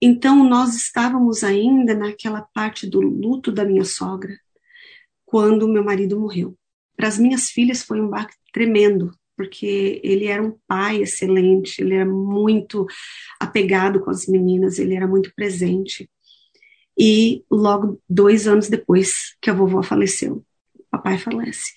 Então, 0.00 0.48
nós 0.48 0.76
estávamos 0.76 1.42
ainda 1.42 1.92
naquela 1.94 2.42
parte 2.54 2.86
do 2.86 3.00
luto 3.00 3.50
da 3.50 3.64
minha 3.64 3.84
sogra, 3.84 4.38
quando 5.26 5.68
meu 5.68 5.82
marido 5.82 6.18
morreu. 6.18 6.56
Para 6.96 7.08
as 7.08 7.18
minhas 7.18 7.50
filhas 7.50 7.82
foi 7.82 8.00
um 8.00 8.08
baque 8.08 8.34
tremendo, 8.52 9.12
porque 9.40 10.02
ele 10.04 10.26
era 10.26 10.42
um 10.42 10.54
pai 10.68 11.00
excelente, 11.00 11.80
ele 11.80 11.94
era 11.94 12.04
muito 12.04 12.86
apegado 13.40 13.98
com 13.98 14.10
as 14.10 14.26
meninas, 14.26 14.78
ele 14.78 14.94
era 14.94 15.08
muito 15.08 15.32
presente 15.34 16.10
e 16.98 17.42
logo 17.50 17.98
dois 18.06 18.46
anos 18.46 18.68
depois 18.68 19.34
que 19.40 19.48
a 19.48 19.54
vovó 19.54 19.82
faleceu, 19.82 20.44
o 20.78 20.84
papai 20.90 21.16
falece. 21.16 21.72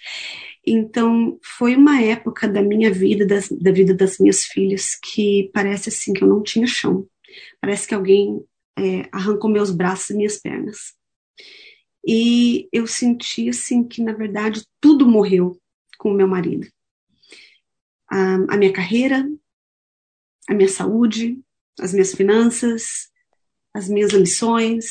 Então, 0.67 1.39
foi 1.41 1.77
uma 1.77 2.01
época 2.01 2.49
da 2.49 2.61
minha 2.61 2.91
vida, 2.91 3.25
das, 3.25 3.47
da 3.47 3.71
vida 3.71 3.93
das 3.93 4.19
minhas 4.19 4.43
filhas, 4.43 4.99
que 5.01 5.49
parece 5.53 5.87
assim 5.87 6.11
que 6.11 6.21
eu 6.21 6.27
não 6.27 6.43
tinha 6.43 6.67
chão. 6.67 7.07
Parece 7.61 7.87
que 7.87 7.95
alguém 7.95 8.43
é, 8.77 9.07
arrancou 9.09 9.49
meus 9.49 9.71
braços 9.71 10.09
e 10.09 10.17
minhas 10.17 10.37
pernas. 10.37 10.77
E 12.05 12.67
eu 12.73 12.85
senti 12.85 13.47
assim 13.47 13.87
que, 13.87 14.03
na 14.03 14.11
verdade, 14.11 14.65
tudo 14.81 15.07
morreu 15.07 15.57
com 15.97 16.11
o 16.11 16.13
meu 16.13 16.27
marido. 16.27 16.67
A, 18.13 18.35
a 18.53 18.57
minha 18.57 18.71
carreira, 18.71 19.27
a 20.47 20.53
minha 20.53 20.69
saúde, 20.69 21.39
as 21.79 21.93
minhas 21.93 22.13
finanças, 22.13 23.09
as 23.73 23.89
minhas 23.89 24.13
ambições. 24.13 24.85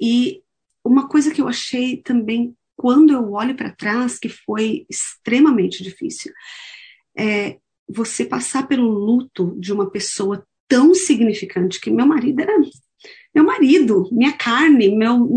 E 0.00 0.42
uma 0.84 1.08
coisa 1.08 1.32
que 1.32 1.40
eu 1.40 1.48
achei 1.48 1.96
também, 1.96 2.56
quando 2.76 3.12
eu 3.12 3.32
olho 3.32 3.56
para 3.56 3.74
trás, 3.74 4.18
que 4.18 4.28
foi 4.28 4.86
extremamente 4.88 5.82
difícil, 5.82 6.32
é 7.16 7.58
você 7.88 8.24
passar 8.24 8.68
pelo 8.68 8.88
luto 8.88 9.56
de 9.58 9.72
uma 9.72 9.90
pessoa 9.90 10.46
tão 10.68 10.94
significante 10.94 11.80
que 11.80 11.90
meu 11.90 12.06
marido 12.06 12.40
era 12.40 12.52
meu 13.34 13.44
marido, 13.44 14.08
minha 14.10 14.32
carne, 14.32 14.88
meu 14.96 15.28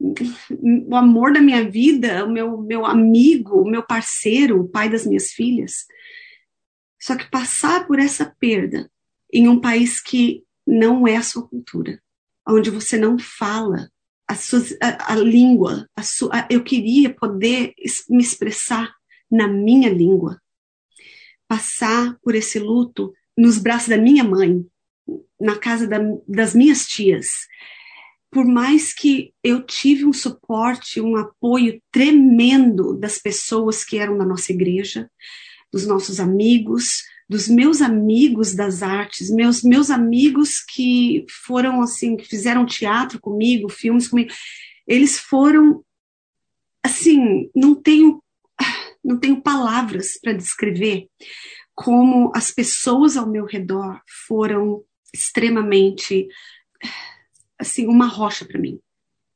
o 0.00 0.96
amor 0.96 1.32
da 1.32 1.40
minha 1.40 1.68
vida, 1.68 2.24
o 2.24 2.30
meu 2.30 2.58
meu 2.62 2.86
amigo, 2.86 3.60
o 3.60 3.70
meu 3.70 3.82
parceiro, 3.82 4.60
o 4.60 4.68
pai 4.68 4.88
das 4.88 5.06
minhas 5.06 5.32
filhas. 5.32 5.86
Só 7.00 7.16
que 7.16 7.30
passar 7.30 7.86
por 7.86 7.98
essa 7.98 8.26
perda 8.38 8.90
em 9.32 9.48
um 9.48 9.60
país 9.60 10.00
que 10.00 10.42
não 10.66 11.06
é 11.06 11.16
a 11.16 11.22
sua 11.22 11.46
cultura, 11.46 12.00
onde 12.46 12.70
você 12.70 12.96
não 12.96 13.18
fala 13.18 13.90
a, 14.26 14.34
sua, 14.34 14.60
a, 14.82 15.12
a 15.12 15.16
língua. 15.16 15.88
A 15.96 16.02
sua, 16.02 16.46
eu 16.50 16.62
queria 16.62 17.12
poder 17.12 17.72
me 18.10 18.22
expressar 18.22 18.92
na 19.30 19.46
minha 19.48 19.88
língua, 19.88 20.40
passar 21.46 22.18
por 22.22 22.34
esse 22.34 22.58
luto 22.58 23.12
nos 23.36 23.58
braços 23.58 23.88
da 23.88 23.96
minha 23.96 24.24
mãe, 24.24 24.64
na 25.40 25.56
casa 25.56 25.86
da, 25.86 25.98
das 26.26 26.54
minhas 26.54 26.86
tias. 26.86 27.28
Por 28.30 28.44
mais 28.44 28.92
que 28.92 29.32
eu 29.42 29.64
tive 29.64 30.04
um 30.04 30.12
suporte, 30.12 31.00
um 31.00 31.16
apoio 31.16 31.80
tremendo 31.90 32.94
das 32.94 33.18
pessoas 33.18 33.84
que 33.84 33.96
eram 33.96 34.18
da 34.18 34.26
nossa 34.26 34.52
igreja, 34.52 35.10
dos 35.72 35.86
nossos 35.86 36.18
amigos, 36.18 37.04
dos 37.28 37.48
meus 37.48 37.82
amigos 37.82 38.54
das 38.54 38.82
artes, 38.82 39.30
meus 39.30 39.62
meus 39.62 39.90
amigos 39.90 40.60
que 40.60 41.26
foram 41.46 41.82
assim, 41.82 42.16
que 42.16 42.24
fizeram 42.24 42.64
teatro 42.64 43.20
comigo, 43.20 43.68
filmes 43.68 44.08
comigo, 44.08 44.32
eles 44.86 45.18
foram 45.18 45.84
assim, 46.82 47.50
não 47.54 47.74
tenho 47.74 48.22
não 49.04 49.18
tenho 49.18 49.40
palavras 49.40 50.18
para 50.20 50.32
descrever 50.32 51.08
como 51.74 52.32
as 52.34 52.50
pessoas 52.50 53.16
ao 53.16 53.28
meu 53.28 53.44
redor 53.44 54.00
foram 54.26 54.82
extremamente 55.14 56.26
assim 57.58 57.86
uma 57.86 58.06
rocha 58.06 58.44
para 58.44 58.58
mim, 58.58 58.80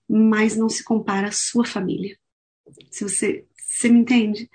mas 0.09 0.57
não 0.57 0.69
se 0.69 0.83
compara 0.83 1.29
à 1.29 1.33
sua 1.33 1.65
família. 1.65 2.19
Se 2.91 3.05
você 3.05 3.47
você 3.57 3.89
me 3.89 4.01
entende? 4.01 4.51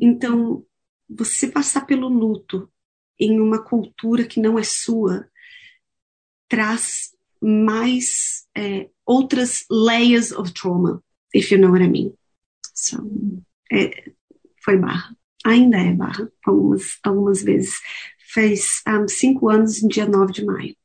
Então, 0.00 0.64
você 1.08 1.48
passar 1.48 1.86
pelo 1.86 2.08
luto 2.08 2.70
em 3.18 3.40
uma 3.40 3.62
cultura 3.62 4.24
que 4.24 4.40
não 4.40 4.58
é 4.58 4.62
sua 4.62 5.28
traz 6.48 7.14
mais 7.40 8.46
é, 8.56 8.88
outras 9.04 9.64
layers 9.70 10.32
of 10.32 10.52
trauma, 10.52 11.02
if 11.34 11.50
you 11.50 11.58
know 11.58 11.70
what 11.70 11.84
I 11.84 11.88
mean. 11.88 12.14
So, 12.74 12.98
é, 13.72 14.12
foi 14.62 14.78
barra. 14.78 15.16
Ainda 15.44 15.76
é 15.76 15.92
barra, 15.92 16.30
algumas, 16.44 16.98
algumas 17.02 17.42
vezes. 17.42 17.80
Fez 18.32 18.82
um, 18.88 19.06
cinco 19.06 19.48
anos 19.48 19.82
no 19.82 19.88
dia 19.88 20.06
9 20.06 20.32
de 20.32 20.44
maio. 20.44 20.76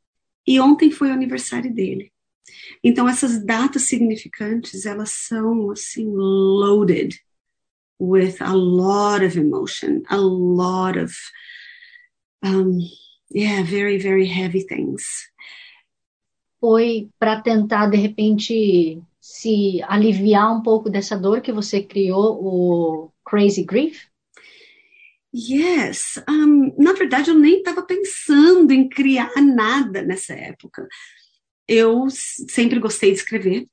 E 0.45 0.59
ontem 0.59 0.91
foi 0.91 1.09
o 1.09 1.13
aniversário 1.13 1.74
dele. 1.74 2.11
Então, 2.84 3.07
essas 3.07 3.43
datas 3.43 3.84
significantes, 3.84 4.86
elas 4.86 5.11
são, 5.11 5.72
assim, 5.72 6.05
loaded 6.05 7.20
with 8.00 8.41
a 8.41 8.56
lot 8.56 9.22
of 9.22 9.38
emotion, 9.38 10.04
a 10.10 10.18
lot 10.18 10.97
of, 10.97 11.14
um, 12.41 12.80
yeah, 13.30 13.62
very, 13.64 14.00
very 14.00 14.26
heavy 14.26 14.64
things. 14.64 15.04
Foi 16.60 17.10
para 17.20 17.41
tentar, 17.41 17.88
de 17.88 17.97
repente, 17.97 19.02
se 19.20 19.82
aliviar 19.84 20.52
um 20.52 20.62
pouco 20.62 20.89
dessa 20.89 21.18
dor 21.18 21.41
que 21.41 21.52
você 21.52 21.84
criou 21.84 22.39
o 22.41 23.12
Crazy 23.26 23.64
Grief? 23.64 24.08
Yes. 25.34 26.22
Um, 26.28 26.74
na 26.78 26.93
verdade, 26.93 27.30
eu 27.30 27.38
nem 27.38 27.60
estava 27.60 27.84
pensando 27.84 28.72
em 28.72 28.89
criar 28.89 29.32
nada 29.38 30.02
nessa 30.02 30.34
época. 30.34 30.88
Eu 31.68 32.08
sempre 32.10 32.80
gostei 32.80 33.12
de 33.12 33.18
escrever. 33.20 33.68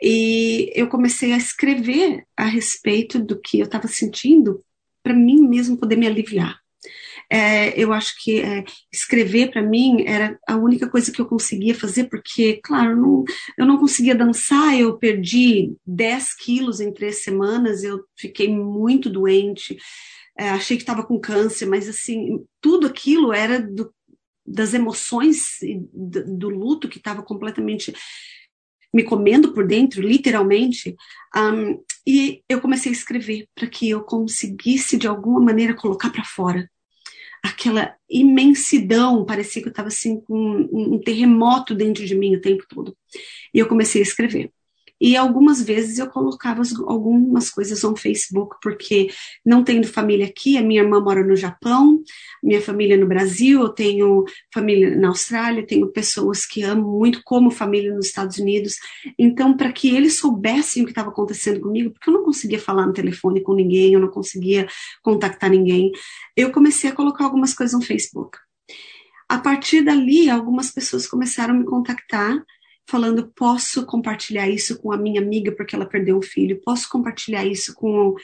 E 0.00 0.70
eu 0.74 0.88
comecei 0.88 1.32
a 1.32 1.36
escrever 1.36 2.24
a 2.36 2.44
respeito 2.44 3.18
do 3.18 3.40
que 3.40 3.58
eu 3.58 3.64
estava 3.64 3.88
sentindo 3.88 4.64
para 5.02 5.14
mim 5.14 5.46
mesmo 5.46 5.76
poder 5.76 5.96
me 5.96 6.06
aliviar. 6.06 6.58
É, 7.30 7.78
eu 7.78 7.92
acho 7.92 8.14
que 8.22 8.40
é, 8.40 8.64
escrever 8.90 9.50
para 9.50 9.62
mim 9.62 10.04
era 10.06 10.38
a 10.46 10.56
única 10.56 10.88
coisa 10.88 11.12
que 11.12 11.20
eu 11.20 11.26
conseguia 11.26 11.74
fazer, 11.74 12.04
porque, 12.04 12.58
claro, 12.62 12.96
não, 12.96 13.24
eu 13.58 13.66
não 13.66 13.76
conseguia 13.76 14.14
dançar, 14.14 14.78
eu 14.78 14.96
perdi 14.96 15.74
10 15.86 16.34
quilos 16.36 16.80
em 16.80 16.92
três 16.92 17.22
semanas, 17.22 17.82
eu 17.84 18.02
fiquei 18.16 18.48
muito 18.48 19.10
doente, 19.10 19.76
é, 20.38 20.50
achei 20.50 20.76
que 20.76 20.82
estava 20.82 21.02
com 21.04 21.18
câncer, 21.18 21.66
mas 21.66 21.86
assim, 21.88 22.42
tudo 22.62 22.86
aquilo 22.86 23.32
era 23.32 23.60
do, 23.60 23.92
das 24.46 24.72
emoções 24.72 25.58
do, 25.92 26.38
do 26.38 26.48
luto 26.48 26.88
que 26.88 26.98
estava 26.98 27.22
completamente 27.22 27.92
me 28.92 29.04
comendo 29.04 29.52
por 29.52 29.66
dentro, 29.66 30.00
literalmente, 30.00 30.96
um, 31.36 31.82
e 32.06 32.42
eu 32.48 32.60
comecei 32.60 32.90
a 32.90 32.94
escrever 32.94 33.46
para 33.54 33.66
que 33.66 33.90
eu 33.90 34.02
conseguisse 34.02 34.96
de 34.96 35.06
alguma 35.06 35.40
maneira 35.40 35.74
colocar 35.74 36.10
para 36.10 36.24
fora 36.24 36.68
aquela 37.42 37.94
imensidão, 38.08 39.24
parecia 39.24 39.62
que 39.62 39.68
eu 39.68 39.72
estava 39.72 39.88
assim 39.88 40.20
com 40.20 40.36
um, 40.36 40.94
um 40.94 41.00
terremoto 41.00 41.74
dentro 41.74 42.04
de 42.04 42.14
mim 42.14 42.36
o 42.36 42.40
tempo 42.40 42.64
todo. 42.68 42.96
E 43.52 43.58
eu 43.58 43.68
comecei 43.68 44.00
a 44.00 44.04
escrever. 44.04 44.50
E 45.00 45.16
algumas 45.16 45.62
vezes 45.62 45.98
eu 45.98 46.08
colocava 46.08 46.62
algumas 46.86 47.50
coisas 47.50 47.82
no 47.82 47.96
Facebook, 47.96 48.56
porque 48.62 49.08
não 49.44 49.62
tendo 49.62 49.86
família 49.86 50.26
aqui, 50.26 50.56
a 50.56 50.62
minha 50.62 50.82
irmã 50.82 51.00
mora 51.00 51.24
no 51.24 51.36
Japão, 51.36 52.02
minha 52.42 52.60
família 52.60 52.96
no 52.96 53.06
Brasil, 53.06 53.60
eu 53.60 53.68
tenho 53.68 54.24
família 54.52 54.96
na 54.96 55.08
Austrália, 55.08 55.66
tenho 55.66 55.86
pessoas 55.88 56.44
que 56.44 56.62
amo 56.62 56.98
muito 56.98 57.20
como 57.24 57.50
família 57.50 57.94
nos 57.94 58.06
Estados 58.06 58.38
Unidos. 58.38 58.76
Então, 59.18 59.56
para 59.56 59.72
que 59.72 59.88
eles 59.94 60.18
soubessem 60.18 60.82
o 60.82 60.86
que 60.86 60.92
estava 60.92 61.10
acontecendo 61.10 61.60
comigo, 61.60 61.90
porque 61.90 62.10
eu 62.10 62.14
não 62.14 62.24
conseguia 62.24 62.58
falar 62.58 62.86
no 62.86 62.92
telefone 62.92 63.40
com 63.40 63.54
ninguém, 63.54 63.92
eu 63.92 64.00
não 64.00 64.08
conseguia 64.08 64.66
contactar 65.02 65.50
ninguém, 65.50 65.92
eu 66.36 66.50
comecei 66.50 66.90
a 66.90 66.94
colocar 66.94 67.24
algumas 67.24 67.54
coisas 67.54 67.78
no 67.78 67.86
Facebook. 67.86 68.38
A 69.28 69.38
partir 69.38 69.82
dali, 69.82 70.30
algumas 70.30 70.70
pessoas 70.70 71.06
começaram 71.06 71.54
a 71.54 71.58
me 71.58 71.64
contactar 71.64 72.42
falando: 72.88 73.30
posso 73.34 73.84
compartilhar 73.86 74.48
isso 74.48 74.80
com 74.80 74.90
a 74.90 74.96
minha 74.96 75.20
amiga 75.20 75.52
porque 75.52 75.76
ela 75.76 75.86
perdeu 75.86 76.16
um 76.18 76.22
filho, 76.22 76.60
posso 76.64 76.88
compartilhar 76.88 77.44
isso 77.44 77.74
com 77.74 78.14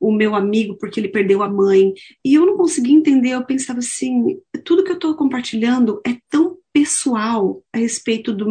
o 0.00 0.12
meu 0.12 0.34
amigo 0.34 0.76
porque 0.78 0.98
ele 0.98 1.08
perdeu 1.08 1.42
a 1.42 1.48
mãe. 1.48 1.92
E 2.24 2.34
eu 2.34 2.46
não 2.46 2.56
conseguia 2.56 2.96
entender, 2.96 3.30
eu 3.30 3.44
pensava 3.44 3.78
assim: 3.78 4.40
tudo 4.64 4.82
que 4.82 4.90
eu 4.90 4.96
estou 4.96 5.14
compartilhando 5.14 6.00
é 6.06 6.16
tão 6.30 6.58
pessoal 6.72 7.62
a 7.72 7.78
respeito 7.78 8.32
do, 8.32 8.46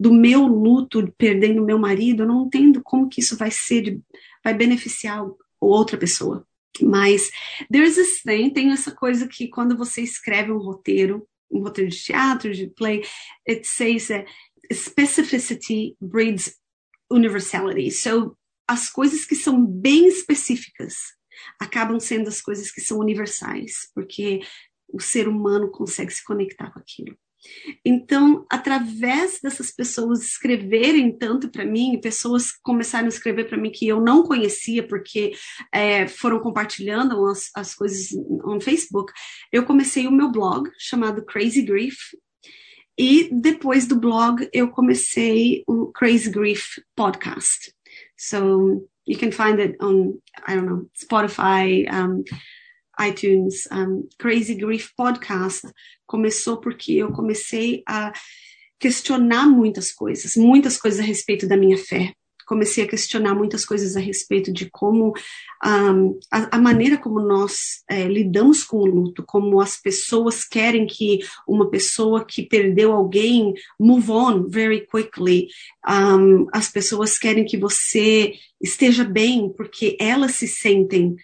do 0.00 0.12
meu 0.12 0.44
luto 0.44 1.12
perdendo 1.16 1.64
meu 1.64 1.78
marido, 1.78 2.24
eu 2.24 2.26
não 2.26 2.46
entendo 2.46 2.82
como 2.82 3.08
que 3.08 3.20
isso 3.20 3.36
vai 3.36 3.50
ser, 3.50 4.00
vai 4.42 4.52
beneficiar 4.52 5.24
outra 5.60 5.96
pessoa. 5.96 6.44
Mas 6.82 7.30
there's 7.70 7.94
this 7.94 8.22
thing, 8.22 8.50
tem 8.50 8.72
essa 8.72 8.90
coisa 8.90 9.28
que 9.28 9.46
quando 9.46 9.76
você 9.76 10.02
escreve 10.02 10.50
um 10.50 10.58
roteiro, 10.58 11.24
um 11.48 11.60
roteiro 11.60 11.88
de 11.88 12.02
teatro, 12.02 12.52
de 12.52 12.66
play, 12.66 13.04
it 13.48 13.64
says 13.64 14.08
that 14.08 14.26
specificity 14.72 15.96
breeds 16.00 16.56
universality. 17.10 17.90
So, 17.90 18.36
as 18.66 18.88
coisas 18.88 19.24
que 19.24 19.34
são 19.34 19.64
bem 19.64 20.06
específicas 20.06 20.94
acabam 21.60 22.00
sendo 22.00 22.28
as 22.28 22.40
coisas 22.40 22.70
que 22.70 22.80
são 22.80 22.98
universais, 22.98 23.90
porque 23.94 24.40
o 24.88 25.00
ser 25.00 25.28
humano 25.28 25.70
consegue 25.70 26.12
se 26.12 26.24
conectar 26.24 26.70
com 26.72 26.78
aquilo. 26.78 27.16
Então, 27.84 28.46
através 28.50 29.38
dessas 29.42 29.70
pessoas 29.70 30.22
escreverem 30.22 31.16
tanto 31.16 31.50
para 31.50 31.64
mim, 31.64 32.00
pessoas 32.00 32.52
começaram 32.62 33.06
a 33.06 33.08
escrever 33.08 33.44
para 33.48 33.58
mim 33.58 33.70
que 33.70 33.86
eu 33.86 34.00
não 34.00 34.22
conhecia, 34.22 34.86
porque 34.86 35.32
é, 35.72 36.08
foram 36.08 36.40
compartilhando 36.40 37.26
as, 37.26 37.50
as 37.54 37.74
coisas 37.74 38.10
no 38.12 38.60
Facebook, 38.60 39.12
eu 39.52 39.64
comecei 39.64 40.06
o 40.06 40.12
meu 40.12 40.30
blog 40.30 40.70
chamado 40.78 41.24
Crazy 41.24 41.62
Grief, 41.62 41.96
e 42.98 43.28
depois 43.32 43.86
do 43.86 43.98
blog, 43.98 44.48
eu 44.52 44.70
comecei 44.70 45.64
o 45.66 45.86
Crazy 45.92 46.30
Grief 46.30 46.80
podcast. 46.94 47.72
So 48.16 48.86
you 49.06 49.18
can 49.18 49.32
find 49.32 49.60
it 49.60 49.76
on, 49.80 50.20
I 50.46 50.54
don't 50.54 50.66
know, 50.66 50.90
Spotify, 50.94 51.86
um, 51.92 52.22
iTunes. 53.00 53.66
Um, 53.72 54.08
Crazy 54.18 54.54
Grief 54.54 54.90
podcast 54.96 55.66
começou 56.06 56.60
porque 56.60 56.92
eu 56.92 57.12
comecei 57.12 57.82
a 57.88 58.12
questionar 58.78 59.48
muitas 59.48 59.92
coisas, 59.92 60.36
muitas 60.36 60.76
coisas 60.76 61.00
a 61.00 61.02
respeito 61.02 61.48
da 61.48 61.56
minha 61.56 61.78
fé 61.78 62.12
comecei 62.44 62.84
a 62.84 62.88
questionar 62.88 63.34
muitas 63.34 63.64
coisas 63.64 63.96
a 63.96 64.00
respeito 64.00 64.52
de 64.52 64.68
como 64.70 65.12
a, 65.62 66.56
a, 66.56 66.60
maneira 66.60 66.98
como 66.98 67.20
nós 67.20 67.82
é, 67.88 68.04
lidamos 68.04 68.62
com 68.62 68.78
o 68.78 68.86
luto, 68.86 69.24
como 69.26 69.60
as 69.60 69.80
pessoas 69.80 70.44
querem 70.44 70.86
que 70.86 71.20
uma 71.48 71.70
pessoa 71.70 72.24
que 72.24 72.42
perdeu 72.42 72.92
alguém 72.92 73.54
move 73.78 74.10
on 74.10 74.48
very 74.48 74.86
quickly. 74.86 75.48
Um, 75.88 76.46
as 76.52 76.70
pessoas 76.70 77.18
querem 77.18 77.44
que 77.44 77.56
você 77.56 78.34
esteja 78.62 79.04
bem 79.04 79.52
porque 79.56 79.96
elas 79.98 80.32
se 80.32 80.46
sentem 80.46 81.16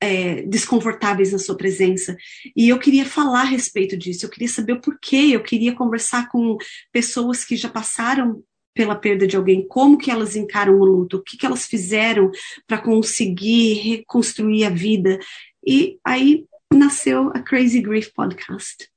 é, 0.00 0.42
desconfortáveis 0.42 1.32
na 1.32 1.38
sua 1.38 1.56
presença. 1.56 2.16
E 2.54 2.68
eu 2.68 2.78
queria 2.78 3.06
falar 3.06 3.42
a 3.42 3.44
respeito 3.44 3.96
disso, 3.96 4.26
eu 4.26 4.30
queria 4.30 4.48
saber 4.48 4.74
o 4.74 4.80
porquê, 4.80 5.30
eu 5.32 5.42
queria 5.42 5.74
conversar 5.74 6.28
com 6.28 6.56
pessoas 6.92 7.44
que 7.44 7.56
já 7.56 7.68
passaram 7.68 8.42
pela 8.74 8.96
perda 8.96 9.26
de 9.26 9.36
alguém, 9.36 9.66
como 9.66 9.96
que 9.96 10.10
elas 10.10 10.34
encaram 10.34 10.78
o 10.78 10.84
luto, 10.84 11.18
o 11.18 11.22
que, 11.22 11.36
que 11.36 11.46
elas 11.46 11.64
fizeram 11.64 12.30
para 12.66 12.78
conseguir 12.78 13.74
reconstruir 13.74 14.64
a 14.64 14.70
vida. 14.70 15.18
E 15.64 15.98
aí 16.04 16.44
nasceu 16.72 17.30
a 17.34 17.40
Crazy 17.40 17.80
Grief 17.80 18.10
Podcast. 18.12 18.88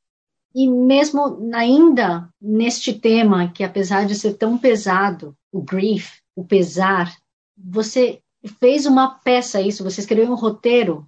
E 0.56 0.68
mesmo 0.68 1.52
ainda 1.54 2.28
neste 2.42 2.92
tema, 2.92 3.52
que 3.52 3.64
apesar 3.64 4.08
de 4.08 4.16
ser 4.16 4.34
tão 4.34 4.58
pesado, 4.58 5.38
o 5.52 5.62
grief, 5.62 6.18
o 6.36 6.44
pesar, 6.44 7.16
você 7.56 8.20
fez 8.60 8.88
uma 8.88 9.20
peça 9.20 9.62
isso, 9.62 9.84
você 9.84 10.02
escreveu 10.02 10.32
um 10.32 10.36
roteiro. 10.36 11.08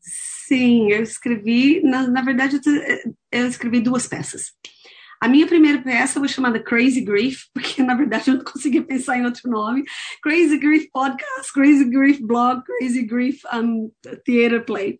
Sim, 0.00 0.92
eu 0.92 1.02
escrevi, 1.02 1.80
na, 1.82 2.06
na 2.06 2.22
verdade, 2.22 2.60
eu 3.32 3.48
escrevi 3.48 3.80
duas 3.80 4.06
peças. 4.06 4.52
A 5.20 5.28
minha 5.28 5.46
primeira 5.46 5.82
peça 5.82 6.18
foi 6.18 6.28
chamada 6.28 6.62
Crazy 6.62 7.00
Grief, 7.00 7.44
porque 7.54 7.82
na 7.82 7.94
verdade 7.94 8.30
eu 8.30 8.36
não 8.36 8.44
conseguia 8.44 8.82
pensar 8.82 9.18
em 9.18 9.24
outro 9.24 9.50
nome. 9.50 9.84
Crazy 10.22 10.58
Grief 10.58 10.86
Podcast, 10.92 11.52
Crazy 11.52 11.84
Grief 11.84 12.20
Blog, 12.20 12.62
Crazy 12.64 13.02
Grief 13.02 13.40
um, 13.54 13.90
Theater 14.24 14.64
Play. 14.64 14.98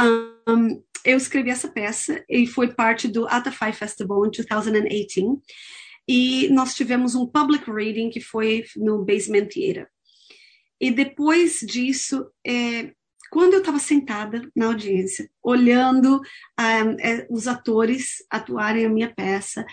Um, 0.00 0.82
eu 1.04 1.16
escrevi 1.16 1.50
essa 1.50 1.68
peça 1.68 2.24
e 2.28 2.46
foi 2.46 2.72
parte 2.72 3.08
do 3.08 3.26
Atafai 3.28 3.72
Festival 3.72 4.26
em 4.26 4.30
2018. 4.30 5.42
E 6.06 6.48
nós 6.50 6.74
tivemos 6.74 7.14
um 7.14 7.26
public 7.26 7.70
reading 7.70 8.10
que 8.10 8.20
foi 8.20 8.64
no 8.76 9.04
Basement 9.04 9.46
Theater. 9.46 9.88
E 10.80 10.90
depois 10.90 11.60
disso, 11.60 12.26
é, 12.46 12.92
quando 13.34 13.54
eu 13.54 13.58
estava 13.58 13.80
sentada 13.80 14.48
na 14.54 14.66
audiência, 14.66 15.28
olhando 15.42 16.18
uh, 16.18 17.26
os 17.28 17.48
atores 17.48 18.24
atuarem 18.30 18.86
a 18.86 18.88
minha 18.88 19.12
peça, 19.12 19.66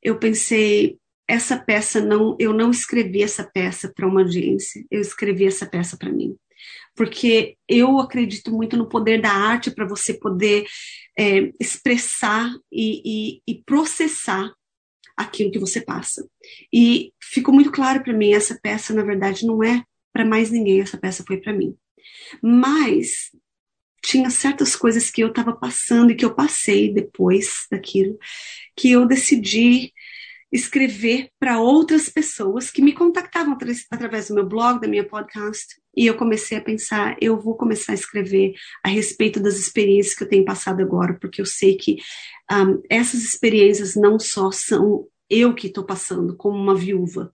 eu 0.00 0.16
pensei, 0.16 0.96
essa 1.26 1.58
peça 1.58 2.00
não, 2.00 2.36
eu 2.38 2.52
não 2.52 2.70
escrevi 2.70 3.20
essa 3.20 3.42
peça 3.42 3.92
para 3.92 4.06
uma 4.06 4.20
audiência, 4.20 4.86
eu 4.88 5.00
escrevi 5.00 5.44
essa 5.44 5.66
peça 5.66 5.96
para 5.96 6.12
mim. 6.12 6.36
porque 6.94 7.56
eu 7.68 7.98
acredito 7.98 8.52
muito 8.52 8.76
no 8.76 8.88
poder 8.88 9.20
da 9.20 9.32
arte 9.32 9.72
para 9.72 9.88
você 9.88 10.14
poder 10.14 10.64
é, 11.18 11.52
expressar 11.58 12.48
e, 12.70 13.02
e, 13.04 13.42
e 13.44 13.62
processar 13.64 14.52
aquilo 15.16 15.50
que 15.50 15.58
você 15.58 15.80
passa. 15.80 16.24
E 16.72 17.12
ficou 17.20 17.52
muito 17.52 17.72
claro 17.72 18.04
para 18.04 18.12
mim, 18.12 18.32
essa 18.32 18.56
peça, 18.62 18.94
na 18.94 19.02
verdade, 19.02 19.44
não 19.44 19.64
é 19.64 19.82
para 20.12 20.24
mais 20.24 20.48
ninguém, 20.52 20.80
essa 20.80 20.96
peça 20.96 21.24
foi 21.26 21.38
para 21.38 21.52
mim. 21.52 21.76
Mas 22.42 23.30
tinha 24.02 24.30
certas 24.30 24.74
coisas 24.74 25.10
que 25.10 25.22
eu 25.22 25.28
estava 25.28 25.52
passando 25.52 26.10
e 26.10 26.14
que 26.14 26.24
eu 26.24 26.34
passei 26.34 26.92
depois 26.92 27.66
daquilo, 27.70 28.18
que 28.76 28.90
eu 28.90 29.06
decidi 29.06 29.92
escrever 30.52 31.30
para 31.38 31.60
outras 31.60 32.08
pessoas 32.08 32.70
que 32.70 32.82
me 32.82 32.92
contactavam 32.92 33.56
através 33.90 34.28
do 34.28 34.34
meu 34.34 34.46
blog, 34.46 34.80
da 34.80 34.88
minha 34.88 35.06
podcast, 35.06 35.80
e 35.96 36.06
eu 36.06 36.16
comecei 36.16 36.58
a 36.58 36.62
pensar, 36.62 37.16
eu 37.20 37.40
vou 37.40 37.56
começar 37.56 37.92
a 37.92 37.94
escrever 37.94 38.54
a 38.84 38.88
respeito 38.88 39.38
das 39.38 39.56
experiências 39.56 40.14
que 40.14 40.24
eu 40.24 40.28
tenho 40.28 40.44
passado 40.44 40.80
agora, 40.80 41.16
porque 41.20 41.40
eu 41.40 41.46
sei 41.46 41.76
que 41.76 41.98
um, 42.50 42.82
essas 42.88 43.22
experiências 43.22 43.94
não 43.94 44.18
só 44.18 44.50
são 44.50 45.06
eu 45.28 45.54
que 45.54 45.68
estou 45.68 45.84
passando 45.84 46.36
como 46.36 46.56
uma 46.56 46.74
viúva. 46.74 47.32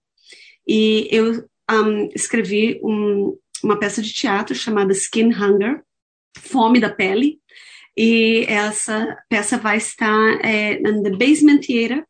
E 0.67 1.09
eu 1.11 1.47
um, 1.71 2.09
escrevi 2.15 2.79
um, 2.83 3.37
uma 3.63 3.79
peça 3.79 4.03
de 4.03 4.13
teatro 4.13 4.55
chamada 4.55 4.93
Skin 4.93 5.33
Hunger, 5.33 5.83
Fome 6.39 6.81
da 6.81 6.91
Pele, 6.91 7.41
e 7.97 8.45
essa 8.49 9.17
peça 9.29 9.57
vai 9.57 9.79
estar 9.79 10.45
é, 10.45 10.79
no 10.81 11.03
The 11.03 11.11
Basement 11.11 11.61
Theater, 11.61 12.05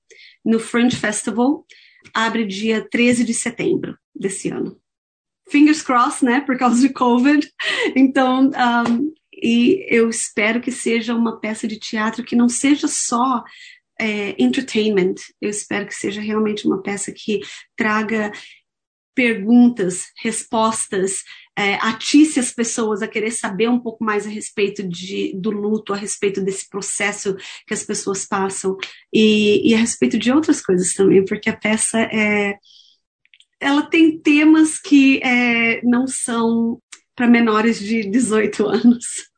no 0.45 0.59
Fringe 0.59 0.97
Festival, 0.97 1.65
abre 2.13 2.45
dia 2.45 2.87
13 2.89 3.25
de 3.25 3.35
setembro 3.35 3.97
desse 4.15 4.49
ano. 4.49 4.81
Fingers 5.49 5.83
crossed, 5.83 6.25
né, 6.25 6.41
por 6.41 6.59
causa 6.59 6.81
de 6.81 6.93
COVID. 6.93 7.49
Então, 7.95 8.51
um, 8.51 9.15
e 9.33 9.87
eu 9.89 10.09
espero 10.09 10.61
que 10.61 10.73
seja 10.73 11.15
uma 11.15 11.39
peça 11.39 11.69
de 11.69 11.79
teatro 11.79 12.25
que 12.25 12.35
não 12.35 12.49
seja 12.49 12.89
só 12.89 13.45
é, 14.01 14.35
entertainment. 14.43 15.15
Eu 15.41 15.51
espero 15.51 15.87
que 15.87 15.95
seja 15.95 16.21
realmente 16.21 16.67
uma 16.67 16.83
peça 16.83 17.13
que 17.13 17.41
traga 17.77 18.33
perguntas, 19.17 20.13
respostas, 20.23 21.25
é, 21.59 21.79
as 22.39 22.53
pessoas 22.53 23.01
a 23.01 23.09
querer 23.09 23.31
saber 23.31 23.69
um 23.69 23.81
pouco 23.81 24.05
mais 24.05 24.27
a 24.27 24.29
respeito 24.29 24.87
de, 24.87 25.35
do 25.35 25.51
luto, 25.51 25.95
a 25.95 25.97
respeito 25.97 26.43
desse 26.43 26.69
processo 26.69 27.35
que 27.67 27.73
as 27.73 27.83
pessoas 27.83 28.27
passam 28.27 28.77
e, 29.11 29.71
e 29.71 29.75
a 29.75 29.79
respeito 29.79 30.19
de 30.19 30.31
outras 30.31 30.61
coisas 30.61 30.93
também, 30.93 31.25
porque 31.25 31.49
a 31.49 31.57
peça 31.57 31.99
é, 31.99 32.59
ela 33.59 33.83
tem 33.83 34.21
temas 34.21 34.79
que 34.79 35.19
é, 35.25 35.81
não 35.83 36.07
são 36.07 36.79
para 37.15 37.27
menores 37.27 37.79
de 37.79 38.11
18 38.11 38.67
anos. 38.67 39.31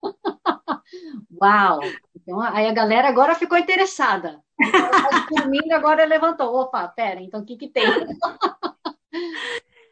Uau! 1.42 1.80
Então, 2.14 2.40
aí 2.40 2.68
a 2.68 2.72
galera 2.72 3.08
agora 3.08 3.34
ficou 3.34 3.58
interessada. 3.58 4.40
Dormindo, 5.28 5.72
agora 5.72 6.04
levantou. 6.04 6.54
Opa, 6.54 6.86
pera, 6.86 7.20
então 7.20 7.40
o 7.40 7.44
que 7.44 7.56
que 7.56 7.68
tem? 7.68 7.84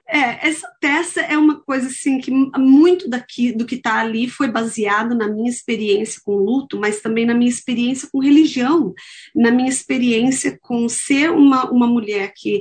É, 0.09 0.47
essa 0.49 0.71
peça 0.79 1.23
é 1.23 1.39
uma 1.39 1.61
coisa 1.63 1.87
assim 1.87 2.19
que 2.19 2.31
muito 2.31 3.09
daqui 3.09 3.51
do 3.51 3.65
que 3.65 3.77
está 3.77 4.01
ali 4.01 4.29
foi 4.29 4.47
baseado 4.47 5.15
na 5.15 5.27
minha 5.27 5.49
experiência 5.49 6.21
com 6.23 6.37
luto, 6.37 6.79
mas 6.79 7.01
também 7.01 7.25
na 7.25 7.35
minha 7.35 7.49
experiência 7.49 8.09
com 8.13 8.19
religião, 8.19 8.93
na 9.35 9.51
minha 9.51 9.71
experiência 9.71 10.59
com 10.61 10.87
ser 10.87 11.31
uma, 11.31 11.71
uma 11.71 11.87
mulher 11.87 12.33
que, 12.37 12.61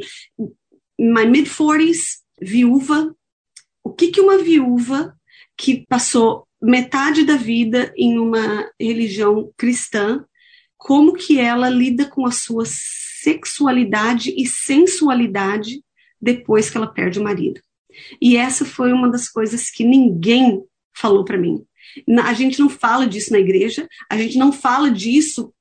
my 0.97 1.25
mid 1.25 1.47
40s, 1.47 2.21
viúva, 2.41 3.13
o 3.83 3.91
que 3.91 4.07
que 4.07 4.21
uma 4.21 4.37
viúva 4.37 5.13
que 5.57 5.85
passou 5.89 6.47
metade 6.61 7.25
da 7.25 7.35
vida 7.35 7.91
em 7.97 8.17
uma 8.17 8.71
religião 8.79 9.51
cristã, 9.57 10.23
como 10.77 11.13
que 11.13 11.37
ela 11.37 11.69
lida 11.69 12.05
com 12.05 12.25
a 12.25 12.31
sua 12.31 12.63
sexualidade 12.65 14.33
e 14.37 14.47
sensualidade 14.47 15.83
depois 16.21 16.69
que 16.69 16.77
ela 16.77 16.87
perde 16.87 17.19
o 17.19 17.23
marido. 17.23 17.61
E 18.21 18.37
essa 18.37 18.65
foi 18.65 18.93
uma 18.93 19.09
das 19.09 19.27
coisas 19.27 19.69
que 19.69 19.83
ninguém 19.83 20.63
falou 20.95 21.25
para 21.25 21.37
mim. 21.37 21.65
A 22.23 22.33
gente 22.33 22.59
não 22.59 22.69
fala 22.69 23.07
disso 23.07 23.31
na 23.31 23.39
igreja, 23.39 23.87
a 24.09 24.17
gente 24.17 24.37
não 24.37 24.51
fala 24.51 24.89
disso 24.89 25.53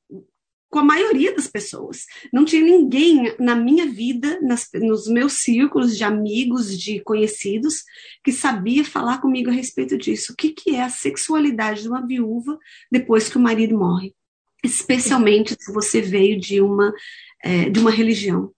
com 0.69 0.79
a 0.79 0.85
maioria 0.85 1.35
das 1.35 1.49
pessoas. 1.49 2.07
Não 2.33 2.45
tinha 2.45 2.63
ninguém 2.63 3.35
na 3.41 3.57
minha 3.57 3.87
vida, 3.87 4.39
nas, 4.41 4.69
nos 4.75 5.09
meus 5.09 5.35
círculos 5.35 5.97
de 5.97 6.05
amigos, 6.05 6.79
de 6.79 7.01
conhecidos, 7.01 7.83
que 8.23 8.31
sabia 8.31 8.85
falar 8.85 9.21
comigo 9.21 9.51
a 9.51 9.53
respeito 9.53 9.99
disso. 9.99 10.33
O 10.33 10.37
que, 10.37 10.51
que 10.51 10.77
é 10.77 10.83
a 10.83 10.89
sexualidade 10.89 11.83
de 11.83 11.89
uma 11.89 12.07
viúva 12.07 12.57
depois 12.91 13.29
que 13.29 13.37
o 13.37 13.41
marido 13.41 13.77
morre? 13.77 14.15
Especialmente 14.63 15.57
se 15.59 15.73
você 15.73 16.01
veio 16.01 16.39
de 16.39 16.61
uma, 16.61 16.93
é, 17.43 17.69
de 17.69 17.81
uma 17.81 17.91
religião 17.91 18.53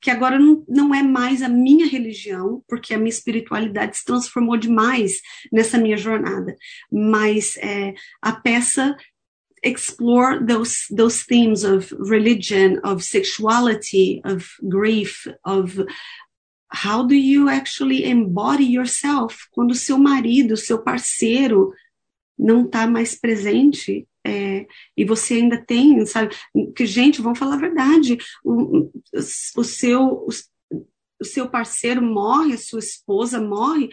que 0.00 0.10
agora 0.10 0.38
não, 0.38 0.64
não 0.68 0.94
é 0.94 1.02
mais 1.02 1.42
a 1.42 1.48
minha 1.48 1.86
religião, 1.86 2.62
porque 2.68 2.94
a 2.94 2.98
minha 2.98 3.08
espiritualidade 3.08 3.96
se 3.96 4.04
transformou 4.04 4.56
demais 4.56 5.20
nessa 5.52 5.78
minha 5.78 5.96
jornada. 5.96 6.56
Mas 6.90 7.56
é, 7.56 7.94
a 8.22 8.32
peça 8.32 8.96
explore 9.62 10.44
those 10.44 10.86
those 10.94 11.24
themes 11.24 11.64
of 11.64 11.92
religion, 11.98 12.78
of 12.84 13.02
sexuality, 13.02 14.20
of 14.24 14.46
grief, 14.62 15.26
of 15.44 15.84
how 16.70 17.02
do 17.02 17.14
you 17.14 17.48
actually 17.48 18.04
embody 18.04 18.64
yourself 18.64 19.48
quando 19.50 19.74
seu 19.74 19.98
marido, 19.98 20.56
seu 20.56 20.78
parceiro 20.78 21.72
não 22.38 22.66
está 22.66 22.86
mais 22.86 23.14
presente 23.14 24.06
é, 24.28 24.66
e 24.96 25.04
você 25.04 25.34
ainda 25.34 25.56
tem, 25.64 26.04
sabe? 26.06 26.34
Que, 26.76 26.86
gente, 26.86 27.22
vamos 27.22 27.38
falar 27.38 27.54
a 27.54 27.58
verdade, 27.58 28.18
o, 28.44 28.90
o, 29.56 29.64
seu, 29.64 30.02
o, 30.02 30.28
o 31.20 31.24
seu 31.24 31.48
parceiro 31.48 32.02
morre, 32.02 32.54
a 32.54 32.58
sua 32.58 32.80
esposa 32.80 33.40
morre, 33.40 33.88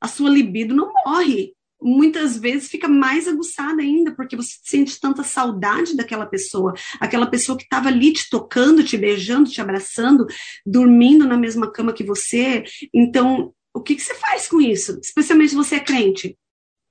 a 0.00 0.08
sua 0.08 0.30
libido 0.30 0.74
não 0.74 0.92
morre. 1.04 1.54
Muitas 1.80 2.38
vezes 2.38 2.70
fica 2.70 2.88
mais 2.88 3.28
aguçada 3.28 3.82
ainda, 3.82 4.14
porque 4.14 4.36
você 4.36 4.56
sente 4.62 4.98
tanta 4.98 5.22
saudade 5.22 5.94
daquela 5.94 6.24
pessoa, 6.24 6.72
aquela 6.98 7.26
pessoa 7.26 7.58
que 7.58 7.64
estava 7.64 7.88
ali 7.88 8.12
te 8.12 8.30
tocando, 8.30 8.82
te 8.82 8.96
beijando, 8.96 9.50
te 9.50 9.60
abraçando, 9.60 10.26
dormindo 10.64 11.26
na 11.26 11.36
mesma 11.36 11.70
cama 11.70 11.92
que 11.92 12.02
você. 12.02 12.64
Então, 12.92 13.52
o 13.74 13.82
que, 13.82 13.96
que 13.96 14.02
você 14.02 14.14
faz 14.14 14.48
com 14.48 14.60
isso? 14.62 14.98
Especialmente 15.02 15.50
se 15.50 15.56
você 15.56 15.74
é 15.74 15.80
crente. 15.80 16.38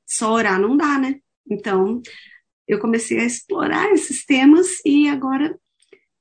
Só 0.05 0.31
orar 0.33 0.59
não 0.59 0.77
dá, 0.77 0.99
né? 0.99 1.19
Então, 1.49 2.01
eu 2.67 2.79
comecei 2.79 3.19
a 3.19 3.25
explorar 3.25 3.91
esses 3.91 4.25
temas 4.25 4.67
e 4.85 5.07
agora 5.09 5.57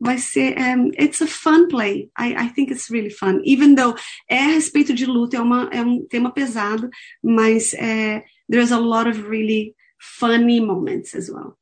vai 0.01 0.19
ser 0.19 0.57
um, 0.59 0.89
it's 0.99 1.23
a 1.23 1.27
fun 1.27 1.69
play. 1.69 2.11
I, 2.19 2.35
I 2.35 2.49
think 2.53 2.73
it's 2.73 2.91
really 2.91 3.11
fun. 3.11 3.41
Even 3.45 3.75
though 3.75 3.97
é 4.29 4.39
a 4.39 4.49
respeito 4.49 4.93
de 4.93 5.07
luta, 5.07 5.37
é, 5.37 5.41
uma, 5.41 5.71
é 5.73 5.81
um 5.83 6.05
tema 6.07 6.33
pesado, 6.33 6.91
mas 7.23 7.73
é, 7.75 8.25
there's 8.51 8.73
a 8.73 8.79
lot 8.79 9.09
of 9.09 9.23
really 9.29 9.75
funny 10.19 10.61
moments 10.61 11.15
as 11.15 11.29
well. 11.29 11.57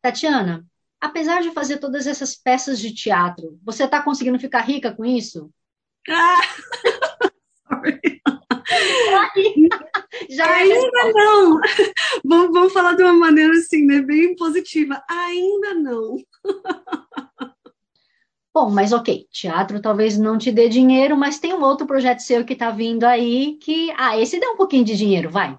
Tatiana, 0.00 0.64
apesar 1.00 1.42
de 1.42 1.50
fazer 1.50 1.78
todas 1.78 2.06
essas 2.06 2.36
peças 2.36 2.78
de 2.78 2.94
teatro, 2.94 3.58
você 3.64 3.84
está 3.84 4.00
conseguindo 4.00 4.38
ficar 4.38 4.60
rica 4.60 4.92
com 4.92 5.04
isso? 5.04 5.50
Ah! 6.08 6.40
Sorry. 9.10 9.68
Já 10.30 10.46
é 10.46 10.62
Ainda 10.62 11.12
não. 11.12 11.60
Vamos, 12.24 12.52
vamos 12.52 12.72
falar 12.72 12.94
de 12.94 13.02
uma 13.02 13.12
maneira 13.12 13.52
assim, 13.52 13.84
né? 13.84 14.00
Bem 14.00 14.36
positiva. 14.36 15.02
Ainda 15.08 15.74
não. 15.74 16.16
Bom, 18.52 18.68
mas 18.68 18.92
ok, 18.92 19.26
teatro 19.30 19.80
talvez 19.80 20.18
não 20.18 20.36
te 20.36 20.50
dê 20.50 20.68
dinheiro, 20.68 21.16
mas 21.16 21.38
tem 21.38 21.54
um 21.54 21.62
outro 21.62 21.86
projeto 21.86 22.18
seu 22.20 22.44
que 22.44 22.52
está 22.52 22.70
vindo 22.70 23.04
aí 23.04 23.56
que, 23.60 23.92
ah, 23.96 24.18
esse 24.18 24.40
dá 24.40 24.50
um 24.50 24.56
pouquinho 24.56 24.84
de 24.84 24.96
dinheiro, 24.96 25.30
vai. 25.30 25.56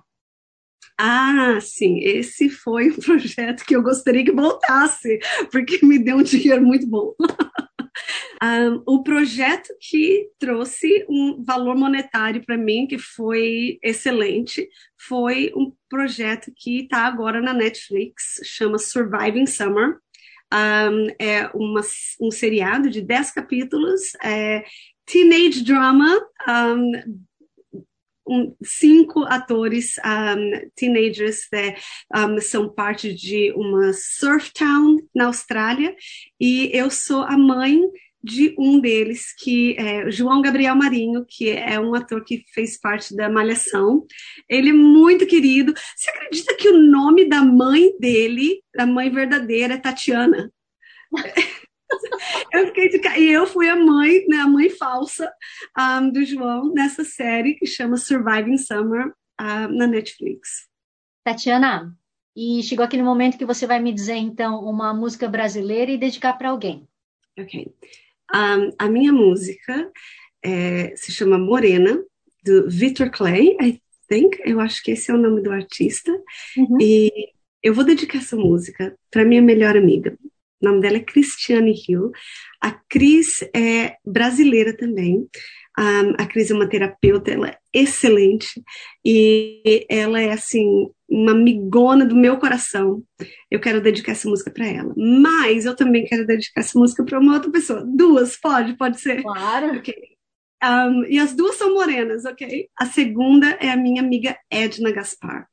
Ah, 0.97 1.57
sim, 1.61 1.99
esse 1.99 2.49
foi 2.49 2.91
um 2.91 2.95
projeto 2.99 3.63
que 3.65 3.75
eu 3.75 3.81
gostaria 3.81 4.25
que 4.25 4.31
voltasse, 4.31 5.19
porque 5.51 5.85
me 5.85 5.97
deu 5.97 6.17
um 6.17 6.23
dinheiro 6.23 6.61
muito 6.61 6.85
bom. 6.85 7.13
Um, 8.43 8.81
o 8.87 9.03
projeto 9.03 9.69
que 9.79 10.27
trouxe 10.39 11.05
um 11.07 11.43
valor 11.43 11.75
monetário 11.75 12.43
para 12.43 12.57
mim, 12.57 12.87
que 12.87 12.97
foi 12.97 13.77
excelente, 13.83 14.67
foi 14.97 15.51
um 15.55 15.71
projeto 15.87 16.51
que 16.55 16.81
está 16.81 17.05
agora 17.05 17.39
na 17.39 17.53
Netflix, 17.53 18.41
chama 18.43 18.79
Surviving 18.79 19.45
Summer. 19.45 19.99
Um, 20.51 21.07
é 21.19 21.49
uma, 21.53 21.81
um 22.19 22.31
seriado 22.31 22.89
de 22.89 23.01
10 23.01 23.31
capítulos, 23.31 24.01
é, 24.23 24.63
teenage 25.05 25.63
drama, 25.63 26.19
um, 26.49 26.91
um, 28.27 28.55
cinco 28.63 29.23
atores 29.23 29.95
um, 29.99 30.69
teenagers 30.75 31.47
né, 31.53 31.75
um, 32.15 32.39
são 32.41 32.67
parte 32.67 33.13
de 33.13 33.51
uma 33.53 33.93
surf 33.93 34.51
town 34.53 34.97
na 35.13 35.25
Austrália 35.25 35.95
e 36.39 36.69
eu 36.73 36.89
sou 36.89 37.23
a 37.23 37.37
mãe 37.37 37.81
de 38.23 38.55
um 38.57 38.79
deles, 38.79 39.33
que 39.33 39.75
é 39.77 40.09
João 40.11 40.41
Gabriel 40.41 40.75
Marinho, 40.75 41.25
que 41.27 41.49
é 41.49 41.79
um 41.79 41.95
ator 41.95 42.23
que 42.23 42.43
fez 42.53 42.79
parte 42.79 43.15
da 43.15 43.29
Malhação. 43.29 44.05
Ele 44.47 44.69
é 44.69 44.73
muito 44.73 45.25
querido. 45.25 45.73
Você 45.95 46.09
acredita 46.09 46.55
que 46.55 46.69
o 46.69 46.77
nome 46.77 47.27
da 47.27 47.43
mãe 47.43 47.97
dele, 47.99 48.61
da 48.75 48.85
mãe 48.85 49.09
verdadeira, 49.09 49.75
é 49.75 49.77
Tatiana? 49.77 50.51
eu 52.53 52.67
fiquei 52.67 52.89
de... 52.89 53.01
E 53.19 53.31
eu 53.31 53.47
fui 53.47 53.67
a 53.69 53.75
mãe, 53.75 54.25
né, 54.27 54.37
a 54.37 54.47
mãe 54.47 54.69
falsa 54.69 55.31
um, 55.77 56.11
do 56.11 56.23
João 56.23 56.73
nessa 56.73 57.03
série 57.03 57.55
que 57.55 57.65
chama 57.65 57.97
Surviving 57.97 58.57
Summer 58.57 59.07
uh, 59.39 59.67
na 59.69 59.87
Netflix. 59.87 60.69
Tatiana, 61.23 61.95
e 62.35 62.63
chegou 62.63 62.85
aquele 62.85 63.03
momento 63.03 63.37
que 63.37 63.45
você 63.45 63.67
vai 63.67 63.79
me 63.79 63.91
dizer, 63.91 64.15
então, 64.15 64.63
uma 64.63 64.93
música 64.93 65.27
brasileira 65.27 65.91
e 65.91 65.97
dedicar 65.97 66.33
para 66.33 66.49
alguém. 66.49 66.87
Ok. 67.37 67.73
Um, 68.33 68.71
a 68.77 68.89
minha 68.89 69.11
música 69.11 69.91
é, 70.43 70.95
se 70.95 71.11
chama 71.11 71.37
Morena, 71.37 72.01
do 72.43 72.69
Victor 72.69 73.09
Clay, 73.11 73.55
I 73.61 73.81
think. 74.09 74.39
Eu 74.45 74.59
acho 74.59 74.81
que 74.83 74.91
esse 74.91 75.11
é 75.11 75.13
o 75.13 75.17
nome 75.17 75.41
do 75.41 75.51
artista. 75.51 76.11
Uhum. 76.57 76.77
E 76.81 77.11
eu 77.61 77.73
vou 77.73 77.83
dedicar 77.83 78.17
essa 78.17 78.35
música 78.35 78.95
para 79.11 79.25
minha 79.25 79.41
melhor 79.41 79.77
amiga. 79.77 80.17
O 80.61 80.65
nome 80.65 80.81
dela 80.81 80.97
é 80.97 81.01
Cristiane 81.01 81.73
Hill. 81.73 82.11
A 82.61 82.71
Cris 82.71 83.41
é 83.55 83.95
brasileira 84.05 84.75
também. 84.75 85.27
Um, 85.79 86.11
a 86.17 86.25
Cris 86.25 86.51
é 86.51 86.53
uma 86.53 86.67
terapeuta, 86.67 87.31
ela 87.31 87.47
é 87.47 87.57
excelente 87.73 88.61
e 89.05 89.85
ela 89.89 90.19
é 90.19 90.31
assim 90.31 90.89
uma 91.09 91.31
amigona 91.31 92.05
do 92.05 92.15
meu 92.15 92.37
coração. 92.37 93.03
Eu 93.49 93.59
quero 93.59 93.81
dedicar 93.81 94.11
essa 94.11 94.29
música 94.29 94.51
para 94.51 94.67
ela, 94.67 94.93
mas 94.97 95.65
eu 95.65 95.75
também 95.75 96.05
quero 96.05 96.25
dedicar 96.25 96.59
essa 96.59 96.77
música 96.77 97.03
para 97.03 97.19
uma 97.19 97.33
outra 97.33 97.49
pessoa. 97.51 97.85
Duas, 97.85 98.37
pode, 98.37 98.77
pode 98.77 98.99
ser. 98.99 99.23
Claro. 99.23 99.77
Ok. 99.77 99.93
Um, 100.63 101.05
e 101.05 101.17
as 101.17 101.35
duas 101.35 101.55
são 101.55 101.73
morenas, 101.73 102.23
ok? 102.23 102.69
A 102.77 102.85
segunda 102.85 103.47
é 103.59 103.71
a 103.71 103.75
minha 103.75 104.01
amiga 104.01 104.37
Edna 104.49 104.91
Gaspar. 104.91 105.47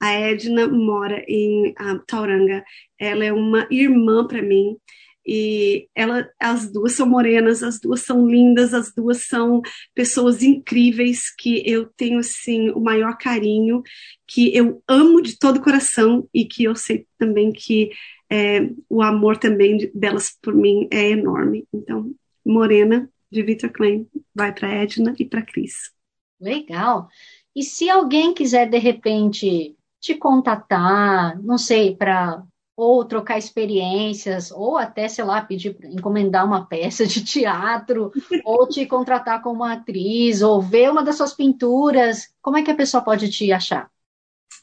A 0.00 0.12
Edna 0.12 0.66
mora 0.66 1.22
em 1.28 1.74
um, 1.78 1.98
Tauranga. 2.06 2.64
Ela 3.04 3.24
é 3.24 3.32
uma 3.32 3.66
irmã 3.70 4.26
para 4.26 4.42
mim 4.42 4.76
e 5.26 5.88
ela, 5.94 6.28
as 6.38 6.70
duas 6.70 6.92
são 6.92 7.08
morenas, 7.08 7.62
as 7.62 7.80
duas 7.80 8.00
são 8.00 8.26
lindas, 8.28 8.74
as 8.74 8.92
duas 8.94 9.26
são 9.26 9.62
pessoas 9.94 10.42
incríveis 10.42 11.34
que 11.34 11.62
eu 11.64 11.86
tenho 11.96 12.18
assim 12.18 12.70
o 12.70 12.80
maior 12.80 13.16
carinho, 13.16 13.82
que 14.26 14.54
eu 14.54 14.82
amo 14.86 15.22
de 15.22 15.38
todo 15.38 15.56
o 15.56 15.62
coração 15.62 16.28
e 16.32 16.44
que 16.44 16.64
eu 16.64 16.76
sei 16.76 17.06
também 17.18 17.52
que 17.52 17.90
é, 18.30 18.68
o 18.88 19.00
amor 19.00 19.38
também 19.38 19.90
delas 19.94 20.36
por 20.42 20.54
mim 20.54 20.88
é 20.90 21.10
enorme. 21.10 21.66
Então, 21.72 22.14
Morena 22.44 23.08
de 23.30 23.42
Victor 23.42 23.70
Klein 23.70 24.06
vai 24.34 24.52
para 24.52 24.68
Edna 24.68 25.14
e 25.18 25.24
para 25.24 25.42
Cris. 25.42 25.90
Legal. 26.38 27.08
E 27.56 27.62
se 27.62 27.88
alguém 27.88 28.34
quiser 28.34 28.68
de 28.68 28.78
repente 28.78 29.74
te 30.00 30.14
contatar, 30.14 31.40
não 31.42 31.56
sei, 31.56 31.96
para 31.96 32.42
ou 32.76 33.04
trocar 33.04 33.38
experiências, 33.38 34.50
ou 34.50 34.76
até, 34.76 35.08
sei 35.08 35.24
lá, 35.24 35.40
pedir 35.42 35.76
encomendar 35.84 36.44
uma 36.44 36.66
peça 36.66 37.06
de 37.06 37.24
teatro, 37.24 38.10
ou 38.44 38.68
te 38.68 38.84
contratar 38.86 39.42
como 39.42 39.64
atriz, 39.64 40.42
ou 40.42 40.60
ver 40.60 40.90
uma 40.90 41.02
das 41.02 41.16
suas 41.16 41.34
pinturas, 41.34 42.28
como 42.42 42.56
é 42.56 42.62
que 42.62 42.70
a 42.70 42.76
pessoa 42.76 43.02
pode 43.02 43.30
te 43.30 43.52
achar? 43.52 43.88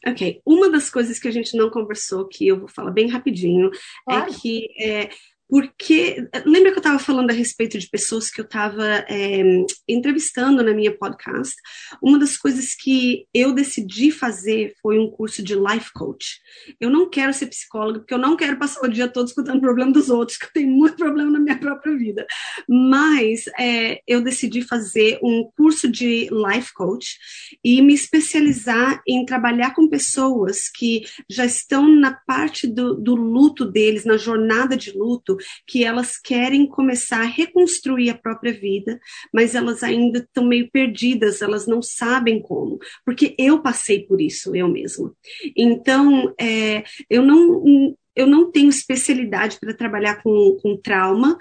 Ok, 0.06 0.42
uma 0.46 0.70
das 0.70 0.90
coisas 0.90 1.20
que 1.20 1.28
a 1.28 1.32
gente 1.32 1.56
não 1.56 1.70
conversou, 1.70 2.28
que 2.28 2.48
eu 2.48 2.60
vou 2.60 2.68
falar 2.68 2.92
bem 2.92 3.08
rapidinho, 3.08 3.70
é 3.70 3.80
claro. 4.06 4.32
é 4.32 4.36
que 4.36 4.68
é, 4.80 5.10
porque 5.52 6.30
lembra 6.46 6.72
que 6.72 6.78
eu 6.78 6.82
estava 6.82 6.98
falando 6.98 7.30
a 7.30 7.34
respeito 7.34 7.78
de 7.78 7.90
pessoas 7.90 8.32
que 8.32 8.40
eu 8.40 8.46
estava 8.46 9.04
é, 9.10 9.44
entrevistando 9.86 10.64
na 10.64 10.74
minha 10.74 10.98
podcast? 10.98 11.54
Uma 12.02 12.18
das 12.18 12.38
coisas 12.38 12.74
que 12.74 13.26
eu 13.34 13.52
decidi 13.54 14.12
fazer 14.12 14.74
foi 14.82 14.98
um 14.98 15.12
curso 15.12 15.44
de 15.44 15.54
life 15.54 15.92
coach. 15.94 16.40
Eu 16.80 16.90
não 16.90 17.10
quero 17.10 17.34
ser 17.34 17.48
psicóloga, 17.48 18.00
porque 18.00 18.14
eu 18.14 18.18
não 18.18 18.38
quero 18.38 18.58
passar 18.58 18.80
o 18.86 18.88
dia 18.88 19.10
todo 19.10 19.28
escutando 19.28 19.58
o 19.58 19.62
problema 19.62 19.92
dos 19.92 20.10
outros, 20.10 20.38
que 20.38 20.46
eu 20.46 20.52
tenho 20.54 20.70
muito 20.70 20.96
problema 20.96 21.30
na 21.30 21.40
minha 21.40 21.60
própria 21.60 21.98
vida. 21.98 22.26
Mas 22.70 23.44
é, 23.60 24.00
eu 24.08 24.22
decidi 24.22 24.62
fazer 24.62 25.20
um 25.22 25.52
curso 25.58 25.92
de 25.92 26.30
life 26.32 26.72
coach 26.74 27.18
e 27.62 27.82
me 27.82 27.94
especializar 27.94 29.04
em 29.06 29.26
trabalhar 29.26 29.76
com 29.76 29.90
pessoas 29.90 30.70
que 30.74 31.04
já 31.30 31.44
estão 31.44 31.90
na 31.90 32.14
parte 32.14 32.68
do, 32.68 32.96
do 32.96 33.16
luto 33.16 33.66
deles, 33.66 34.06
na 34.06 34.16
jornada 34.16 34.78
de 34.78 34.98
luto 34.98 35.41
que 35.68 35.84
elas 35.84 36.18
querem 36.18 36.68
começar 36.68 37.22
a 37.22 37.26
reconstruir 37.26 38.10
a 38.10 38.18
própria 38.18 38.54
vida, 38.54 39.00
mas 39.34 39.56
elas 39.56 39.84
ainda 39.84 40.20
estão 40.20 40.46
meio 40.46 40.70
perdidas, 40.72 41.42
elas 41.42 41.68
não 41.68 41.82
sabem 41.82 42.42
como, 42.42 42.80
porque 43.06 43.36
eu 43.38 43.62
passei 43.62 44.06
por 44.06 44.22
isso, 44.22 44.56
eu 44.56 44.68
mesma. 44.68 45.14
Então, 45.56 46.34
é, 46.40 46.84
eu 47.10 47.24
não. 47.24 47.96
Eu 48.14 48.28
não 48.28 48.52
tenho 48.52 48.68
especialidade 48.68 49.58
para 49.58 49.74
trabalhar 49.74 50.22
com, 50.22 50.58
com 50.62 50.76
trauma, 50.76 51.38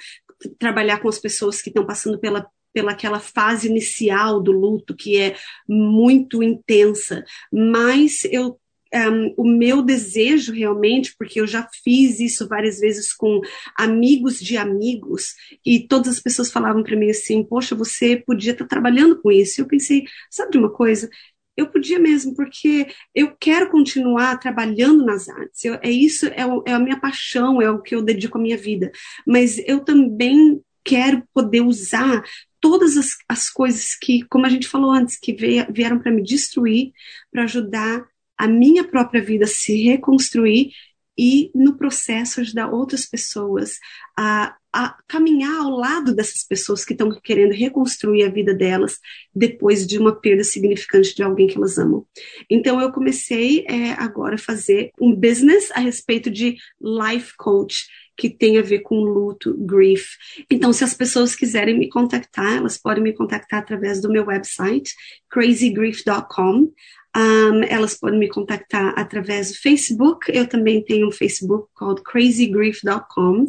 trabalhar 0.56 0.98
com 0.98 1.08
as 1.08 1.18
pessoas 1.18 1.60
que 1.60 1.68
estão 1.68 1.84
passando 1.84 2.16
pela 2.20 2.48
pela 2.72 2.92
aquela 2.92 3.18
fase 3.18 3.68
inicial 3.68 4.40
do 4.40 4.52
luto 4.52 4.94
que 4.94 5.18
é 5.18 5.36
muito 5.68 6.42
intensa, 6.42 7.24
mas 7.52 8.24
eu 8.24 8.60
um, 8.94 9.34
o 9.36 9.44
meu 9.44 9.82
desejo 9.82 10.52
realmente, 10.52 11.14
porque 11.16 11.40
eu 11.40 11.46
já 11.46 11.68
fiz 11.84 12.20
isso 12.20 12.48
várias 12.48 12.80
vezes 12.80 13.12
com 13.12 13.40
amigos 13.76 14.38
de 14.40 14.56
amigos, 14.56 15.34
e 15.64 15.86
todas 15.86 16.16
as 16.16 16.20
pessoas 16.20 16.50
falavam 16.50 16.82
para 16.82 16.96
mim 16.96 17.10
assim: 17.10 17.44
Poxa, 17.44 17.74
você 17.74 18.16
podia 18.16 18.52
estar 18.52 18.64
tá 18.64 18.68
trabalhando 18.68 19.20
com 19.20 19.30
isso. 19.30 19.60
E 19.60 19.62
eu 19.62 19.66
pensei: 19.66 20.04
sabe 20.30 20.52
de 20.52 20.58
uma 20.58 20.70
coisa? 20.70 21.08
Eu 21.56 21.68
podia 21.68 21.98
mesmo, 21.98 22.34
porque 22.34 22.86
eu 23.14 23.36
quero 23.38 23.70
continuar 23.70 24.38
trabalhando 24.38 25.04
nas 25.04 25.28
artes. 25.28 25.64
Eu, 25.64 25.74
é 25.82 25.90
isso, 25.90 26.26
é, 26.26 26.46
o, 26.46 26.62
é 26.66 26.72
a 26.72 26.78
minha 26.78 26.98
paixão, 26.98 27.60
é 27.60 27.70
o 27.70 27.82
que 27.82 27.94
eu 27.94 28.02
dedico 28.02 28.38
a 28.38 28.40
minha 28.40 28.56
vida. 28.56 28.90
Mas 29.26 29.58
eu 29.66 29.80
também 29.80 30.62
quero 30.82 31.22
poder 31.34 31.60
usar 31.60 32.24
todas 32.60 32.96
as, 32.96 33.16
as 33.28 33.50
coisas 33.50 33.94
que, 33.94 34.24
como 34.24 34.46
a 34.46 34.48
gente 34.48 34.68
falou 34.68 34.90
antes, 34.90 35.18
que 35.18 35.32
veio, 35.32 35.66
vieram 35.70 35.98
para 35.98 36.12
me 36.12 36.22
destruir, 36.22 36.92
para 37.30 37.44
ajudar 37.44 38.06
a 38.40 38.48
minha 38.48 38.82
própria 38.82 39.22
vida 39.22 39.46
se 39.46 39.82
reconstruir 39.82 40.70
e 41.18 41.50
no 41.54 41.76
processo 41.76 42.40
ajudar 42.40 42.72
outras 42.72 43.04
pessoas 43.04 43.78
a, 44.18 44.56
a 44.72 44.96
caminhar 45.06 45.60
ao 45.60 45.68
lado 45.68 46.14
dessas 46.14 46.42
pessoas 46.42 46.82
que 46.82 46.94
estão 46.94 47.10
querendo 47.22 47.52
reconstruir 47.52 48.22
a 48.22 48.30
vida 48.30 48.54
delas 48.54 48.98
depois 49.34 49.86
de 49.86 49.98
uma 49.98 50.18
perda 50.18 50.42
significante 50.42 51.14
de 51.14 51.22
alguém 51.22 51.46
que 51.46 51.58
elas 51.58 51.76
amam. 51.76 52.06
Então 52.48 52.80
eu 52.80 52.90
comecei 52.90 53.66
é, 53.68 53.90
agora 53.98 54.36
a 54.36 54.38
fazer 54.38 54.90
um 54.98 55.14
business 55.14 55.70
a 55.72 55.80
respeito 55.80 56.30
de 56.30 56.56
life 56.80 57.34
coach 57.36 57.84
que 58.20 58.28
tem 58.28 58.58
a 58.58 58.62
ver 58.62 58.80
com 58.80 59.00
luto, 59.00 59.56
grief. 59.58 60.16
Então, 60.50 60.74
se 60.74 60.84
as 60.84 60.92
pessoas 60.92 61.34
quiserem 61.34 61.78
me 61.78 61.88
contactar, 61.88 62.58
elas 62.58 62.76
podem 62.76 63.02
me 63.02 63.14
contactar 63.14 63.60
através 63.60 63.98
do 63.98 64.10
meu 64.10 64.26
website, 64.26 64.92
crazygrief.com. 65.30 66.70
Um, 67.16 67.64
elas 67.64 67.94
podem 67.94 68.18
me 68.18 68.28
contactar 68.28 68.94
através 68.96 69.50
do 69.50 69.58
Facebook. 69.58 70.30
Eu 70.32 70.46
também 70.46 70.82
tenho 70.82 71.08
um 71.08 71.12
Facebook 71.12 71.68
called 71.74 72.02
crazygrief.com. 72.02 73.48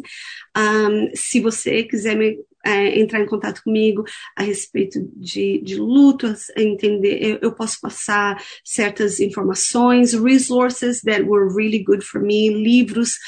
Um, 0.56 1.10
se 1.14 1.40
você 1.40 1.84
quiser 1.84 2.16
me 2.16 2.38
é, 2.64 2.98
entrar 2.98 3.20
em 3.20 3.26
contato 3.26 3.62
comigo 3.62 4.04
a 4.36 4.42
respeito 4.42 5.00
de, 5.16 5.60
de 5.62 5.76
luto, 5.76 6.32
entender, 6.56 7.18
eu, 7.20 7.38
eu, 7.42 7.52
posso 7.52 7.80
passar 7.80 8.40
certas 8.64 9.18
informações, 9.18 10.12
resources 10.14 11.00
that 11.02 11.22
were 11.22 11.52
really 11.52 11.82
good 11.82 12.04
for 12.04 12.20
me, 12.20 12.48
livros, 12.48 13.18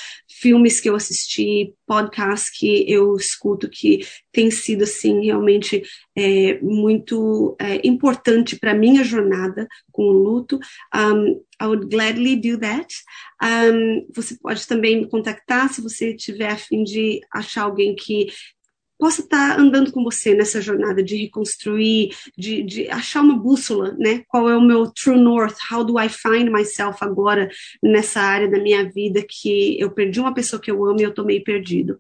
filmes 0.45 0.79
que 0.79 0.91
eu 0.91 0.95
assisti, 0.95 1.73
podcasts 1.87 2.51
que 2.51 2.85
eu 2.87 3.17
escuto 3.17 3.67
que 3.67 4.07
tem 4.31 4.51
sido 4.51 4.85
assim 4.85 5.25
realmente 5.25 5.83
é, 6.15 6.61
muito 6.61 7.57
é, 7.59 7.81
importante 7.83 8.55
para 8.55 8.75
minha 8.75 9.03
jornada 9.03 9.67
com 9.91 10.03
o 10.03 10.13
luto. 10.13 10.61
Um, 10.95 11.43
I 11.63 11.67
would 11.67 11.87
gladly 11.87 12.37
do 12.37 12.59
that. 12.59 12.95
Um, 13.43 14.07
você 14.15 14.37
pode 14.37 14.67
também 14.67 15.01
me 15.01 15.09
contactar 15.09 15.73
se 15.73 15.81
você 15.81 16.15
tiver 16.15 16.51
a 16.51 16.59
fim 16.59 16.85
de 16.85 17.21
achar 17.33 17.63
alguém 17.63 17.97
que 17.97 18.27
possa 18.99 19.21
estar 19.21 19.59
andando 19.59 19.93
com 19.93 20.03
você 20.05 20.35
nessa 20.35 20.61
jornada 20.61 21.03
de 21.03 21.17
reconstruir, 21.17 22.15
de, 22.37 22.63
de, 22.63 22.89
achar 22.89 23.23
uma 23.23 23.37
bússola, 23.37 23.95
né? 23.99 24.23
Qual 24.29 24.49
é 24.49 24.57
o 24.57 24.61
meu 24.61 24.91
true 24.91 25.19
north? 25.19 25.57
How 25.71 25.85
do 25.85 25.99
I 25.99 26.09
find 26.09 26.51
myself 26.51 26.99
agora 27.01 27.49
nessa 27.83 28.21
área 28.21 28.49
da 28.49 28.59
minha 28.59 28.89
vida 28.91 29.25
que 29.29 29.79
eu 29.81 29.91
perdi 29.91 30.21
uma 30.21 30.35
pessoa 30.35 30.61
que 30.61 30.71
eu 30.71 30.85
amo 30.85 31.01
e 31.01 31.03
eu 31.03 31.13
tô 31.13 31.25
meio 31.25 31.43
perdido. 31.43 31.99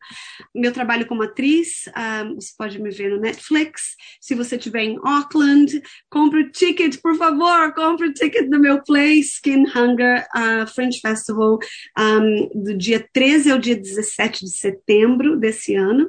Meu 0.55 0.72
trabalho 0.72 1.07
como 1.07 1.22
atriz, 1.22 1.84
um, 1.88 1.92
ah, 1.95 2.24
você 2.34 2.53
pode 2.57 2.80
me 2.80 2.90
ver 2.90 3.11
no 3.11 3.20
Netflix. 3.20 3.97
Se 4.20 4.34
você 4.34 4.57
estiver 4.57 4.82
em 4.82 4.99
Auckland, 5.03 5.82
compre 6.09 6.42
o 6.42 6.51
ticket, 6.51 7.01
por 7.03 7.16
favor, 7.16 7.72
compre 7.74 8.09
o 8.09 8.12
ticket 8.14 8.49
do 8.49 8.61
meu 8.61 8.82
play, 8.82 9.18
Skin 9.20 9.64
Hunger 9.74 10.26
uh, 10.34 10.66
French 10.72 11.01
Festival, 11.01 11.59
um, 11.99 12.49
do 12.55 12.74
dia 12.76 13.07
13 13.12 13.51
ao 13.51 13.59
dia 13.59 13.76
17 13.76 14.45
de 14.45 14.51
setembro 14.51 15.36
desse 15.36 15.74
ano. 15.74 16.09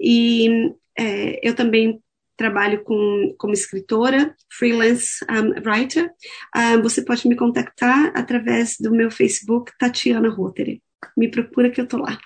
E 0.00 0.23
E 0.26 0.72
é, 0.98 1.46
eu 1.46 1.54
também 1.54 2.02
trabalho 2.34 2.82
com, 2.82 3.34
como 3.38 3.52
escritora, 3.52 4.34
freelance 4.50 5.22
um, 5.30 5.50
writer. 5.60 6.10
Um, 6.56 6.80
você 6.80 7.04
pode 7.04 7.28
me 7.28 7.36
contactar 7.36 8.10
através 8.16 8.76
do 8.80 8.90
meu 8.90 9.10
Facebook, 9.10 9.70
Tatiana 9.78 10.30
Rotary. 10.30 10.82
Me 11.14 11.30
procura 11.30 11.70
que 11.70 11.78
eu 11.78 11.86
tô 11.86 11.98
lá. 11.98 12.18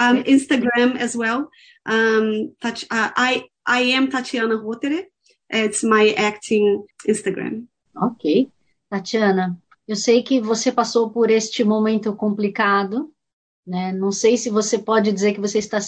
Um, 0.00 0.22
Instagram 0.26 0.94
as 1.00 1.16
well. 1.16 1.48
Tati, 2.60 2.86
uh, 2.86 3.12
I, 3.18 3.44
I 3.68 3.94
am 3.94 4.08
Tatiana 4.08 4.54
Rotary. 4.54 5.08
It's 5.52 5.82
my 5.82 6.14
acting 6.16 6.84
Instagram. 7.08 7.64
Ok. 7.96 8.48
Tatiana, 8.88 9.60
eu 9.88 9.96
sei 9.96 10.22
que 10.22 10.40
você 10.40 10.70
passou 10.70 11.10
por 11.10 11.30
este 11.30 11.64
momento 11.64 12.14
complicado, 12.14 13.12
né? 13.66 13.92
Não 13.92 14.12
sei 14.12 14.36
se 14.36 14.48
você 14.48 14.78
pode 14.78 15.12
dizer 15.12 15.34
que 15.34 15.40
você 15.40 15.58
está 15.58 15.80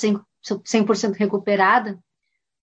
100%, 0.44 0.94
100 0.94 1.12
recuperada, 1.12 1.98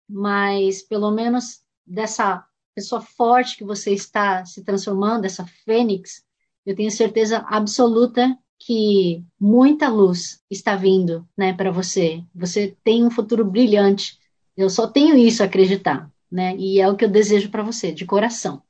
mas 0.10 0.82
pelo 0.82 1.12
menos 1.12 1.62
dessa 1.86 2.46
pessoa 2.74 3.02
forte 3.02 3.58
que 3.58 3.64
você 3.64 3.92
está 3.92 4.46
se 4.46 4.64
transformando, 4.64 5.26
essa 5.26 5.46
fênix, 5.66 6.24
eu 6.66 6.76
tenho 6.76 6.92
certeza 6.92 7.40
absoluta 7.48 8.38
que 8.60 9.24
muita 9.40 9.90
luz 9.90 10.42
está 10.50 10.76
vindo, 10.76 11.28
né, 11.38 11.54
para 11.54 11.72
você. 11.72 12.24
Você 12.36 12.76
tem 12.84 13.06
um 13.06 13.12
futuro 13.12 13.46
brilhante. 13.46 14.20
Eu 14.56 14.70
só 14.70 14.88
tenho 14.88 15.16
isso 15.16 15.44
a 15.44 15.46
acreditar, 15.46 16.12
né? 16.32 16.56
E 16.58 16.80
é 16.80 16.90
o 16.90 16.96
que 16.96 17.06
eu 17.06 17.10
desejo 17.10 17.50
para 17.50 17.64
você, 17.64 17.92
de 17.92 18.06
coração. 18.06 18.62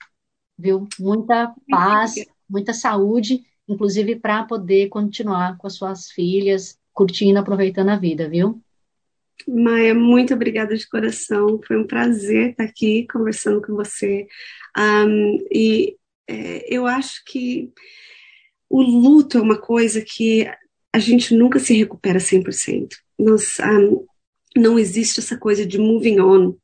Viu? 0.57 0.87
Muita 0.99 1.53
paz, 1.69 2.15
muita 2.49 2.73
saúde, 2.73 3.45
inclusive 3.67 4.17
para 4.17 4.43
poder 4.43 4.89
continuar 4.89 5.57
com 5.57 5.67
as 5.67 5.73
suas 5.73 6.11
filhas, 6.11 6.77
curtindo, 6.93 7.39
aproveitando 7.39 7.89
a 7.89 7.95
vida, 7.95 8.27
viu? 8.27 8.61
Maia, 9.47 9.93
muito 9.93 10.33
obrigada 10.33 10.75
de 10.75 10.87
coração. 10.87 11.59
Foi 11.65 11.77
um 11.77 11.87
prazer 11.87 12.51
estar 12.51 12.63
aqui 12.63 13.05
conversando 13.11 13.61
com 13.61 13.73
você. 13.73 14.27
Um, 14.77 15.37
e 15.51 15.95
é, 16.27 16.65
eu 16.73 16.85
acho 16.85 17.23
que 17.25 17.71
o 18.69 18.81
luto 18.81 19.37
é 19.37 19.41
uma 19.41 19.57
coisa 19.57 20.01
que 20.01 20.47
a 20.93 20.99
gente 20.99 21.35
nunca 21.35 21.59
se 21.59 21.73
recupera 21.73 22.19
100%. 22.19 22.89
Nós, 23.17 23.57
um, 23.59 24.05
não 24.55 24.77
existe 24.77 25.19
essa 25.19 25.37
coisa 25.37 25.65
de 25.65 25.77
moving 25.77 26.19
on. 26.19 26.55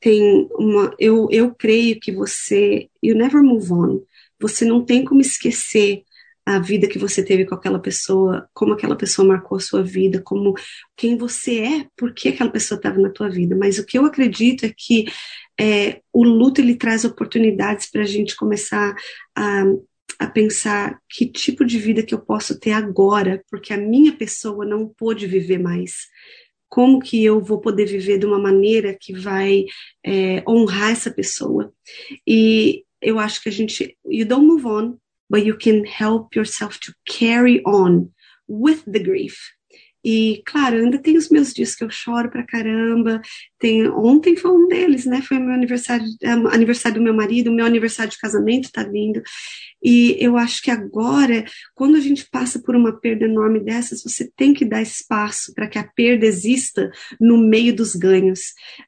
Tem 0.00 0.48
uma, 0.52 0.94
eu, 0.98 1.28
eu 1.30 1.54
creio 1.54 1.98
que 1.98 2.12
você, 2.12 2.88
you 3.02 3.16
never 3.16 3.42
move 3.42 3.72
on. 3.72 4.02
Você 4.40 4.64
não 4.64 4.84
tem 4.84 5.04
como 5.04 5.20
esquecer 5.20 6.04
a 6.48 6.58
vida 6.58 6.88
que 6.88 6.98
você 6.98 7.22
teve 7.22 7.44
com 7.44 7.54
aquela 7.54 7.78
pessoa, 7.78 8.48
como 8.54 8.72
aquela 8.72 8.96
pessoa 8.96 9.28
marcou 9.28 9.58
a 9.58 9.60
sua 9.60 9.82
vida, 9.82 10.22
como 10.22 10.54
quem 10.96 11.14
você 11.14 11.60
é, 11.60 11.86
por 11.94 12.14
que 12.14 12.30
aquela 12.30 12.50
pessoa 12.50 12.78
estava 12.78 12.98
na 12.98 13.10
tua 13.10 13.28
vida. 13.28 13.54
Mas 13.54 13.78
o 13.78 13.84
que 13.84 13.98
eu 13.98 14.06
acredito 14.06 14.64
é 14.64 14.72
que 14.74 15.04
é, 15.60 16.00
o 16.10 16.24
luto 16.24 16.62
ele 16.62 16.74
traz 16.74 17.04
oportunidades 17.04 17.90
para 17.90 18.00
a 18.00 18.06
gente 18.06 18.34
começar 18.34 18.94
a, 19.36 19.64
a 20.18 20.26
pensar 20.26 20.98
que 21.06 21.26
tipo 21.26 21.66
de 21.66 21.78
vida 21.78 22.02
que 22.02 22.14
eu 22.14 22.18
posso 22.18 22.58
ter 22.58 22.72
agora, 22.72 23.44
porque 23.50 23.74
a 23.74 23.78
minha 23.78 24.16
pessoa 24.16 24.64
não 24.64 24.88
pôde 24.88 25.26
viver 25.26 25.58
mais. 25.58 26.06
Como 26.66 26.98
que 26.98 27.22
eu 27.22 27.42
vou 27.42 27.60
poder 27.60 27.84
viver 27.84 28.18
de 28.18 28.24
uma 28.24 28.38
maneira 28.38 28.96
que 28.98 29.12
vai 29.12 29.66
é, 30.02 30.42
honrar 30.48 30.92
essa 30.92 31.10
pessoa? 31.10 31.70
E 32.26 32.84
eu 33.02 33.18
acho 33.18 33.42
que 33.42 33.50
a 33.50 33.52
gente, 33.52 33.98
you 34.06 34.26
don't 34.26 34.46
move 34.46 34.66
on, 34.66 34.96
but 35.28 35.44
you 35.44 35.56
can 35.56 35.84
help 35.84 36.34
yourself 36.34 36.78
to 36.80 36.92
carry 37.06 37.62
on 37.64 38.10
with 38.46 38.84
the 38.86 39.02
grief. 39.02 39.36
E, 40.04 40.42
claro, 40.46 40.78
ainda 40.78 40.98
tem 40.98 41.16
os 41.16 41.28
meus 41.28 41.52
dias 41.52 41.74
que 41.74 41.84
eu 41.84 41.90
choro 41.90 42.30
pra 42.30 42.46
caramba. 42.46 43.20
Tem, 43.58 43.88
ontem 43.88 44.36
foi 44.36 44.52
um 44.52 44.68
deles, 44.68 45.04
né? 45.04 45.20
Foi 45.20 45.38
meu 45.38 45.52
aniversário, 45.52 46.06
é, 46.22 46.30
aniversário 46.30 46.98
do 46.98 47.04
meu 47.04 47.14
marido, 47.14 47.50
meu 47.50 47.66
aniversário 47.66 48.12
de 48.12 48.18
casamento 48.18 48.70
tá 48.70 48.84
vindo. 48.84 49.20
E 49.82 50.16
eu 50.18 50.36
acho 50.36 50.62
que 50.62 50.70
agora, 50.70 51.44
quando 51.74 51.96
a 51.96 52.00
gente 52.00 52.28
passa 52.30 52.60
por 52.60 52.74
uma 52.74 52.92
perda 52.98 53.24
enorme 53.24 53.60
dessas, 53.60 54.02
você 54.02 54.30
tem 54.36 54.52
que 54.52 54.64
dar 54.64 54.82
espaço 54.82 55.52
para 55.54 55.68
que 55.68 55.78
a 55.78 55.84
perda 55.84 56.26
exista 56.26 56.90
no 57.20 57.38
meio 57.38 57.74
dos 57.74 57.94
ganhos. 57.94 58.40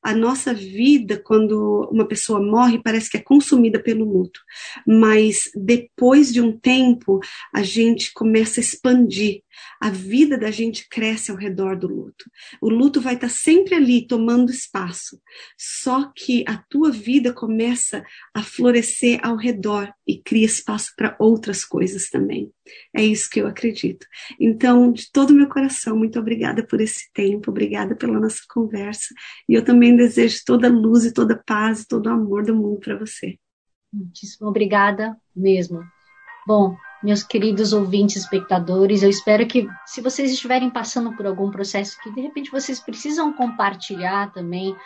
A 0.02 0.14
nossa 0.14 0.52
vida, 0.52 1.18
quando 1.18 1.88
uma 1.92 2.06
pessoa 2.06 2.40
morre, 2.40 2.80
parece 2.82 3.10
que 3.10 3.16
é 3.16 3.22
consumida 3.22 3.80
pelo 3.80 4.04
luto. 4.04 4.40
Mas 4.86 5.50
depois 5.54 6.32
de 6.32 6.40
um 6.40 6.56
tempo, 6.56 7.20
a 7.54 7.62
gente 7.62 8.12
começa 8.12 8.60
a 8.60 8.62
expandir. 8.62 9.42
A 9.80 9.90
vida 9.90 10.38
da 10.38 10.50
gente 10.50 10.88
cresce 10.88 11.30
ao 11.30 11.36
redor 11.36 11.76
do 11.76 11.88
luto. 11.88 12.24
O 12.60 12.68
luto 12.68 13.00
vai 13.00 13.14
estar 13.14 13.28
sempre 13.28 13.74
ali, 13.74 14.06
tomando 14.06 14.50
espaço. 14.60 15.20
Só 15.58 16.12
que 16.14 16.44
a 16.46 16.56
tua 16.56 16.90
vida 16.90 17.32
começa 17.32 18.04
a 18.34 18.42
florescer 18.42 19.18
ao 19.22 19.36
redor 19.36 19.92
e 20.06 20.20
cria 20.20 20.46
espaço 20.46 20.92
para 20.96 21.16
outras 21.18 21.64
coisas 21.64 22.08
também. 22.08 22.52
É 22.94 23.02
isso 23.02 23.28
que 23.28 23.40
eu 23.40 23.46
acredito. 23.46 24.06
Então, 24.38 24.92
de 24.92 25.10
todo 25.10 25.30
o 25.30 25.34
meu 25.34 25.48
coração, 25.48 25.96
muito 25.96 26.18
obrigada 26.18 26.64
por 26.66 26.80
esse 26.80 27.10
tempo, 27.12 27.50
obrigada 27.50 27.96
pela 27.96 28.20
nossa 28.20 28.42
conversa. 28.48 29.14
E 29.48 29.54
eu 29.54 29.64
também 29.64 29.96
desejo 29.96 30.40
toda 30.46 30.68
luz 30.68 31.04
e 31.04 31.12
toda 31.12 31.42
paz 31.44 31.82
e 31.82 31.88
todo 31.88 32.06
o 32.06 32.10
amor 32.10 32.44
do 32.44 32.54
mundo 32.54 32.78
para 32.80 32.98
você. 32.98 33.38
Muitíssimo 33.92 34.48
obrigada 34.48 35.16
mesmo. 35.34 35.82
Bom, 36.46 36.76
meus 37.02 37.22
queridos 37.22 37.72
ouvintes, 37.72 38.16
espectadores, 38.16 39.02
eu 39.02 39.08
espero 39.08 39.46
que, 39.46 39.66
se 39.86 40.00
vocês 40.00 40.30
estiverem 40.30 40.68
passando 40.68 41.16
por 41.16 41.26
algum 41.26 41.50
processo 41.50 41.98
que 42.02 42.12
de 42.12 42.20
repente 42.20 42.50
vocês 42.50 42.78
precisam 42.78 43.32
compartilhar 43.32 44.32
também, 44.32 44.76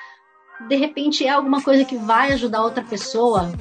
de 0.68 0.76
repente 0.76 1.24
é 1.24 1.30
alguma 1.30 1.62
coisa 1.62 1.84
que 1.84 1.96
vai 1.96 2.32
ajudar 2.32 2.62
outra 2.62 2.82
pessoa, 2.82 3.52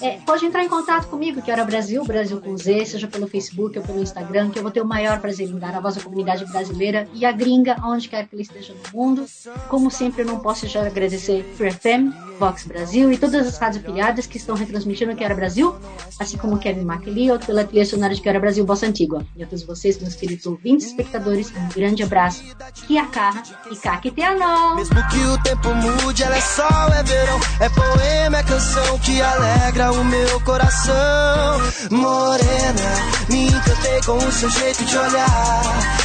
é, 0.00 0.18
pode 0.24 0.46
entrar 0.46 0.64
em 0.64 0.68
contato 0.68 1.08
comigo, 1.08 1.42
que 1.42 1.50
era 1.50 1.64
Brasil, 1.64 2.04
Brasil 2.04 2.40
com 2.40 2.56
Z, 2.56 2.86
seja 2.86 3.06
pelo 3.06 3.28
Facebook 3.28 3.78
ou 3.78 3.84
pelo 3.84 4.02
Instagram, 4.02 4.50
que 4.50 4.58
eu 4.58 4.62
vou 4.62 4.72
ter 4.72 4.80
o 4.80 4.86
maior 4.86 5.20
prazer 5.20 5.48
em 5.48 5.58
dar 5.58 5.74
a 5.74 5.88
à 5.88 6.02
comunidade 6.02 6.44
brasileira 6.46 7.08
e 7.14 7.24
a 7.24 7.32
gringa, 7.32 7.76
onde 7.82 8.08
quer 8.08 8.26
que 8.26 8.34
ele 8.34 8.42
esteja 8.42 8.74
no 8.74 8.98
mundo. 8.98 9.26
Como 9.68 9.90
sempre, 9.90 10.22
eu 10.22 10.26
não 10.26 10.40
posso 10.40 10.66
de 10.66 10.76
agradecer 10.78 11.42
Free 11.56 11.70
FM, 11.70 12.14
Vox 12.38 12.66
Brasil 12.66 13.12
e 13.12 13.18
todas 13.18 13.46
as 13.46 13.58
rádios 13.58 13.82
afiliadas 13.82 14.26
que 14.26 14.36
estão 14.36 14.54
retransmitindo 14.54 15.14
Que 15.14 15.24
Era 15.24 15.34
Brasil, 15.34 15.74
assim 16.18 16.36
como 16.36 16.58
Kevin 16.58 16.84
MacLeod 16.84 17.44
pela 17.46 17.64
trilha 17.64 17.84
sonora 17.84 18.14
de 18.14 18.20
Que 18.20 18.28
Era 18.28 18.40
Brasil 18.40 18.64
Bossa 18.64 18.86
Antigua. 18.86 19.26
E 19.36 19.42
a 19.42 19.46
todos 19.46 19.64
vocês, 19.64 19.98
meus 19.98 20.14
queridos 20.14 20.46
ouvintes 20.46 20.86
e 20.86 20.90
espectadores, 20.90 21.52
um 21.54 21.68
grande 21.68 22.02
abraço. 22.02 22.44
Kiakarra 22.86 23.42
e 23.70 23.76
Kakiteano! 23.76 24.76
Mesmo 24.76 24.96
que 25.08 25.18
o 25.18 25.42
tempo 25.42 25.68
mude, 25.74 26.22
ela 26.28 26.36
é 26.36 26.40
sol, 26.40 26.94
é 26.94 27.02
verão, 27.02 27.40
é 27.60 27.68
poema, 27.70 28.36
é 28.36 28.42
canção 28.42 28.98
que 28.98 29.20
alegra 29.20 29.92
o 29.92 30.04
meu 30.04 30.40
coração. 30.40 31.60
Morena, 31.90 32.90
me 33.30 33.46
encantei 33.46 34.00
com 34.04 34.18
o 34.18 34.32
seu 34.32 34.50
jeito 34.50 34.84
de 34.84 34.96
olhar. 34.96 35.62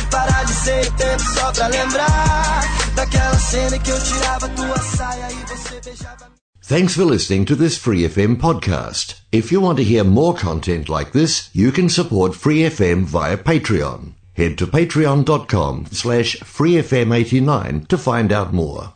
Parar 0.10 0.44
de 0.46 0.54
ser 0.54 0.92
tempo 0.94 1.22
só 1.22 1.52
pra 1.52 1.68
lembrar 1.68 2.62
daquela 2.96 3.38
cena 3.38 3.78
que 3.80 3.90
eu 3.90 4.02
tirava 4.02 4.48
tua 4.50 4.78
saia 4.80 5.28
e 5.30 5.46
você 5.46 5.82
beijava. 5.84 6.32
Thanks 6.66 6.96
for 6.96 7.04
listening 7.04 7.44
to 7.46 7.58
this 7.58 7.78
Free 7.78 8.08
FM 8.08 8.38
podcast. 8.38 9.16
If 9.34 9.52
you 9.52 9.62
want 9.62 9.78
to 9.80 9.84
hear 9.84 10.06
more 10.06 10.34
content 10.34 10.88
like 10.88 11.12
this, 11.12 11.50
you 11.54 11.74
can 11.74 11.90
support 11.90 12.34
Free 12.34 12.64
FM 12.70 13.04
via 13.04 13.36
Patreon. 13.36 14.14
Head 14.36 14.58
to 14.60 14.68
patreon.com 14.68 15.88
slash 15.92 16.38
freefm89 16.38 17.88
to 17.90 17.98
find 17.98 18.32
out 18.32 18.54
more. 18.54 18.94